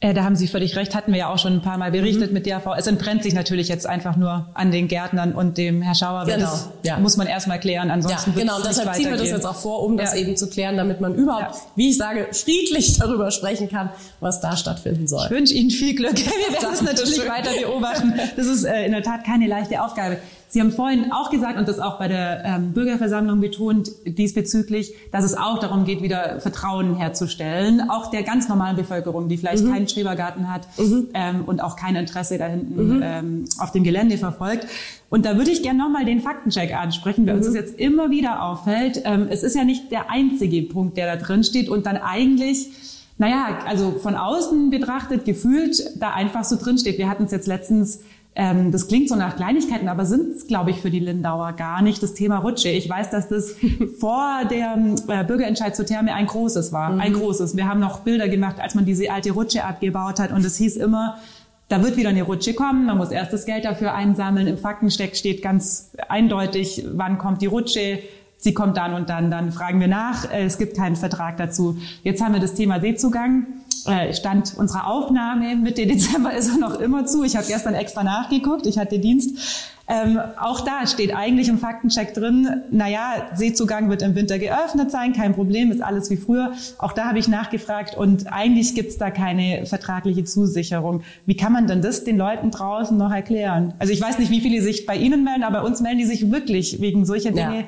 Äh, 0.00 0.12
da 0.12 0.22
haben 0.22 0.36
Sie 0.36 0.48
völlig 0.48 0.76
recht, 0.76 0.94
hatten 0.94 1.12
wir 1.12 1.20
ja 1.20 1.32
auch 1.32 1.38
schon 1.38 1.54
ein 1.54 1.62
paar 1.62 1.78
Mal 1.78 1.90
berichtet 1.90 2.28
mhm. 2.28 2.34
mit 2.34 2.46
DAV. 2.46 2.76
Es 2.76 2.86
entbrennt 2.86 3.22
sich 3.22 3.32
natürlich 3.32 3.68
jetzt 3.68 3.86
einfach 3.86 4.16
nur 4.16 4.50
an 4.52 4.70
den 4.70 4.86
Gärtnern 4.86 5.32
und 5.32 5.56
dem 5.56 5.80
Herr 5.82 5.94
Schauer. 5.94 6.26
Genau. 6.26 6.40
Das 6.40 6.68
ja. 6.82 6.98
muss 6.98 7.16
man 7.16 7.26
erstmal 7.26 7.58
klären, 7.58 7.90
ansonsten 7.90 8.32
ja, 8.32 8.40
genau. 8.40 8.56
Und 8.56 8.66
deshalb 8.66 8.94
ziehen 8.94 9.10
wir 9.10 9.16
das 9.16 9.30
jetzt 9.30 9.46
auch 9.46 9.54
vor, 9.54 9.82
um 9.82 9.96
das 9.96 10.14
eben 10.14 10.36
zu 10.36 10.50
klären, 10.50 10.76
damit 10.76 11.00
man 11.00 11.14
überhaupt, 11.14 11.54
ja. 11.54 11.60
wie 11.76 11.90
ich 11.90 11.96
sage, 11.96 12.28
friedlich 12.32 12.98
darüber 12.98 13.30
sprechen 13.30 13.70
kann, 13.70 13.88
was 14.20 14.40
da 14.40 14.56
stattfinden 14.56 15.08
soll. 15.08 15.24
Ich 15.24 15.30
wünsche 15.30 15.54
Ihnen 15.54 15.70
viel 15.70 15.94
Glück. 15.94 16.16
Wir 16.16 16.52
werden 16.52 16.70
das 16.70 16.82
natürlich 16.82 17.26
weiter 17.26 17.50
beobachten. 17.58 18.12
Das 18.36 18.46
ist 18.46 18.64
äh, 18.64 18.84
in 18.84 18.92
der 18.92 19.02
Tat 19.02 19.24
keine 19.24 19.46
leichte 19.46 19.82
Aufgabe. 19.82 20.18
Sie 20.54 20.60
haben 20.60 20.70
vorhin 20.70 21.10
auch 21.10 21.30
gesagt 21.30 21.58
und 21.58 21.66
das 21.66 21.80
auch 21.80 21.98
bei 21.98 22.06
der 22.06 22.44
ähm, 22.44 22.70
Bürgerversammlung 22.74 23.40
betont 23.40 23.90
diesbezüglich, 24.06 24.94
dass 25.10 25.24
es 25.24 25.36
auch 25.36 25.58
darum 25.58 25.84
geht, 25.84 26.00
wieder 26.00 26.38
Vertrauen 26.38 26.94
herzustellen, 26.94 27.90
auch 27.90 28.08
der 28.12 28.22
ganz 28.22 28.48
normalen 28.48 28.76
Bevölkerung, 28.76 29.28
die 29.28 29.36
vielleicht 29.36 29.64
mhm. 29.64 29.72
keinen 29.72 29.88
Schrebergarten 29.88 30.48
hat 30.48 30.68
mhm. 30.78 31.08
ähm, 31.12 31.42
und 31.44 31.60
auch 31.60 31.74
kein 31.74 31.96
Interesse 31.96 32.38
da 32.38 32.46
hinten 32.46 32.98
mhm. 32.98 33.02
ähm, 33.02 33.44
auf 33.58 33.72
dem 33.72 33.82
Gelände 33.82 34.16
verfolgt. 34.16 34.68
Und 35.10 35.26
da 35.26 35.36
würde 35.36 35.50
ich 35.50 35.64
gerne 35.64 35.80
nochmal 35.80 36.04
den 36.04 36.20
Faktencheck 36.20 36.72
ansprechen, 36.72 37.26
weil 37.26 37.34
uns 37.34 37.46
das 37.46 37.56
jetzt 37.56 37.76
immer 37.80 38.10
wieder 38.10 38.40
auffällt. 38.40 39.02
Ähm, 39.04 39.26
es 39.28 39.42
ist 39.42 39.56
ja 39.56 39.64
nicht 39.64 39.90
der 39.90 40.08
einzige 40.08 40.62
Punkt, 40.62 40.96
der 40.96 41.16
da 41.16 41.20
drin 41.20 41.42
steht 41.42 41.68
und 41.68 41.84
dann 41.84 41.96
eigentlich 41.96 42.70
naja, 43.18 43.58
also 43.66 43.92
von 43.92 44.14
außen 44.14 44.70
betrachtet, 44.70 45.24
gefühlt 45.24 46.00
da 46.00 46.12
einfach 46.12 46.44
so 46.44 46.56
drin 46.56 46.78
steht. 46.78 46.98
Wir 46.98 47.08
hatten 47.08 47.24
es 47.24 47.32
jetzt 47.32 47.46
letztens 47.46 48.00
ähm, 48.36 48.72
das 48.72 48.88
klingt 48.88 49.08
so 49.08 49.14
nach 49.14 49.36
Kleinigkeiten, 49.36 49.88
aber 49.88 50.06
sind 50.06 50.36
es, 50.36 50.46
glaube 50.48 50.70
ich, 50.70 50.80
für 50.80 50.90
die 50.90 50.98
Lindauer 50.98 51.52
gar 51.52 51.82
nicht. 51.82 52.02
Das 52.02 52.14
Thema 52.14 52.38
Rutsche. 52.38 52.68
Ich 52.68 52.88
weiß, 52.88 53.10
dass 53.10 53.28
das 53.28 53.54
vor 54.00 54.40
der 54.50 54.76
äh, 55.08 55.24
Bürgerentscheid 55.24 55.76
zur 55.76 55.86
Therme 55.86 56.12
ein 56.14 56.26
großes 56.26 56.72
war. 56.72 56.92
Mhm. 56.92 57.00
Ein 57.00 57.12
großes. 57.12 57.56
Wir 57.56 57.68
haben 57.68 57.78
noch 57.78 58.00
Bilder 58.00 58.28
gemacht, 58.28 58.58
als 58.58 58.74
man 58.74 58.84
diese 58.84 59.10
alte 59.12 59.30
Rutsche 59.30 59.64
abgebaut 59.64 60.18
hat. 60.18 60.32
Und 60.32 60.44
es 60.44 60.56
hieß 60.56 60.76
immer, 60.76 61.18
da 61.68 61.82
wird 61.82 61.96
wieder 61.96 62.10
eine 62.10 62.24
Rutsche 62.24 62.54
kommen, 62.54 62.86
man 62.86 62.98
muss 62.98 63.10
erst 63.10 63.32
das 63.32 63.46
Geld 63.46 63.64
dafür 63.64 63.94
einsammeln. 63.94 64.46
Im 64.46 64.58
Faktensteck 64.58 65.16
steht 65.16 65.40
ganz 65.40 65.92
eindeutig, 66.08 66.84
wann 66.92 67.18
kommt 67.18 67.40
die 67.40 67.46
Rutsche, 67.46 68.00
sie 68.36 68.52
kommt 68.52 68.76
dann 68.76 68.94
und 68.94 69.08
dann, 69.08 69.30
dann 69.30 69.52
fragen 69.52 69.80
wir 69.80 69.88
nach. 69.88 70.30
Äh, 70.30 70.44
es 70.44 70.58
gibt 70.58 70.76
keinen 70.76 70.96
Vertrag 70.96 71.36
dazu. 71.36 71.78
Jetzt 72.02 72.22
haben 72.22 72.34
wir 72.34 72.40
das 72.40 72.54
Thema 72.54 72.80
Seezugang. 72.80 73.46
Äh, 73.86 74.12
Stand 74.14 74.54
unserer 74.56 74.86
Aufnahme 74.86 75.56
Mitte 75.56 75.86
Dezember 75.86 76.32
ist 76.32 76.48
er 76.48 76.58
noch 76.58 76.80
immer 76.80 77.06
zu. 77.06 77.24
Ich 77.24 77.36
habe 77.36 77.46
gestern 77.46 77.74
extra 77.74 78.02
nachgeguckt, 78.02 78.66
ich 78.66 78.78
hatte 78.78 78.98
Dienst. 78.98 79.70
Ähm, 79.86 80.18
auch 80.40 80.62
da 80.62 80.86
steht 80.86 81.14
eigentlich 81.14 81.48
im 81.48 81.58
Faktencheck 81.58 82.14
drin, 82.14 82.62
naja, 82.70 83.28
Seezugang 83.34 83.90
wird 83.90 84.00
im 84.00 84.14
Winter 84.14 84.38
geöffnet 84.38 84.90
sein, 84.90 85.12
kein 85.12 85.34
Problem, 85.34 85.70
ist 85.70 85.82
alles 85.82 86.08
wie 86.10 86.16
früher. 86.16 86.52
Auch 86.78 86.92
da 86.92 87.04
habe 87.06 87.18
ich 87.18 87.28
nachgefragt 87.28 87.94
und 87.94 88.32
eigentlich 88.32 88.74
gibt's 88.74 88.96
da 88.96 89.10
keine 89.10 89.66
vertragliche 89.66 90.24
Zusicherung. 90.24 91.02
Wie 91.26 91.36
kann 91.36 91.52
man 91.52 91.66
denn 91.66 91.82
das 91.82 92.04
den 92.04 92.16
Leuten 92.16 92.50
draußen 92.50 92.96
noch 92.96 93.12
erklären? 93.12 93.74
Also 93.78 93.92
ich 93.92 94.00
weiß 94.00 94.18
nicht, 94.18 94.30
wie 94.30 94.40
viele 94.40 94.62
sich 94.62 94.86
bei 94.86 94.96
Ihnen 94.96 95.22
melden, 95.22 95.42
aber 95.42 95.60
bei 95.60 95.66
uns 95.66 95.82
melden 95.82 95.98
die 95.98 96.06
sich 96.06 96.30
wirklich 96.30 96.80
wegen 96.80 97.04
solcher 97.04 97.32
Dinge. 97.32 97.60
Ja 97.60 97.64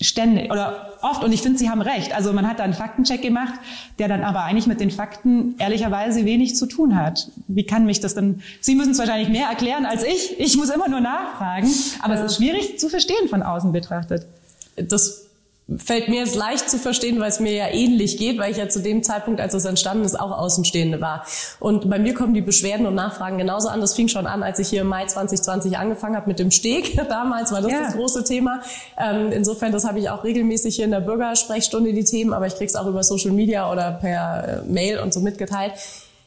ständig 0.00 0.50
oder 0.50 0.98
oft 1.02 1.22
und 1.22 1.32
ich 1.32 1.42
finde, 1.42 1.58
Sie 1.58 1.70
haben 1.70 1.80
recht. 1.80 2.14
Also 2.14 2.32
man 2.32 2.48
hat 2.48 2.58
da 2.58 2.64
einen 2.64 2.74
Faktencheck 2.74 3.22
gemacht, 3.22 3.54
der 3.98 4.08
dann 4.08 4.22
aber 4.22 4.44
eigentlich 4.44 4.66
mit 4.66 4.80
den 4.80 4.90
Fakten 4.90 5.54
ehrlicherweise 5.58 6.24
wenig 6.24 6.56
zu 6.56 6.66
tun 6.66 6.96
hat. 6.96 7.28
Wie 7.46 7.64
kann 7.64 7.86
mich 7.86 8.00
das 8.00 8.14
denn? 8.14 8.42
Sie 8.60 8.74
müssen 8.74 8.92
es 8.92 8.98
wahrscheinlich 8.98 9.28
mehr 9.28 9.48
erklären 9.48 9.86
als 9.86 10.02
ich. 10.02 10.38
Ich 10.38 10.56
muss 10.56 10.70
immer 10.70 10.88
nur 10.88 11.00
nachfragen, 11.00 11.70
aber 12.02 12.14
es 12.14 12.32
ist 12.32 12.36
schwierig 12.36 12.78
zu 12.78 12.88
verstehen 12.88 13.28
von 13.28 13.42
außen 13.42 13.72
betrachtet. 13.72 14.26
Das 14.76 15.26
fällt 15.78 16.08
mir 16.08 16.20
jetzt 16.20 16.34
leicht 16.34 16.68
zu 16.68 16.78
verstehen, 16.78 17.18
weil 17.20 17.30
es 17.30 17.40
mir 17.40 17.52
ja 17.52 17.68
ähnlich 17.68 18.18
geht, 18.18 18.38
weil 18.38 18.50
ich 18.50 18.58
ja 18.58 18.68
zu 18.68 18.82
dem 18.82 19.02
Zeitpunkt, 19.02 19.40
als 19.40 19.54
es 19.54 19.64
entstanden 19.64 20.04
ist, 20.04 20.18
auch 20.18 20.30
Außenstehende 20.30 21.00
war. 21.00 21.24
Und 21.58 21.88
bei 21.88 21.98
mir 21.98 22.12
kommen 22.12 22.34
die 22.34 22.42
Beschwerden 22.42 22.86
und 22.86 22.94
Nachfragen 22.94 23.38
genauso 23.38 23.68
an. 23.68 23.80
Das 23.80 23.94
fing 23.94 24.08
schon 24.08 24.26
an, 24.26 24.42
als 24.42 24.58
ich 24.58 24.68
hier 24.68 24.82
im 24.82 24.88
Mai 24.88 25.06
2020 25.06 25.78
angefangen 25.78 26.16
habe 26.16 26.28
mit 26.28 26.38
dem 26.38 26.50
Steg. 26.50 26.96
Damals 27.08 27.50
war 27.52 27.62
das 27.62 27.72
ja. 27.72 27.82
das 27.82 27.94
große 27.94 28.24
Thema. 28.24 28.60
Ähm, 28.98 29.32
insofern, 29.32 29.72
das 29.72 29.84
habe 29.84 29.98
ich 29.98 30.10
auch 30.10 30.22
regelmäßig 30.24 30.76
hier 30.76 30.84
in 30.84 30.90
der 30.90 31.00
Bürgersprechstunde, 31.00 31.94
die 31.94 32.04
Themen, 32.04 32.34
aber 32.34 32.46
ich 32.46 32.56
krieg's 32.56 32.76
auch 32.76 32.86
über 32.86 33.02
Social 33.02 33.32
Media 33.32 33.72
oder 33.72 33.92
per 33.92 34.62
äh, 34.64 34.70
Mail 34.70 34.98
und 34.98 35.14
so 35.14 35.20
mitgeteilt. 35.20 35.72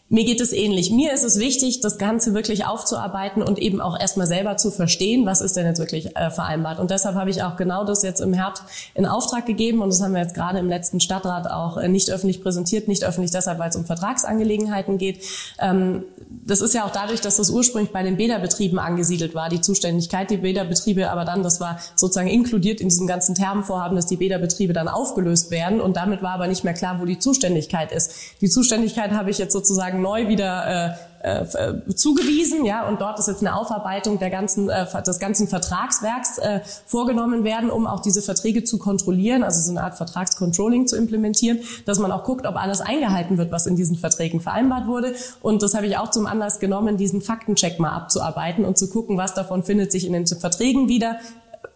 Mir 0.10 0.24
geht 0.24 0.40
es 0.40 0.54
ähnlich. 0.54 0.90
Mir 0.90 1.12
ist 1.12 1.26
es 1.26 1.38
wichtig, 1.38 1.82
das 1.82 1.98
Ganze 1.98 2.34
wirklich 2.34 2.66
aufzuarbeiten 2.66 3.44
und 3.44 3.60
eben 3.60 3.82
auch 3.82 4.00
erstmal 4.00 4.26
selber 4.26 4.56
zu 4.56 4.72
verstehen, 4.72 5.26
was 5.26 5.42
ist 5.42 5.58
denn 5.58 5.66
jetzt 5.66 5.80
wirklich 5.80 6.16
äh, 6.16 6.32
vereinbart. 6.32 6.80
Und 6.80 6.92
deshalb 6.92 7.16
habe 7.16 7.30
ich 7.30 7.44
auch 7.44 7.58
genau 7.58 7.84
das 7.84 8.04
jetzt 8.04 8.22
im 8.22 8.32
Herbst 8.32 8.64
in 8.96 9.06
Auftrag 9.06 9.46
gegeben 9.46 9.82
und 9.82 9.90
das 9.90 10.02
haben 10.02 10.14
wir 10.14 10.22
jetzt 10.22 10.34
gerade 10.34 10.60
im 10.60 10.70
letzten 10.70 11.02
Stadtrat 11.02 11.52
auch 11.52 11.76
äh, 11.76 11.90
nicht 11.90 12.10
öffentlich 12.10 12.42
präsentiert, 12.42 12.88
nicht 12.88 13.04
öffentlich 13.04 13.32
deshalb, 13.32 13.60
weil 13.60 13.70
es 13.70 13.76
um 13.76 13.84
Vertragsangelegenheiten 13.84 14.98
geht. 14.98 15.26
Ähm, 15.60 16.06
das 16.46 16.62
ist 16.62 16.74
ja 16.74 16.86
auch 16.86 16.92
dadurch, 16.92 17.20
dass 17.20 17.36
das 17.36 17.50
ursprünglich 17.50 17.92
bei 17.92 18.04
den 18.04 18.16
Bäderbetrieben 18.16 18.80
angesiedelt 18.80 19.36
war, 19.36 19.50
die 19.50 19.60
Zuständigkeit, 19.60 20.30
die 20.30 20.38
Bäderbetriebe, 20.38 21.10
aber 21.12 21.26
dann, 21.26 21.44
das 21.44 21.60
war 21.60 21.80
sozusagen 21.96 22.30
inkludiert 22.30 22.80
in 22.80 22.88
diesem 22.88 23.08
ganzen 23.08 23.36
Termenvorhaben, 23.36 23.98
dass 23.98 24.06
die 24.06 24.16
Bäderbetriebe 24.16 24.72
dann 24.72 24.88
aufgelöst 24.88 25.52
werden 25.52 25.82
und 25.82 25.98
damit 25.98 26.22
war 26.22 26.32
aber 26.32 26.48
nicht 26.48 26.64
mehr 26.64 26.74
klar, 26.74 27.02
wo 27.02 27.06
die 27.06 27.20
Zuständigkeit 27.20 27.92
ist. 27.92 28.14
Die 28.40 28.50
Zuständigkeit 28.50 29.12
habe 29.12 29.30
ich 29.30 29.38
jetzt 29.38 29.52
sozusagen 29.52 29.97
sozusagen 29.98 30.02
neu 30.02 30.28
wieder 30.28 30.96
äh, 31.24 31.42
äh, 31.42 31.96
zugewiesen, 31.96 32.64
ja, 32.64 32.88
und 32.88 33.02
dort 33.02 33.20
ist 33.20 33.28
jetzt 33.28 33.42
eine 33.42 33.56
Aufarbeitung 33.56 34.20
der 34.20 34.30
ganzen, 34.30 34.70
äh, 34.70 34.86
des 35.04 35.20
ganzen 35.20 35.48
Vertragswerks 35.48 36.38
äh, 36.38 36.62
vorgenommen 36.86 37.44
werden, 37.44 37.70
um 37.70 37.88
auch 37.88 38.02
diese 38.02 38.22
Verträge 38.22 38.64
zu 38.64 38.78
kontrollieren, 38.78 39.44
also 39.44 39.60
so 39.60 39.72
eine 39.72 39.84
Art 39.84 39.98
Vertragscontrolling 39.98 40.88
zu 40.88 40.96
implementieren, 40.96 41.60
dass 41.86 42.00
man 42.00 42.12
auch 42.12 42.24
guckt, 42.24 42.46
ob 42.46 42.56
alles 42.56 42.82
eingehalten 42.82 43.38
wird, 43.38 43.52
was 43.52 43.66
in 43.66 43.76
diesen 43.76 43.98
Verträgen 43.98 44.40
vereinbart 44.42 44.88
wurde. 44.88 45.14
Und 45.42 45.64
das 45.64 45.74
habe 45.74 45.88
ich 45.88 45.98
auch 45.98 46.12
zum 46.12 46.28
Anlass 46.28 46.60
genommen, 46.60 46.98
diesen 46.98 47.22
Faktencheck 47.22 47.80
mal 47.80 47.92
abzuarbeiten 47.92 48.64
und 48.64 48.78
zu 48.78 48.90
gucken, 48.90 49.18
was 49.18 49.34
davon 49.34 49.64
findet 49.64 49.92
sich 49.92 50.06
in 50.06 50.14
den 50.14 50.28
Verträgen 50.28 50.88
wieder, 50.88 51.18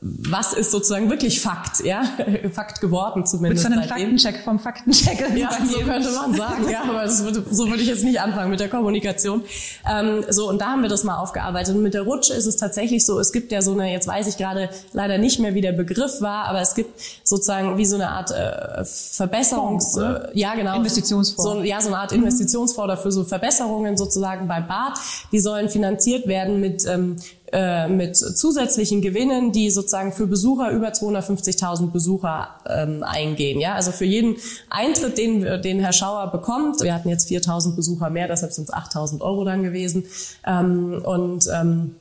was 0.03 0.53
ist 0.53 0.71
sozusagen 0.71 1.11
wirklich 1.11 1.41
Fakt, 1.41 1.85
ja, 1.85 2.03
Fakt 2.51 2.81
geworden 2.81 3.23
zumindest. 3.27 3.69
Mit 3.69 3.73
so 3.73 3.79
einem 3.79 3.87
Faktencheck 3.87 4.43
vom 4.43 4.57
Faktenchecker. 4.57 5.35
Ja, 5.35 5.51
so 5.63 5.79
könnte 5.81 6.09
man 6.09 6.33
sagen, 6.33 6.67
ja, 6.71 6.81
aber 6.89 7.03
das 7.03 7.19
so 7.19 7.69
würde 7.69 7.83
ich 7.83 7.87
jetzt 7.87 8.03
nicht 8.03 8.19
anfangen 8.19 8.49
mit 8.49 8.59
der 8.59 8.69
Kommunikation. 8.69 9.43
Ähm, 9.87 10.25
so, 10.27 10.49
und 10.49 10.59
da 10.59 10.71
haben 10.71 10.81
wir 10.81 10.89
das 10.89 11.03
mal 11.03 11.17
aufgearbeitet. 11.17 11.75
Und 11.75 11.83
mit 11.83 11.93
der 11.93 12.01
Rutsche 12.01 12.33
ist 12.33 12.47
es 12.47 12.57
tatsächlich 12.57 13.05
so, 13.05 13.19
es 13.19 13.31
gibt 13.31 13.51
ja 13.51 13.61
so 13.61 13.73
eine, 13.73 13.91
jetzt 13.91 14.07
weiß 14.07 14.25
ich 14.25 14.37
gerade 14.37 14.69
leider 14.91 15.19
nicht 15.19 15.39
mehr, 15.39 15.53
wie 15.53 15.61
der 15.61 15.73
Begriff 15.73 16.19
war, 16.19 16.45
aber 16.45 16.61
es 16.61 16.73
gibt 16.73 16.99
sozusagen 17.23 17.77
wie 17.77 17.85
so 17.85 17.95
eine 17.95 18.09
Art 18.09 18.31
äh, 18.31 18.83
Verbesserungs... 18.83 19.93
Fonds, 19.93 19.97
äh, 19.97 20.29
ja, 20.33 20.55
genau. 20.55 20.77
Investitionsfonds. 20.77 21.43
So, 21.43 21.61
ja, 21.61 21.79
so 21.79 21.89
eine 21.89 21.99
Art 21.99 22.11
Investitionsfonds 22.11 23.01
für 23.03 23.11
so 23.11 23.23
Verbesserungen 23.23 23.97
sozusagen 23.97 24.47
beim 24.47 24.67
Bad. 24.67 24.93
Die 25.31 25.39
sollen 25.39 25.69
finanziert 25.69 26.25
werden 26.25 26.59
mit 26.59 26.87
ähm, 26.87 27.17
äh, 27.51 27.87
mit 27.87 28.15
zusätzlichen 28.15 29.01
Gewinnen, 29.01 29.51
die 29.51 29.69
sozusagen 29.69 30.11
für 30.11 30.27
Besucher 30.27 30.71
über 30.71 30.89
250.000 30.89 31.91
Besucher 31.91 32.49
ähm, 32.67 33.03
eingehen. 33.03 33.59
Ja, 33.59 33.75
also 33.75 33.91
für 33.91 34.05
jeden 34.05 34.37
Eintritt, 34.69 35.17
den, 35.17 35.61
den 35.61 35.79
Herr 35.79 35.93
Schauer 35.93 36.31
bekommt, 36.31 36.81
wir 36.81 36.93
hatten 36.93 37.09
jetzt 37.09 37.29
4.000 37.29 37.75
Besucher 37.75 38.09
mehr, 38.09 38.27
deshalb 38.27 38.53
sind 38.53 38.69
es 38.69 38.73
8.000 38.73 39.21
Euro 39.21 39.43
dann 39.43 39.63
gewesen. 39.63 40.05
Ähm, 40.45 41.01
und 41.03 41.47
ähm, 41.53 41.95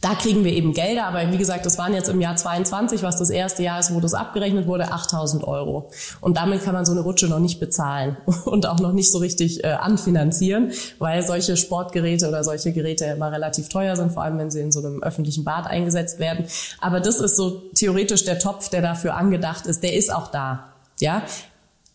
da 0.00 0.14
kriegen 0.14 0.44
wir 0.44 0.52
eben 0.52 0.72
Gelder, 0.72 1.06
aber 1.06 1.30
wie 1.30 1.36
gesagt, 1.36 1.66
das 1.66 1.76
waren 1.76 1.92
jetzt 1.92 2.08
im 2.08 2.20
Jahr 2.20 2.34
22, 2.34 3.02
was 3.02 3.18
das 3.18 3.28
erste 3.28 3.62
Jahr 3.62 3.78
ist, 3.80 3.94
wo 3.94 4.00
das 4.00 4.14
abgerechnet 4.14 4.66
wurde, 4.66 4.92
8000 4.92 5.44
Euro. 5.44 5.90
Und 6.20 6.36
damit 6.38 6.64
kann 6.64 6.74
man 6.74 6.86
so 6.86 6.92
eine 6.92 7.02
Rutsche 7.02 7.28
noch 7.28 7.38
nicht 7.38 7.60
bezahlen 7.60 8.16
und 8.46 8.66
auch 8.66 8.80
noch 8.80 8.92
nicht 8.92 9.10
so 9.12 9.18
richtig 9.18 9.62
äh, 9.62 9.68
anfinanzieren, 9.68 10.72
weil 10.98 11.22
solche 11.22 11.56
Sportgeräte 11.56 12.28
oder 12.28 12.44
solche 12.44 12.72
Geräte 12.72 13.04
immer 13.04 13.30
relativ 13.30 13.68
teuer 13.68 13.94
sind, 13.94 14.12
vor 14.12 14.22
allem 14.22 14.38
wenn 14.38 14.50
sie 14.50 14.60
in 14.60 14.72
so 14.72 14.80
einem 14.80 15.02
öffentlichen 15.02 15.44
Bad 15.44 15.66
eingesetzt 15.66 16.18
werden. 16.18 16.46
Aber 16.80 17.00
das 17.00 17.20
ist 17.20 17.36
so 17.36 17.62
theoretisch 17.74 18.24
der 18.24 18.38
Topf, 18.38 18.70
der 18.70 18.80
dafür 18.80 19.16
angedacht 19.16 19.66
ist, 19.66 19.82
der 19.82 19.94
ist 19.94 20.12
auch 20.12 20.28
da. 20.28 20.70
Ja, 21.00 21.22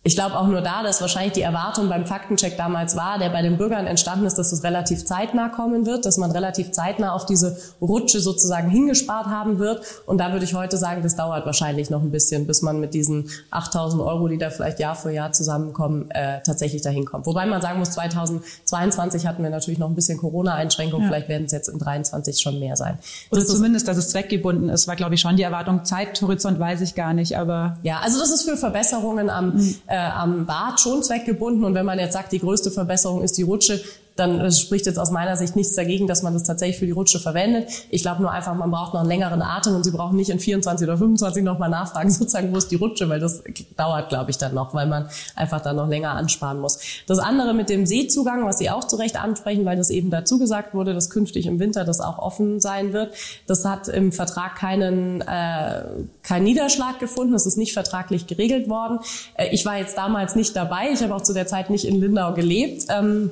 ich 0.07 0.13
glaube 0.13 0.37
auch 0.37 0.45
nur 0.45 0.61
da, 0.61 0.83
dass 0.83 1.01
wahrscheinlich 1.01 1.33
die 1.33 1.41
Erwartung 1.41 1.89
beim 1.89 2.05
Faktencheck 2.05 2.57
damals 2.57 2.95
war, 2.95 3.17
der 3.17 3.29
bei 3.29 3.41
den 3.41 3.57
Bürgern 3.57 3.87
entstanden 3.87 4.27
ist, 4.27 4.35
dass 4.35 4.51
es 4.51 4.63
relativ 4.63 5.03
zeitnah 5.03 5.49
kommen 5.49 5.87
wird, 5.87 6.05
dass 6.05 6.17
man 6.17 6.29
relativ 6.29 6.71
zeitnah 6.71 7.13
auf 7.13 7.25
diese 7.25 7.57
Rutsche 7.81 8.19
sozusagen 8.19 8.69
hingespart 8.69 9.25
haben 9.25 9.57
wird. 9.57 9.83
Und 10.05 10.19
da 10.19 10.31
würde 10.31 10.45
ich 10.45 10.53
heute 10.53 10.77
sagen, 10.77 11.01
das 11.01 11.15
dauert 11.15 11.47
wahrscheinlich 11.47 11.89
noch 11.89 12.03
ein 12.03 12.11
bisschen, 12.11 12.45
bis 12.45 12.61
man 12.61 12.79
mit 12.79 12.93
diesen 12.93 13.31
8000 13.49 13.99
Euro, 14.03 14.27
die 14.27 14.37
da 14.37 14.51
vielleicht 14.51 14.79
Jahr 14.79 14.93
für 14.93 15.11
Jahr 15.11 15.31
zusammenkommen, 15.31 16.11
äh, 16.11 16.39
tatsächlich 16.43 16.83
dahin 16.83 17.05
kommt. 17.05 17.25
Wobei 17.25 17.47
man 17.47 17.63
sagen 17.63 17.79
muss, 17.79 17.89
2022 17.89 19.25
hatten 19.25 19.41
wir 19.41 19.49
natürlich 19.49 19.79
noch 19.79 19.89
ein 19.89 19.95
bisschen 19.95 20.19
Corona-Einschränkungen. 20.19 21.05
Ja. 21.05 21.09
Vielleicht 21.13 21.29
werden 21.29 21.47
es 21.47 21.51
jetzt 21.51 21.67
in 21.67 21.79
23 21.79 22.39
schon 22.39 22.59
mehr 22.59 22.75
sein. 22.75 22.99
Oder 23.31 23.41
das 23.41 23.49
zumindest, 23.49 23.87
dass 23.87 23.97
es 23.97 24.09
zweckgebunden 24.09 24.69
ist, 24.69 24.87
war, 24.87 24.95
glaube 24.95 25.15
ich, 25.15 25.21
schon 25.21 25.35
die 25.35 25.41
Erwartung. 25.43 25.83
Zeithorizont 25.83 26.59
weiß 26.59 26.81
ich 26.81 26.93
gar 26.93 27.15
nicht, 27.15 27.39
aber... 27.39 27.77
Ja, 27.81 28.01
also 28.03 28.19
das 28.19 28.29
ist 28.29 28.47
für 28.47 28.55
Verbesserungen 28.55 29.31
am... 29.31 29.55
Mhm 29.55 29.75
äh, 29.95 30.11
am 30.13 30.45
Bad 30.45 30.79
schon 30.79 31.01
zweckgebunden. 31.03 31.63
Und 31.63 31.73
wenn 31.73 31.85
man 31.85 31.99
jetzt 31.99 32.13
sagt, 32.13 32.31
die 32.31 32.39
größte 32.39 32.71
Verbesserung 32.71 33.23
ist 33.23 33.37
die 33.37 33.43
Rutsche, 33.43 33.81
dann 34.15 34.49
spricht 34.51 34.85
jetzt 34.85 34.97
aus 34.97 35.11
meiner 35.11 35.35
Sicht 35.35 35.55
nichts 35.55 35.75
dagegen, 35.75 36.07
dass 36.07 36.23
man 36.23 36.33
das 36.33 36.43
tatsächlich 36.43 36.77
für 36.77 36.85
die 36.85 36.93
Rutsche 36.93 37.19
verwendet. 37.19 37.69
Ich 37.89 38.01
glaube 38.01 38.21
nur 38.21 38.31
einfach, 38.31 38.55
man 38.55 38.71
braucht 38.71 38.93
noch 38.93 39.01
einen 39.01 39.09
längeren 39.09 39.41
Atem 39.41 39.75
und 39.75 39.83
Sie 39.83 39.91
brauchen 39.91 40.15
nicht 40.15 40.29
in 40.29 40.39
24 40.39 40.87
oder 40.87 40.97
25 40.97 41.43
nochmal 41.43 41.69
nachfragen, 41.69 42.09
sozusagen, 42.11 42.53
wo 42.53 42.57
ist 42.57 42.71
die 42.71 42.75
Rutsche, 42.75 43.09
weil 43.09 43.19
das 43.19 43.43
dauert, 43.75 44.09
glaube 44.09 44.31
ich, 44.31 44.37
dann 44.37 44.53
noch, 44.53 44.73
weil 44.73 44.87
man 44.87 45.09
einfach 45.35 45.59
dann 45.61 45.75
noch 45.75 45.87
länger 45.87 46.11
ansparen 46.11 46.59
muss. 46.59 46.79
Das 47.07 47.19
andere 47.19 47.53
mit 47.53 47.69
dem 47.69 47.85
Seezugang, 47.85 48.45
was 48.45 48.57
Sie 48.57 48.69
auch 48.69 48.85
zu 48.85 48.95
Recht 48.95 49.21
ansprechen, 49.21 49.65
weil 49.65 49.75
das 49.75 49.89
eben 49.89 50.09
dazu 50.09 50.39
gesagt 50.39 50.73
wurde, 50.73 50.93
dass 50.93 51.09
künftig 51.09 51.45
im 51.45 51.59
Winter 51.59 51.83
das 51.83 51.99
auch 51.99 52.17
offen 52.17 52.61
sein 52.61 52.93
wird, 52.93 53.13
das 53.47 53.65
hat 53.65 53.89
im 53.89 54.13
Vertrag 54.13 54.55
keinen, 54.55 55.21
äh, 55.21 55.83
keinen 56.23 56.43
Niederschlag 56.43 56.99
gefunden, 56.99 57.33
das 57.33 57.45
ist 57.45 57.57
nicht 57.57 57.73
vertraglich 57.73 58.27
geregelt 58.27 58.69
worden. 58.69 58.99
Äh, 59.35 59.49
ich 59.49 59.65
war 59.65 59.77
jetzt 59.77 59.97
damals 59.97 60.35
nicht 60.35 60.55
dabei, 60.55 60.91
ich 60.93 61.03
habe 61.03 61.13
auch 61.13 61.21
zu 61.21 61.33
der 61.33 61.47
Zeit 61.47 61.69
nicht 61.69 61.85
in 61.85 61.99
Lindau 61.99 62.33
gelebt. 62.33 62.85
Ähm, 62.89 63.31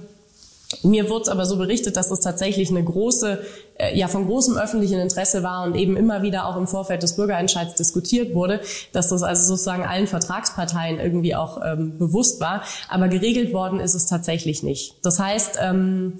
Mir 0.82 1.10
wurde 1.10 1.24
es 1.24 1.30
aber 1.30 1.46
so 1.46 1.58
berichtet, 1.58 1.98
dass 1.98 2.12
es 2.12 2.20
tatsächlich 2.20 2.70
eine 2.70 2.84
große, 2.84 3.40
äh, 3.78 3.98
ja 3.98 4.08
von 4.08 4.26
großem 4.26 4.58
öffentlichen 4.58 5.00
Interesse 5.00 5.44
war 5.44 5.64
und 5.64 5.76
eben 5.76 5.96
immer 5.98 6.22
wieder 6.22 6.48
auch 6.48 6.58
im 6.58 6.68
Vorfeld 6.68 7.04
des 7.04 7.16
Bürgerentscheids 7.16 7.76
diskutiert 7.76 8.34
wurde, 8.34 8.62
dass 8.92 9.10
das 9.10 9.24
also 9.24 9.44
sozusagen 9.44 9.84
allen 9.84 10.08
Vertragsparteien 10.08 11.00
irgendwie 11.00 11.36
auch 11.36 11.60
ähm, 11.64 11.98
bewusst 11.98 12.40
war. 12.40 12.64
Aber 12.90 13.08
geregelt 13.08 13.54
worden 13.54 13.80
ist 13.80 13.94
es 13.94 14.06
tatsächlich 14.06 14.64
nicht. 14.64 14.96
Das 15.04 15.20
heißt, 15.20 15.60
ähm, 15.62 16.18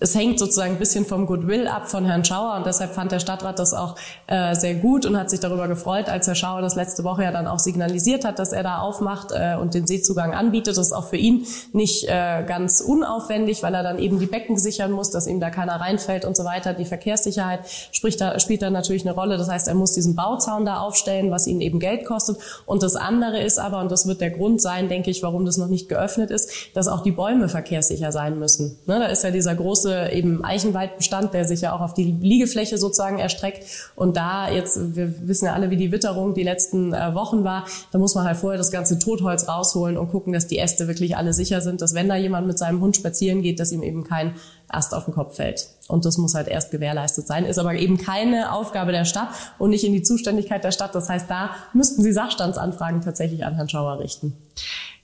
es 0.00 0.14
hängt 0.14 0.38
sozusagen 0.38 0.72
ein 0.72 0.78
bisschen 0.78 1.04
vom 1.06 1.26
Goodwill 1.26 1.66
ab 1.66 1.88
von 1.88 2.04
Herrn 2.04 2.24
Schauer 2.24 2.56
und 2.56 2.66
deshalb 2.66 2.92
fand 2.92 3.12
der 3.12 3.20
Stadtrat 3.20 3.58
das 3.58 3.74
auch 3.74 3.96
äh, 4.26 4.54
sehr 4.54 4.74
gut 4.74 5.06
und 5.06 5.18
hat 5.18 5.30
sich 5.30 5.40
darüber 5.40 5.68
gefreut, 5.68 6.08
als 6.08 6.26
Herr 6.26 6.34
Schauer 6.34 6.60
das 6.60 6.76
letzte 6.76 7.04
Woche 7.04 7.24
ja 7.24 7.32
dann 7.32 7.46
auch 7.46 7.58
signalisiert 7.58 8.24
hat, 8.24 8.38
dass 8.38 8.52
er 8.52 8.62
da 8.62 8.78
aufmacht 8.78 9.32
äh, 9.32 9.56
und 9.56 9.74
den 9.74 9.86
Seezugang 9.86 10.34
anbietet. 10.34 10.76
Das 10.76 10.86
ist 10.86 10.92
auch 10.92 11.08
für 11.08 11.16
ihn 11.16 11.46
nicht 11.72 12.04
äh, 12.04 12.44
ganz 12.46 12.80
unaufwendig, 12.80 13.62
weil 13.62 13.74
er 13.74 13.82
dann 13.82 13.98
eben 13.98 14.18
die 14.18 14.26
Becken 14.26 14.58
sichern 14.58 14.92
muss, 14.92 15.10
dass 15.10 15.26
ihm 15.26 15.40
da 15.40 15.50
keiner 15.50 15.80
reinfällt 15.80 16.24
und 16.24 16.36
so 16.36 16.44
weiter. 16.44 16.74
Die 16.74 16.84
Verkehrssicherheit 16.84 17.60
spricht 17.92 18.20
da, 18.20 18.38
spielt 18.38 18.62
da 18.62 18.70
natürlich 18.70 19.04
eine 19.04 19.14
Rolle. 19.14 19.36
Das 19.36 19.48
heißt, 19.48 19.68
er 19.68 19.74
muss 19.74 19.92
diesen 19.92 20.14
Bauzaun 20.14 20.64
da 20.64 20.78
aufstellen, 20.80 21.30
was 21.30 21.46
ihn 21.46 21.60
eben 21.60 21.80
Geld 21.80 22.04
kostet. 22.04 22.38
Und 22.66 22.82
das 22.82 22.96
andere 22.96 23.40
ist 23.40 23.58
aber, 23.58 23.80
und 23.80 23.90
das 23.90 24.06
wird 24.06 24.20
der 24.20 24.30
Grund 24.30 24.60
sein, 24.60 24.88
denke 24.88 25.10
ich, 25.10 25.22
warum 25.22 25.44
das 25.44 25.56
noch 25.56 25.68
nicht 25.68 25.88
geöffnet 25.88 26.30
ist, 26.30 26.50
dass 26.74 26.88
auch 26.88 27.02
die 27.02 27.12
Bäume 27.12 27.48
verkehrssicher 27.48 28.12
sein 28.12 28.38
müssen. 28.38 28.78
Ne, 28.86 28.98
da 29.00 29.06
ist 29.06 29.24
ja 29.24 29.30
dieser 29.30 29.54
große 29.54 29.87
große 29.88 30.12
eben 30.12 30.44
Eichenwaldbestand, 30.44 31.34
der 31.34 31.44
sich 31.44 31.62
ja 31.62 31.72
auch 31.74 31.80
auf 31.80 31.94
die 31.94 32.04
Liegefläche 32.04 32.78
sozusagen 32.78 33.18
erstreckt. 33.18 33.64
Und 33.96 34.16
da 34.16 34.50
jetzt, 34.50 34.96
wir 34.96 35.26
wissen 35.26 35.46
ja 35.46 35.54
alle, 35.54 35.70
wie 35.70 35.76
die 35.76 35.92
Witterung 35.92 36.34
die 36.34 36.42
letzten 36.42 36.92
äh, 36.92 37.14
Wochen 37.14 37.44
war, 37.44 37.66
da 37.92 37.98
muss 37.98 38.14
man 38.14 38.24
halt 38.24 38.36
vorher 38.36 38.58
das 38.58 38.70
ganze 38.70 38.98
Totholz 38.98 39.48
rausholen 39.48 39.96
und 39.96 40.08
gucken, 40.08 40.32
dass 40.32 40.46
die 40.46 40.58
Äste 40.58 40.88
wirklich 40.88 41.16
alle 41.16 41.32
sicher 41.32 41.60
sind, 41.60 41.80
dass 41.80 41.94
wenn 41.94 42.08
da 42.08 42.16
jemand 42.16 42.46
mit 42.46 42.58
seinem 42.58 42.80
Hund 42.80 42.96
spazieren 42.96 43.42
geht, 43.42 43.60
dass 43.60 43.72
ihm 43.72 43.82
eben 43.82 44.04
kein 44.04 44.34
Ast 44.68 44.94
auf 44.94 45.06
den 45.06 45.14
Kopf 45.14 45.36
fällt. 45.36 45.68
Und 45.88 46.04
das 46.04 46.18
muss 46.18 46.34
halt 46.34 46.48
erst 46.48 46.70
gewährleistet 46.70 47.26
sein, 47.26 47.46
ist 47.46 47.58
aber 47.58 47.74
eben 47.74 47.96
keine 47.96 48.52
Aufgabe 48.52 48.92
der 48.92 49.06
Stadt 49.06 49.28
und 49.58 49.70
nicht 49.70 49.84
in 49.84 49.92
die 49.92 50.02
Zuständigkeit 50.02 50.62
der 50.62 50.72
Stadt. 50.72 50.94
Das 50.94 51.08
heißt, 51.08 51.30
da 51.30 51.50
müssten 51.72 52.02
Sie 52.02 52.12
Sachstandsanfragen 52.12 53.00
tatsächlich 53.00 53.46
an 53.46 53.54
Herrn 53.54 53.68
Schauer 53.68 53.98
richten. 53.98 54.34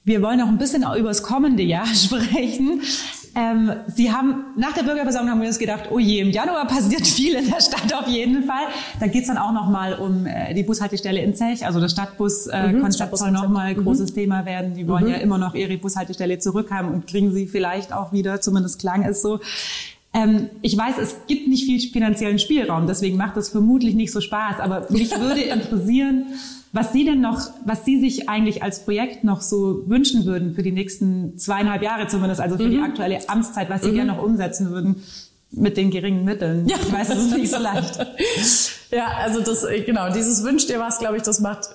Wir 0.06 0.20
wollen 0.20 0.38
noch 0.38 0.48
ein 0.48 0.58
bisschen 0.58 0.82
über 0.82 1.08
das 1.08 1.22
kommende 1.22 1.62
Jahr 1.62 1.86
sprechen. 1.94 2.82
Ähm, 3.36 3.72
Sie 3.88 4.12
haben 4.12 4.44
nach 4.56 4.72
der 4.72 4.82
Bürgerversammlung 4.82 5.32
haben 5.32 5.40
wir 5.40 5.48
uns 5.48 5.58
gedacht, 5.58 5.84
oh 5.90 5.98
je, 5.98 6.20
im 6.20 6.30
Januar 6.30 6.66
passiert 6.68 7.06
viel 7.06 7.34
in 7.34 7.50
der 7.50 7.60
Stadt 7.60 7.92
auf 7.92 8.06
jeden 8.06 8.44
Fall. 8.44 8.66
Da 9.00 9.06
geht's 9.08 9.26
dann 9.26 9.38
auch 9.38 9.52
nochmal 9.52 9.94
um 9.94 10.26
äh, 10.26 10.54
die 10.54 10.62
Bushaltestelle 10.62 11.20
in 11.20 11.34
Zech, 11.34 11.66
also 11.66 11.80
das 11.80 11.92
Stadtbuskonzept 11.92 13.10
äh, 13.10 13.12
mhm, 13.12 13.16
soll 13.16 13.30
nochmal 13.32 13.74
mhm. 13.74 13.84
großes 13.84 14.14
Thema 14.14 14.46
werden. 14.46 14.74
Die 14.74 14.86
wollen 14.86 15.04
mhm. 15.04 15.10
ja 15.10 15.16
immer 15.16 15.38
noch 15.38 15.54
ihre 15.54 15.76
Bushaltestelle 15.78 16.38
zurückhaben 16.38 16.92
und 16.92 17.06
kriegen 17.06 17.32
sie 17.32 17.46
vielleicht 17.46 17.92
auch 17.92 18.12
wieder, 18.12 18.40
zumindest 18.40 18.78
klang 18.78 19.02
es 19.02 19.22
so. 19.22 19.40
Ähm, 20.12 20.48
ich 20.62 20.76
weiß, 20.76 20.98
es 20.98 21.16
gibt 21.26 21.48
nicht 21.48 21.64
viel 21.64 21.80
finanziellen 21.90 22.38
Spielraum, 22.38 22.86
deswegen 22.86 23.16
macht 23.16 23.36
es 23.36 23.48
vermutlich 23.48 23.94
nicht 23.94 24.12
so 24.12 24.20
Spaß, 24.20 24.60
aber 24.60 24.86
mich 24.90 25.10
würde 25.20 25.40
interessieren, 25.40 26.26
was 26.74 26.92
Sie 26.92 27.04
denn 27.04 27.20
noch, 27.20 27.40
was 27.64 27.84
Sie 27.84 28.00
sich 28.00 28.28
eigentlich 28.28 28.64
als 28.64 28.84
Projekt 28.84 29.22
noch 29.22 29.42
so 29.42 29.88
wünschen 29.88 30.26
würden 30.26 30.54
für 30.54 30.64
die 30.64 30.72
nächsten 30.72 31.38
zweieinhalb 31.38 31.82
Jahre 31.82 32.08
zumindest, 32.08 32.40
also 32.40 32.56
für 32.56 32.64
mhm. 32.64 32.70
die 32.72 32.80
aktuelle 32.80 33.28
Amtszeit, 33.28 33.70
was 33.70 33.82
Sie 33.82 33.92
mhm. 33.92 33.94
gerne 33.94 34.12
noch 34.12 34.22
umsetzen 34.22 34.70
würden 34.70 34.96
mit 35.52 35.76
den 35.76 35.90
geringen 35.90 36.24
Mitteln. 36.24 36.66
Ja. 36.66 36.74
Ich 36.82 36.92
weiß, 36.92 37.10
es 37.10 37.26
ist 37.26 37.36
nicht 37.36 37.50
so 37.52 37.58
leicht. 37.58 38.04
ja, 38.90 39.06
also 39.22 39.40
das, 39.40 39.64
genau, 39.86 40.12
dieses 40.12 40.42
Wünsch 40.42 40.66
dir 40.66 40.80
was, 40.80 40.98
glaube 40.98 41.16
ich, 41.16 41.22
das 41.22 41.38
macht 41.38 41.68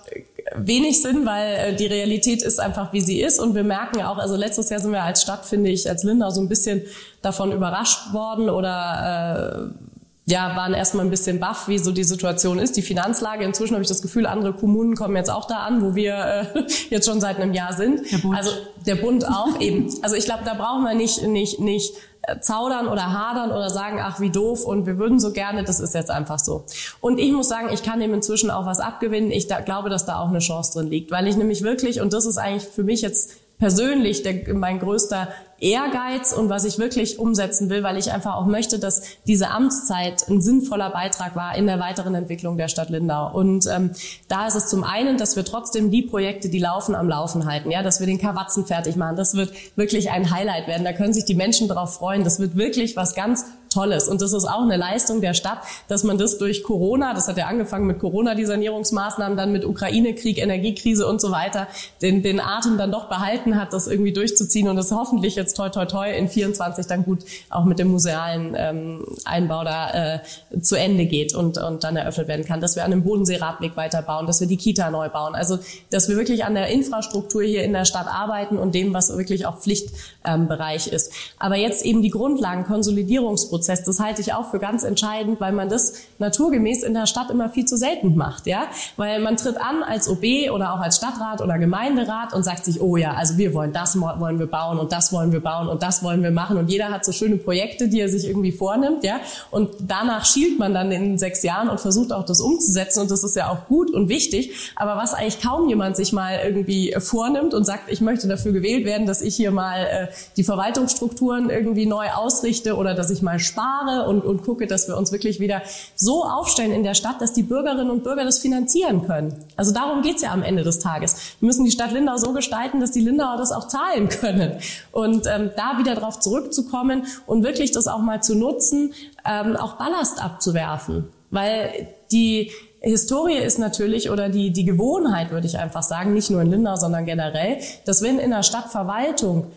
wenig 0.57 1.01
Sinn, 1.01 1.25
weil 1.25 1.55
äh, 1.55 1.75
die 1.77 1.85
Realität 1.85 2.41
ist 2.41 2.59
einfach, 2.59 2.91
wie 2.91 2.99
sie 2.99 3.21
ist. 3.21 3.39
Und 3.39 3.55
wir 3.55 3.63
merken 3.63 4.01
auch, 4.01 4.17
also 4.17 4.35
letztes 4.35 4.69
Jahr 4.69 4.81
sind 4.81 4.91
wir 4.91 5.03
als 5.03 5.21
Stadt, 5.21 5.45
finde 5.45 5.69
ich, 5.69 5.89
als 5.89 6.03
Lindau 6.03 6.29
so 6.29 6.41
ein 6.41 6.49
bisschen 6.49 6.81
davon 7.21 7.53
überrascht 7.53 8.11
worden 8.11 8.49
oder 8.49 9.71
äh, 9.71 9.88
ja, 10.29 10.55
waren 10.55 10.73
erstmal 10.73 11.05
ein 11.05 11.09
bisschen 11.09 11.39
baff, 11.39 11.67
wie 11.67 11.79
so 11.79 11.91
die 11.91 12.03
Situation 12.03 12.59
ist, 12.59 12.77
die 12.77 12.81
Finanzlage. 12.83 13.43
Inzwischen 13.43 13.73
habe 13.73 13.81
ich 13.81 13.87
das 13.87 14.01
Gefühl, 14.01 14.27
andere 14.27 14.53
Kommunen 14.53 14.95
kommen 14.95 15.15
jetzt 15.15 15.31
auch 15.31 15.45
da 15.45 15.59
an, 15.59 15.81
wo 15.81 15.95
wir 15.95 16.13
äh, 16.55 16.65
jetzt 16.89 17.07
schon 17.07 17.19
seit 17.19 17.37
einem 17.37 17.53
Jahr 17.53 17.73
sind. 17.73 18.11
Der 18.11 18.17
Bund. 18.19 18.37
Also 18.37 18.51
der 18.85 18.95
Bund 18.95 19.27
auch 19.27 19.59
eben. 19.59 19.91
Also 20.03 20.15
ich 20.15 20.25
glaube, 20.25 20.43
da 20.45 20.53
brauchen 20.53 20.83
wir 20.83 20.93
nicht, 20.93 21.23
nicht, 21.23 21.59
nicht 21.59 21.95
äh, 22.21 22.39
zaudern 22.41 22.87
oder 22.87 23.11
hadern 23.11 23.49
oder 23.51 23.71
sagen, 23.71 23.99
ach 24.01 24.19
wie 24.19 24.29
doof 24.29 24.65
und 24.65 24.85
wir 24.85 24.99
würden 24.99 25.19
so 25.19 25.31
gerne, 25.31 25.63
das 25.63 25.79
ist 25.79 25.95
jetzt 25.95 26.11
einfach 26.11 26.37
so. 26.37 26.63
Und 27.01 27.17
ich 27.17 27.31
muss 27.31 27.49
sagen, 27.49 27.69
ich 27.73 27.81
kann 27.81 27.99
dem 27.99 28.13
inzwischen 28.13 28.51
auch 28.51 28.67
was 28.67 28.79
abgewinnen. 28.79 29.31
Ich 29.31 29.47
da, 29.47 29.61
glaube, 29.61 29.89
dass 29.89 30.05
da 30.05 30.19
auch 30.19 30.29
eine 30.29 30.39
Chance 30.39 30.73
drin 30.73 30.89
liegt, 30.89 31.09
weil 31.09 31.27
ich 31.27 31.37
nämlich 31.37 31.63
wirklich, 31.63 32.01
und 32.01 32.13
das 32.13 32.27
ist 32.27 32.37
eigentlich 32.37 32.69
für 32.69 32.83
mich 32.83 33.01
jetzt 33.01 33.31
persönlich 33.57 34.21
der, 34.21 34.53
mein 34.53 34.79
größter 34.79 35.29
Ehrgeiz 35.61 36.33
und 36.33 36.49
was 36.49 36.65
ich 36.65 36.79
wirklich 36.79 37.19
umsetzen 37.19 37.69
will, 37.69 37.83
weil 37.83 37.97
ich 37.97 38.11
einfach 38.11 38.35
auch 38.35 38.45
möchte, 38.45 38.79
dass 38.79 39.01
diese 39.27 39.49
Amtszeit 39.49 40.27
ein 40.29 40.41
sinnvoller 40.41 40.89
Beitrag 40.89 41.35
war 41.35 41.55
in 41.55 41.67
der 41.67 41.79
weiteren 41.79 42.15
Entwicklung 42.15 42.57
der 42.57 42.67
Stadt 42.67 42.89
Lindau. 42.89 43.31
Und 43.31 43.67
ähm, 43.67 43.91
da 44.27 44.47
ist 44.47 44.55
es 44.55 44.67
zum 44.67 44.83
einen, 44.83 45.17
dass 45.17 45.35
wir 45.35 45.45
trotzdem 45.45 45.91
die 45.91 46.01
Projekte, 46.01 46.49
die 46.49 46.59
laufen, 46.59 46.95
am 46.95 47.09
Laufen 47.09 47.45
halten, 47.45 47.71
ja, 47.71 47.83
dass 47.83 47.99
wir 47.99 48.07
den 48.07 48.19
Kawatzen 48.19 48.65
fertig 48.65 48.95
machen. 48.95 49.15
Das 49.15 49.33
wird 49.35 49.51
wirklich 49.75 50.11
ein 50.11 50.31
Highlight 50.31 50.67
werden. 50.67 50.83
Da 50.83 50.93
können 50.93 51.13
sich 51.13 51.25
die 51.25 51.35
Menschen 51.35 51.67
drauf 51.67 51.95
freuen. 51.95 52.23
Das 52.23 52.39
wird 52.39 52.55
wirklich 52.55 52.95
was 52.95 53.15
ganz 53.15 53.45
Tolles. 53.69 54.07
Und 54.07 54.21
das 54.21 54.33
ist 54.33 54.45
auch 54.45 54.61
eine 54.61 54.77
Leistung 54.77 55.21
der 55.21 55.33
Stadt, 55.33 55.59
dass 55.87 56.03
man 56.03 56.17
das 56.17 56.37
durch 56.37 56.63
Corona, 56.63 57.13
das 57.13 57.27
hat 57.27 57.37
ja 57.37 57.47
angefangen 57.47 57.87
mit 57.87 57.99
Corona, 57.99 58.35
die 58.35 58.45
Sanierungsmaßnahmen, 58.45 59.37
dann 59.37 59.51
mit 59.51 59.65
Ukraine-Krieg, 59.65 60.37
Energiekrise 60.37 61.07
und 61.07 61.21
so 61.21 61.31
weiter, 61.31 61.67
den, 62.01 62.23
den 62.23 62.39
Atem 62.39 62.77
dann 62.77 62.91
doch 62.91 63.09
behalten 63.09 63.59
hat, 63.59 63.73
das 63.73 63.87
irgendwie 63.87 64.13
durchzuziehen 64.13 64.67
und 64.67 64.75
das 64.75 64.91
hoffentlich 64.91 65.35
jetzt 65.35 65.55
toi 65.55 65.69
toi 65.69 65.85
toi 65.85 66.11
in 66.11 66.27
24 66.27 66.87
dann 66.87 67.03
gut 67.03 67.19
auch 67.49 67.65
mit 67.65 67.79
dem 67.79 67.89
musealen 67.89 68.55
ähm, 68.57 69.05
Einbau 69.25 69.63
da 69.63 70.15
äh, 70.15 70.19
zu 70.61 70.75
Ende 70.75 71.05
geht 71.05 71.35
und, 71.35 71.57
und 71.57 71.83
dann 71.83 71.95
eröffnet 71.95 72.27
werden 72.27 72.45
kann, 72.45 72.61
dass 72.61 72.75
wir 72.75 72.85
an 72.85 72.91
dem 72.91 73.03
Bodensee-Radweg 73.03 73.75
weiterbauen, 73.77 74.27
dass 74.27 74.39
wir 74.39 74.47
die 74.47 74.57
Kita 74.57 74.89
neu 74.89 75.09
bauen. 75.09 75.35
Also, 75.35 75.59
dass 75.89 76.09
wir 76.09 76.17
wirklich 76.17 76.43
an 76.45 76.55
der 76.55 76.67
Infrastruktur 76.67 77.43
hier 77.43 77.63
in 77.63 77.73
der 77.73 77.85
Stadt 77.85 78.07
arbeiten 78.07 78.57
und 78.57 78.75
dem, 78.75 78.93
was 78.93 79.15
wirklich 79.15 79.45
auch 79.45 79.59
Pflichtbereich 79.59 80.87
ähm, 80.87 80.93
ist. 80.93 81.13
Aber 81.37 81.55
jetzt 81.55 81.85
eben 81.85 82.01
die 82.01 82.09
Grundlagen, 82.09 82.65
Konsolidierungsprozesse, 82.65 83.58
Prozess. 83.59 83.83
Das 83.83 83.99
halte 83.99 84.21
ich 84.21 84.33
auch 84.33 84.49
für 84.49 84.59
ganz 84.59 84.83
entscheidend, 84.83 85.39
weil 85.41 85.51
man 85.51 85.69
das 85.69 85.93
naturgemäß 86.17 86.83
in 86.83 86.93
der 86.93 87.05
Stadt 87.05 87.29
immer 87.29 87.49
viel 87.49 87.65
zu 87.65 87.77
selten 87.77 88.15
macht, 88.15 88.47
ja? 88.47 88.63
Weil 88.95 89.19
man 89.19 89.35
tritt 89.35 89.57
an 89.57 89.83
als 89.83 90.07
OB 90.07 90.51
oder 90.53 90.73
auch 90.73 90.79
als 90.79 90.97
Stadtrat 90.97 91.41
oder 91.41 91.57
Gemeinderat 91.57 92.33
und 92.33 92.43
sagt 92.43 92.65
sich, 92.65 92.81
oh 92.81 92.95
ja, 92.95 93.13
also 93.13 93.37
wir 93.37 93.53
wollen 93.53 93.73
das 93.73 93.99
wollen 93.99 94.39
wir 94.39 94.47
bauen 94.47 94.79
und 94.79 94.91
das 94.91 95.11
wollen 95.11 95.31
wir 95.31 95.41
bauen 95.41 95.67
und 95.67 95.83
das 95.83 96.03
wollen 96.03 96.23
wir 96.23 96.31
machen 96.31 96.57
und 96.57 96.69
jeder 96.69 96.89
hat 96.89 97.03
so 97.03 97.11
schöne 97.11 97.35
Projekte, 97.37 97.89
die 97.89 97.99
er 97.99 98.09
sich 98.09 98.25
irgendwie 98.25 98.51
vornimmt, 98.51 99.03
ja? 99.03 99.19
Und 99.51 99.69
danach 99.79 100.25
schielt 100.25 100.57
man 100.57 100.73
dann 100.73 100.91
in 100.91 101.17
sechs 101.17 101.43
Jahren 101.43 101.69
und 101.69 101.79
versucht 101.79 102.13
auch 102.13 102.25
das 102.25 102.39
umzusetzen 102.39 103.01
und 103.01 103.11
das 103.11 103.23
ist 103.23 103.35
ja 103.35 103.49
auch 103.49 103.67
gut 103.67 103.91
und 103.91 104.07
wichtig. 104.07 104.71
Aber 104.75 104.95
was 104.95 105.13
eigentlich 105.13 105.41
kaum 105.41 105.67
jemand 105.67 105.97
sich 105.97 106.13
mal 106.13 106.39
irgendwie 106.43 106.95
vornimmt 106.97 107.53
und 107.53 107.65
sagt, 107.65 107.91
ich 107.91 107.99
möchte 107.99 108.27
dafür 108.27 108.53
gewählt 108.53 108.85
werden, 108.85 109.05
dass 109.05 109.21
ich 109.21 109.35
hier 109.35 109.51
mal 109.51 109.83
äh, 109.83 110.07
die 110.37 110.43
Verwaltungsstrukturen 110.43 111.49
irgendwie 111.49 111.85
neu 111.85 112.07
ausrichte 112.15 112.75
oder 112.75 112.93
dass 112.93 113.09
ich 113.09 113.21
mal 113.21 113.39
spare 113.49 114.07
und, 114.07 114.23
und 114.23 114.43
gucke, 114.43 114.67
dass 114.67 114.87
wir 114.87 114.97
uns 114.97 115.11
wirklich 115.11 115.39
wieder 115.39 115.61
so 115.95 116.23
aufstellen 116.23 116.71
in 116.71 116.83
der 116.83 116.93
Stadt, 116.93 117.21
dass 117.21 117.33
die 117.33 117.43
Bürgerinnen 117.43 117.89
und 117.89 118.03
Bürger 118.03 118.23
das 118.23 118.39
finanzieren 118.39 119.05
können. 119.05 119.35
Also 119.57 119.73
darum 119.73 120.01
geht's 120.01 120.21
ja 120.21 120.31
am 120.31 120.43
Ende 120.43 120.63
des 120.63 120.79
Tages. 120.79 121.35
Wir 121.39 121.47
müssen 121.47 121.65
die 121.65 121.71
Stadt 121.71 121.91
Lindau 121.91 122.17
so 122.17 122.31
gestalten, 122.31 122.79
dass 122.79 122.91
die 122.91 123.01
Lindauer 123.01 123.37
das 123.37 123.51
auch 123.51 123.67
zahlen 123.67 124.07
können. 124.09 124.53
Und 124.91 125.27
ähm, 125.27 125.51
da 125.57 125.77
wieder 125.77 125.95
darauf 125.95 126.19
zurückzukommen 126.19 127.05
und 127.25 127.43
wirklich 127.43 127.71
das 127.71 127.87
auch 127.87 127.99
mal 127.99 128.23
zu 128.23 128.35
nutzen, 128.35 128.93
ähm, 129.25 129.55
auch 129.57 129.73
Ballast 129.73 130.23
abzuwerfen. 130.23 131.09
Weil 131.31 131.89
die 132.11 132.51
Historie 132.81 133.37
ist 133.37 133.59
natürlich 133.59 134.09
oder 134.09 134.29
die, 134.29 134.51
die 134.51 134.63
Gewohnheit, 134.63 135.31
würde 135.31 135.47
ich 135.47 135.57
einfach 135.57 135.83
sagen, 135.83 136.13
nicht 136.13 136.29
nur 136.29 136.41
in 136.41 136.49
Lindau, 136.49 136.75
sondern 136.75 137.05
generell, 137.05 137.59
dass 137.85 138.01
wenn 138.01 138.19
in 138.19 138.31
der 138.31 138.43
Stadtverwaltung 138.43 139.47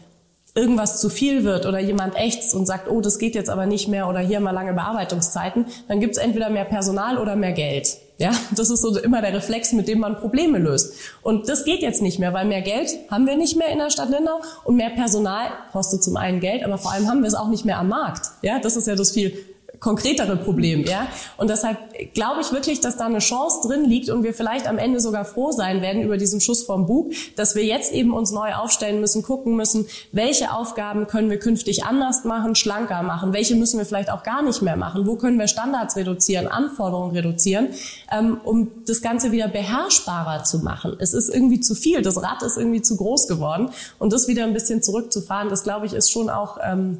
irgendwas 0.55 1.01
zu 1.01 1.09
viel 1.09 1.45
wird 1.45 1.65
oder 1.65 1.79
jemand 1.79 2.15
ächzt 2.17 2.55
und 2.55 2.67
sagt, 2.67 2.89
oh, 2.89 3.01
das 3.01 3.19
geht 3.19 3.35
jetzt 3.35 3.49
aber 3.49 3.67
nicht 3.67 3.89
mehr 3.89 4.09
oder 4.09 4.21
hier 4.21 4.41
mal 4.41 4.51
lange 4.51 4.75
Bearbeitungszeiten, 4.75 5.67
dann 5.89 6.01
gibt 6.01 6.17
es 6.17 6.23
entweder 6.23 6.51
mehr 6.51 6.65
Personal 6.65 7.19
oder 7.19 7.37
mehr 7.37 7.53
Geld. 7.53 7.97
Ja, 8.19 8.33
das 8.55 8.71
ist 8.71 8.83
so 8.83 8.97
immer 8.99 9.21
der 9.23 9.35
Reflex, 9.35 9.73
mit 9.73 9.89
dem 9.89 9.99
man 9.99 10.17
Probleme 10.17 10.59
löst. 10.59 10.95
Und 11.23 11.49
das 11.49 11.65
geht 11.65 11.81
jetzt 11.81 12.03
nicht 12.03 12.19
mehr, 12.19 12.33
weil 12.33 12.47
mehr 12.47 12.61
Geld 12.61 12.91
haben 13.11 13.27
wir 13.27 13.37
nicht 13.37 13.57
mehr 13.57 13.69
in 13.69 13.79
der 13.79 13.91
Stadt 13.91 14.11
Lindau 14.11 14.41
und 14.65 14.77
mehr 14.77 14.91
Personal 14.91 15.49
kostet 15.73 16.05
zum 16.05 16.17
einen 16.17 16.39
Geld, 16.39 16.63
aber 16.63 16.79
vor 16.79 16.93
allem 16.93 17.09
haben 17.09 17.23
wir 17.23 17.29
es 17.29 17.35
auch 17.35 17.49
nicht 17.49 17.65
mehr 17.65 17.79
am 17.79 17.89
Markt. 17.89 18.27
Ja, 18.43 18.59
das 18.61 18.77
ist 18.77 18.87
ja 18.87 18.95
das 18.95 19.13
viel 19.13 19.37
konkretere 19.83 20.37
Problem, 20.37 20.85
ja. 20.85 21.09
Und 21.37 21.51
deshalb 21.51 21.77
glaube 22.15 22.41
ich 22.41 22.53
wirklich, 22.53 22.81
dass 22.81 22.97
da 22.97 23.07
eine 23.07 23.19
Chance 23.19 23.67
drin 23.67 23.85
liegt 23.85 24.11
und 24.11 24.23
wir 24.23 24.33
vielleicht 24.33 24.69
am 24.69 24.79
Ende 24.79 25.01
sogar 25.01 25.25
froh 25.25 25.51
sein 25.51 25.83
werden 25.83 26.03
über 26.03 26.17
diesen 26.17 26.41
Schuss 26.41 26.63
vom 26.63 26.87
Bug, 26.87 27.13
dass 27.35 27.57
wir 27.57 27.65
jetzt 27.65 27.93
eben 27.93 28.15
uns 28.15 28.31
neu 28.31 28.55
aufstellen 28.55 29.01
müssen, 29.01 29.23
gucken 29.23 29.57
müssen, 29.57 29.87
welche 30.13 30.53
Aufgaben 30.53 31.09
können 31.09 31.31
wir 31.31 31.39
künftig 31.39 31.85
anders 31.85 32.23
machen, 32.23 32.55
schlanker 32.55 33.03
machen, 33.03 33.33
welche 33.33 33.57
müssen 33.57 33.79
wir 33.79 33.85
vielleicht 33.85 34.11
auch 34.11 34.23
gar 34.23 34.43
nicht 34.43 34.63
mehr 34.63 34.77
machen, 34.77 35.05
wo 35.07 35.17
können 35.17 35.39
wir 35.39 35.49
Standards 35.49 35.97
reduzieren, 35.97 36.47
Anforderungen 36.47 37.17
reduzieren, 37.17 37.69
ähm, 38.17 38.41
um 38.45 38.71
das 38.87 39.03
Ganze 39.03 39.33
wieder 39.33 39.49
beherrschbarer 39.49 40.45
zu 40.45 40.61
machen. 40.61 40.97
Es 41.01 41.13
ist 41.13 41.29
irgendwie 41.29 41.59
zu 41.59 41.75
viel, 41.75 42.03
das 42.03 42.23
Rad 42.23 42.43
ist 42.45 42.57
irgendwie 42.57 42.83
zu 42.83 42.97
groß 42.97 43.27
geworden 43.27 43.71
und 43.99 44.13
das 44.13 44.29
wieder 44.29 44.45
ein 44.45 44.53
bisschen 44.53 44.81
zurückzufahren, 44.81 45.49
das 45.49 45.65
glaube 45.65 45.87
ich 45.87 45.93
ist 45.93 46.13
schon 46.13 46.31
auch 46.31 46.59
ähm, 46.63 46.99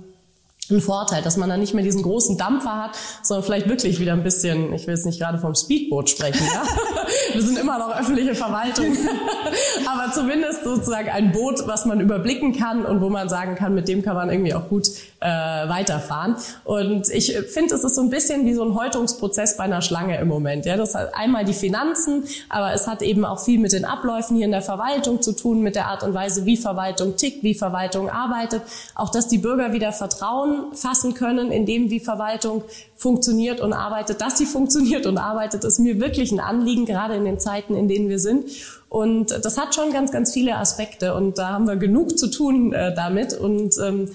ein 0.73 0.81
Vorteil, 0.81 1.23
dass 1.23 1.37
man 1.37 1.49
dann 1.49 1.61
nicht 1.61 1.75
mehr 1.75 1.85
diesen 1.85 2.03
großen 2.03 2.37
Dampfer 2.37 2.77
hat, 2.77 2.99
sondern 3.23 3.45
vielleicht 3.45 3.69
wirklich 3.69 4.01
wieder 4.01 4.13
ein 4.13 4.23
bisschen, 4.23 4.73
ich 4.73 4.87
will 4.87 4.95
jetzt 4.95 5.07
nicht 5.07 5.21
gerade 5.21 5.39
vom 5.39 5.55
Speedboot 5.55 6.11
sprechen, 6.11 6.47
ja? 6.53 6.63
wir 7.33 7.43
sind 7.43 7.59
immer 7.59 7.79
noch 7.79 7.99
öffentliche 7.99 8.35
Verwaltung, 8.35 8.97
aber 9.87 10.13
zumindest 10.13 10.65
sozusagen 10.65 11.09
ein 11.09 11.33
Boot, 11.33 11.67
was 11.67 11.85
man 11.85 12.01
überblicken 12.01 12.57
kann 12.57 12.85
und 12.85 13.01
wo 13.01 13.09
man 13.09 13.29
sagen 13.29 13.55
kann, 13.55 13.75
mit 13.75 13.89
dem 13.89 14.03
kann 14.03 14.17
man 14.17 14.31
irgendwie 14.31 14.55
auch 14.55 14.69
gut 14.69 14.89
äh, 15.21 15.27
weiterfahren. 15.27 16.37
Und 16.65 17.09
ich 17.11 17.37
finde, 17.53 17.75
es 17.75 17.85
ist 17.85 17.95
so 17.95 18.03
ein 18.03 18.11
bisschen 18.11 18.45
wie 18.47 18.55
so 18.55 18.65
ein 18.65 18.75
Häutungsprozess 18.75 19.57
bei 19.57 19.65
einer 19.65 19.83
Schlange 19.83 20.19
im 20.19 20.29
Moment. 20.29 20.67
Ja, 20.67 20.77
das 20.77 20.95
hat 20.95 21.15
einmal 21.15 21.45
die 21.45 21.55
Finanzen, 21.55 22.25
aber 22.49 22.73
es 22.73 22.87
hat 22.87 23.03
eben 23.03 23.25
auch 23.25 23.41
viel 23.41 23.59
mit 23.59 23.73
den 23.73 23.85
Abläufen 23.85 24.37
hier 24.37 24.47
in 24.47 24.53
der 24.53 24.63
Verwaltung 24.63 25.23
zu 25.23 25.33
tun, 25.33 25.63
mit 25.63 25.77
der 25.77 25.87
Art 25.87 26.03
und 26.03 26.15
Weise, 26.15 26.45
wie 26.45 26.57
Verwaltung 26.57 27.17
tickt, 27.17 27.43
wie 27.43 27.55
Verwaltung 27.55 28.11
arbeitet, 28.11 28.63
auch 28.95 29.11
dass 29.11 29.29
die 29.29 29.39
Bürger 29.39 29.73
wieder 29.73 29.93
Vertrauen 29.93 30.62
fassen 30.73 31.15
können 31.15 31.51
in 31.51 31.67
dem, 31.67 31.91
wie 31.91 32.01
Verwaltung 32.01 32.65
funktioniert 32.97 33.61
und 33.61 33.73
arbeitet. 33.73 34.21
Dass 34.21 34.39
sie 34.39 34.47
funktioniert 34.47 35.07
und 35.07 35.19
arbeitet, 35.19 35.65
ist 35.65 35.79
mir 35.79 36.01
wirklich 36.01 36.33
ein 36.33 36.41
Anliegen, 36.41 36.87
gerade 36.87 37.15
in 37.15 37.25
den 37.25 37.39
Zeiten, 37.41 37.75
in 37.75 37.89
denen 37.89 38.09
wir 38.09 38.19
sind. 38.19 38.45
Und 38.89 39.31
das 39.45 39.59
hat 39.59 39.75
schon 39.75 39.93
ganz, 39.93 40.13
ganz 40.13 40.33
viele 40.33 40.57
Aspekte 40.57 41.15
und 41.15 41.39
da 41.39 41.49
haben 41.49 41.67
wir 41.67 41.77
genug 41.77 42.19
zu 42.19 42.29
tun 42.29 42.73
äh, 42.73 42.95
damit. 42.95 43.33
Und 43.33 43.77
ähm, 43.83 44.11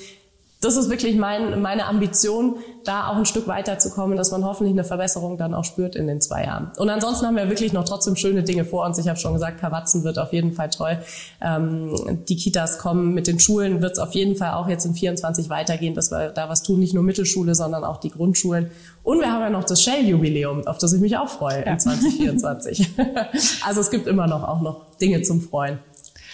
das 0.60 0.76
ist 0.76 0.90
wirklich 0.90 1.16
mein, 1.16 1.62
meine 1.62 1.86
Ambition, 1.86 2.56
da 2.84 3.10
auch 3.10 3.18
ein 3.18 3.26
Stück 3.26 3.48
weiterzukommen, 3.48 4.18
dass 4.18 4.32
man 4.32 4.44
hoffentlich 4.44 4.74
eine 4.74 4.84
Verbesserung 4.84 5.38
dann 5.38 5.54
auch 5.54 5.66
spürt 5.66 5.96
in 5.96 6.08
den 6.08 6.20
zwei 6.20 6.46
Jahren. 6.46 6.72
Und 6.78 6.90
ansonsten 6.90 7.28
haben 7.28 7.36
wir 7.36 7.48
wirklich 7.48 7.74
noch 7.74 7.84
trotzdem 7.84 8.16
schöne 8.16 8.44
Dinge 8.44 8.66
vor 8.66 8.86
uns. 8.86 8.98
Ich 8.98 9.08
habe 9.08 9.20
schon 9.20 9.34
gesagt, 9.34 9.60
Kawatzen 9.60 10.04
wird 10.04 10.18
auf 10.18 10.34
jeden 10.34 10.54
Fall 10.54 10.70
toll. 10.70 10.98
Ähm, 11.42 12.24
die 12.28 12.36
Kitas 12.38 12.80
kommen, 12.80 13.14
mit 13.14 13.28
den 13.28 13.40
Schulen 13.40 13.82
wird 13.82 13.94
es 13.94 14.00
auf 14.00 14.14
jeden 14.14 14.36
Fall 14.36 14.54
auch 14.54 14.68
jetzt 14.68 14.86
in 14.86 14.96
24 14.96 15.50
weitergehen, 15.50 15.94
dass 15.94 16.12
wir 16.12 16.30
da 16.30 16.50
was 16.50 16.64
tun, 16.64 16.80
nicht 16.80 16.94
nur 16.94 17.04
Mittelschule, 17.04 17.54
sondern 17.54 17.84
auch 17.84 17.98
die 17.98 18.10
Grundschulen. 18.10 18.72
Und 19.04 19.20
wir 19.20 19.32
haben 19.32 19.42
ja 19.42 19.50
noch 19.52 19.64
das 19.64 19.84
Shell-Jubiläum, 19.84 20.66
auf 20.66 20.80
das 20.80 20.92
ich 20.94 21.02
mich 21.02 21.18
auch 21.18 21.30
freue 21.30 21.66
ja. 21.66 21.74
in 21.74 21.80
2024. 21.80 22.90
also 23.66 23.82
es 23.82 23.92
gibt 23.92 24.08
immer 24.08 24.26
noch 24.26 24.44
auch 24.44 24.62
noch 24.62 24.86
Dinge 25.00 25.22
zum 25.22 25.42
Freuen. 25.42 25.80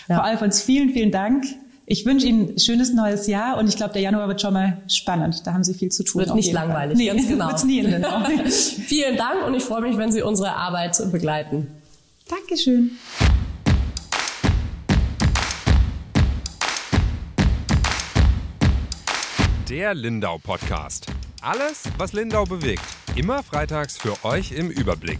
Ja. 0.08 0.18
Frau 0.18 0.24
Alfons, 0.24 0.62
vielen, 0.62 0.92
vielen 0.92 1.12
Dank. 1.12 1.46
Ich 1.86 2.06
wünsche 2.06 2.28
Ihnen 2.28 2.56
ein 2.56 2.60
schönes 2.60 2.94
neues 2.94 3.28
Jahr 3.28 3.58
und 3.58 3.68
ich 3.68 3.76
glaube, 3.76 3.92
der 3.92 4.02
Januar 4.02 4.30
wird 4.30 4.40
schon 4.40 4.54
mal 4.54 4.82
spannend. 4.88 5.46
Da 5.46 5.54
haben 5.54 5.66
Sie 5.66 5.74
viel 5.74 5.92
zu 5.92 6.04
tun. 6.04 6.22
Wird 6.22 6.34
nicht 6.34 6.54
langweilig. 6.54 6.98
Nee, 6.98 7.08
ganz 7.08 7.28
genau. 7.28 7.48
Wird's 7.50 7.66
nie 7.66 7.80
in 7.80 8.06
Vielen 8.48 9.18
Dank 9.18 9.46
und 9.46 9.54
ich 9.54 9.64
freue 9.64 9.82
mich, 9.82 9.98
wenn 9.98 10.10
Sie 10.10 10.22
unsere 10.22 10.56
Arbeit 10.56 10.98
begleiten. 11.12 11.68
Dankeschön. 12.30 12.92
Der 19.70 19.94
Lindau 19.94 20.38
Podcast. 20.38 21.08
Alles, 21.42 21.84
was 21.98 22.14
Lindau 22.14 22.46
bewegt. 22.46 22.84
Immer 23.18 23.44
freitags 23.44 23.98
für 23.98 24.24
euch 24.24 24.54
im 24.54 24.70
Überblick. 24.70 25.20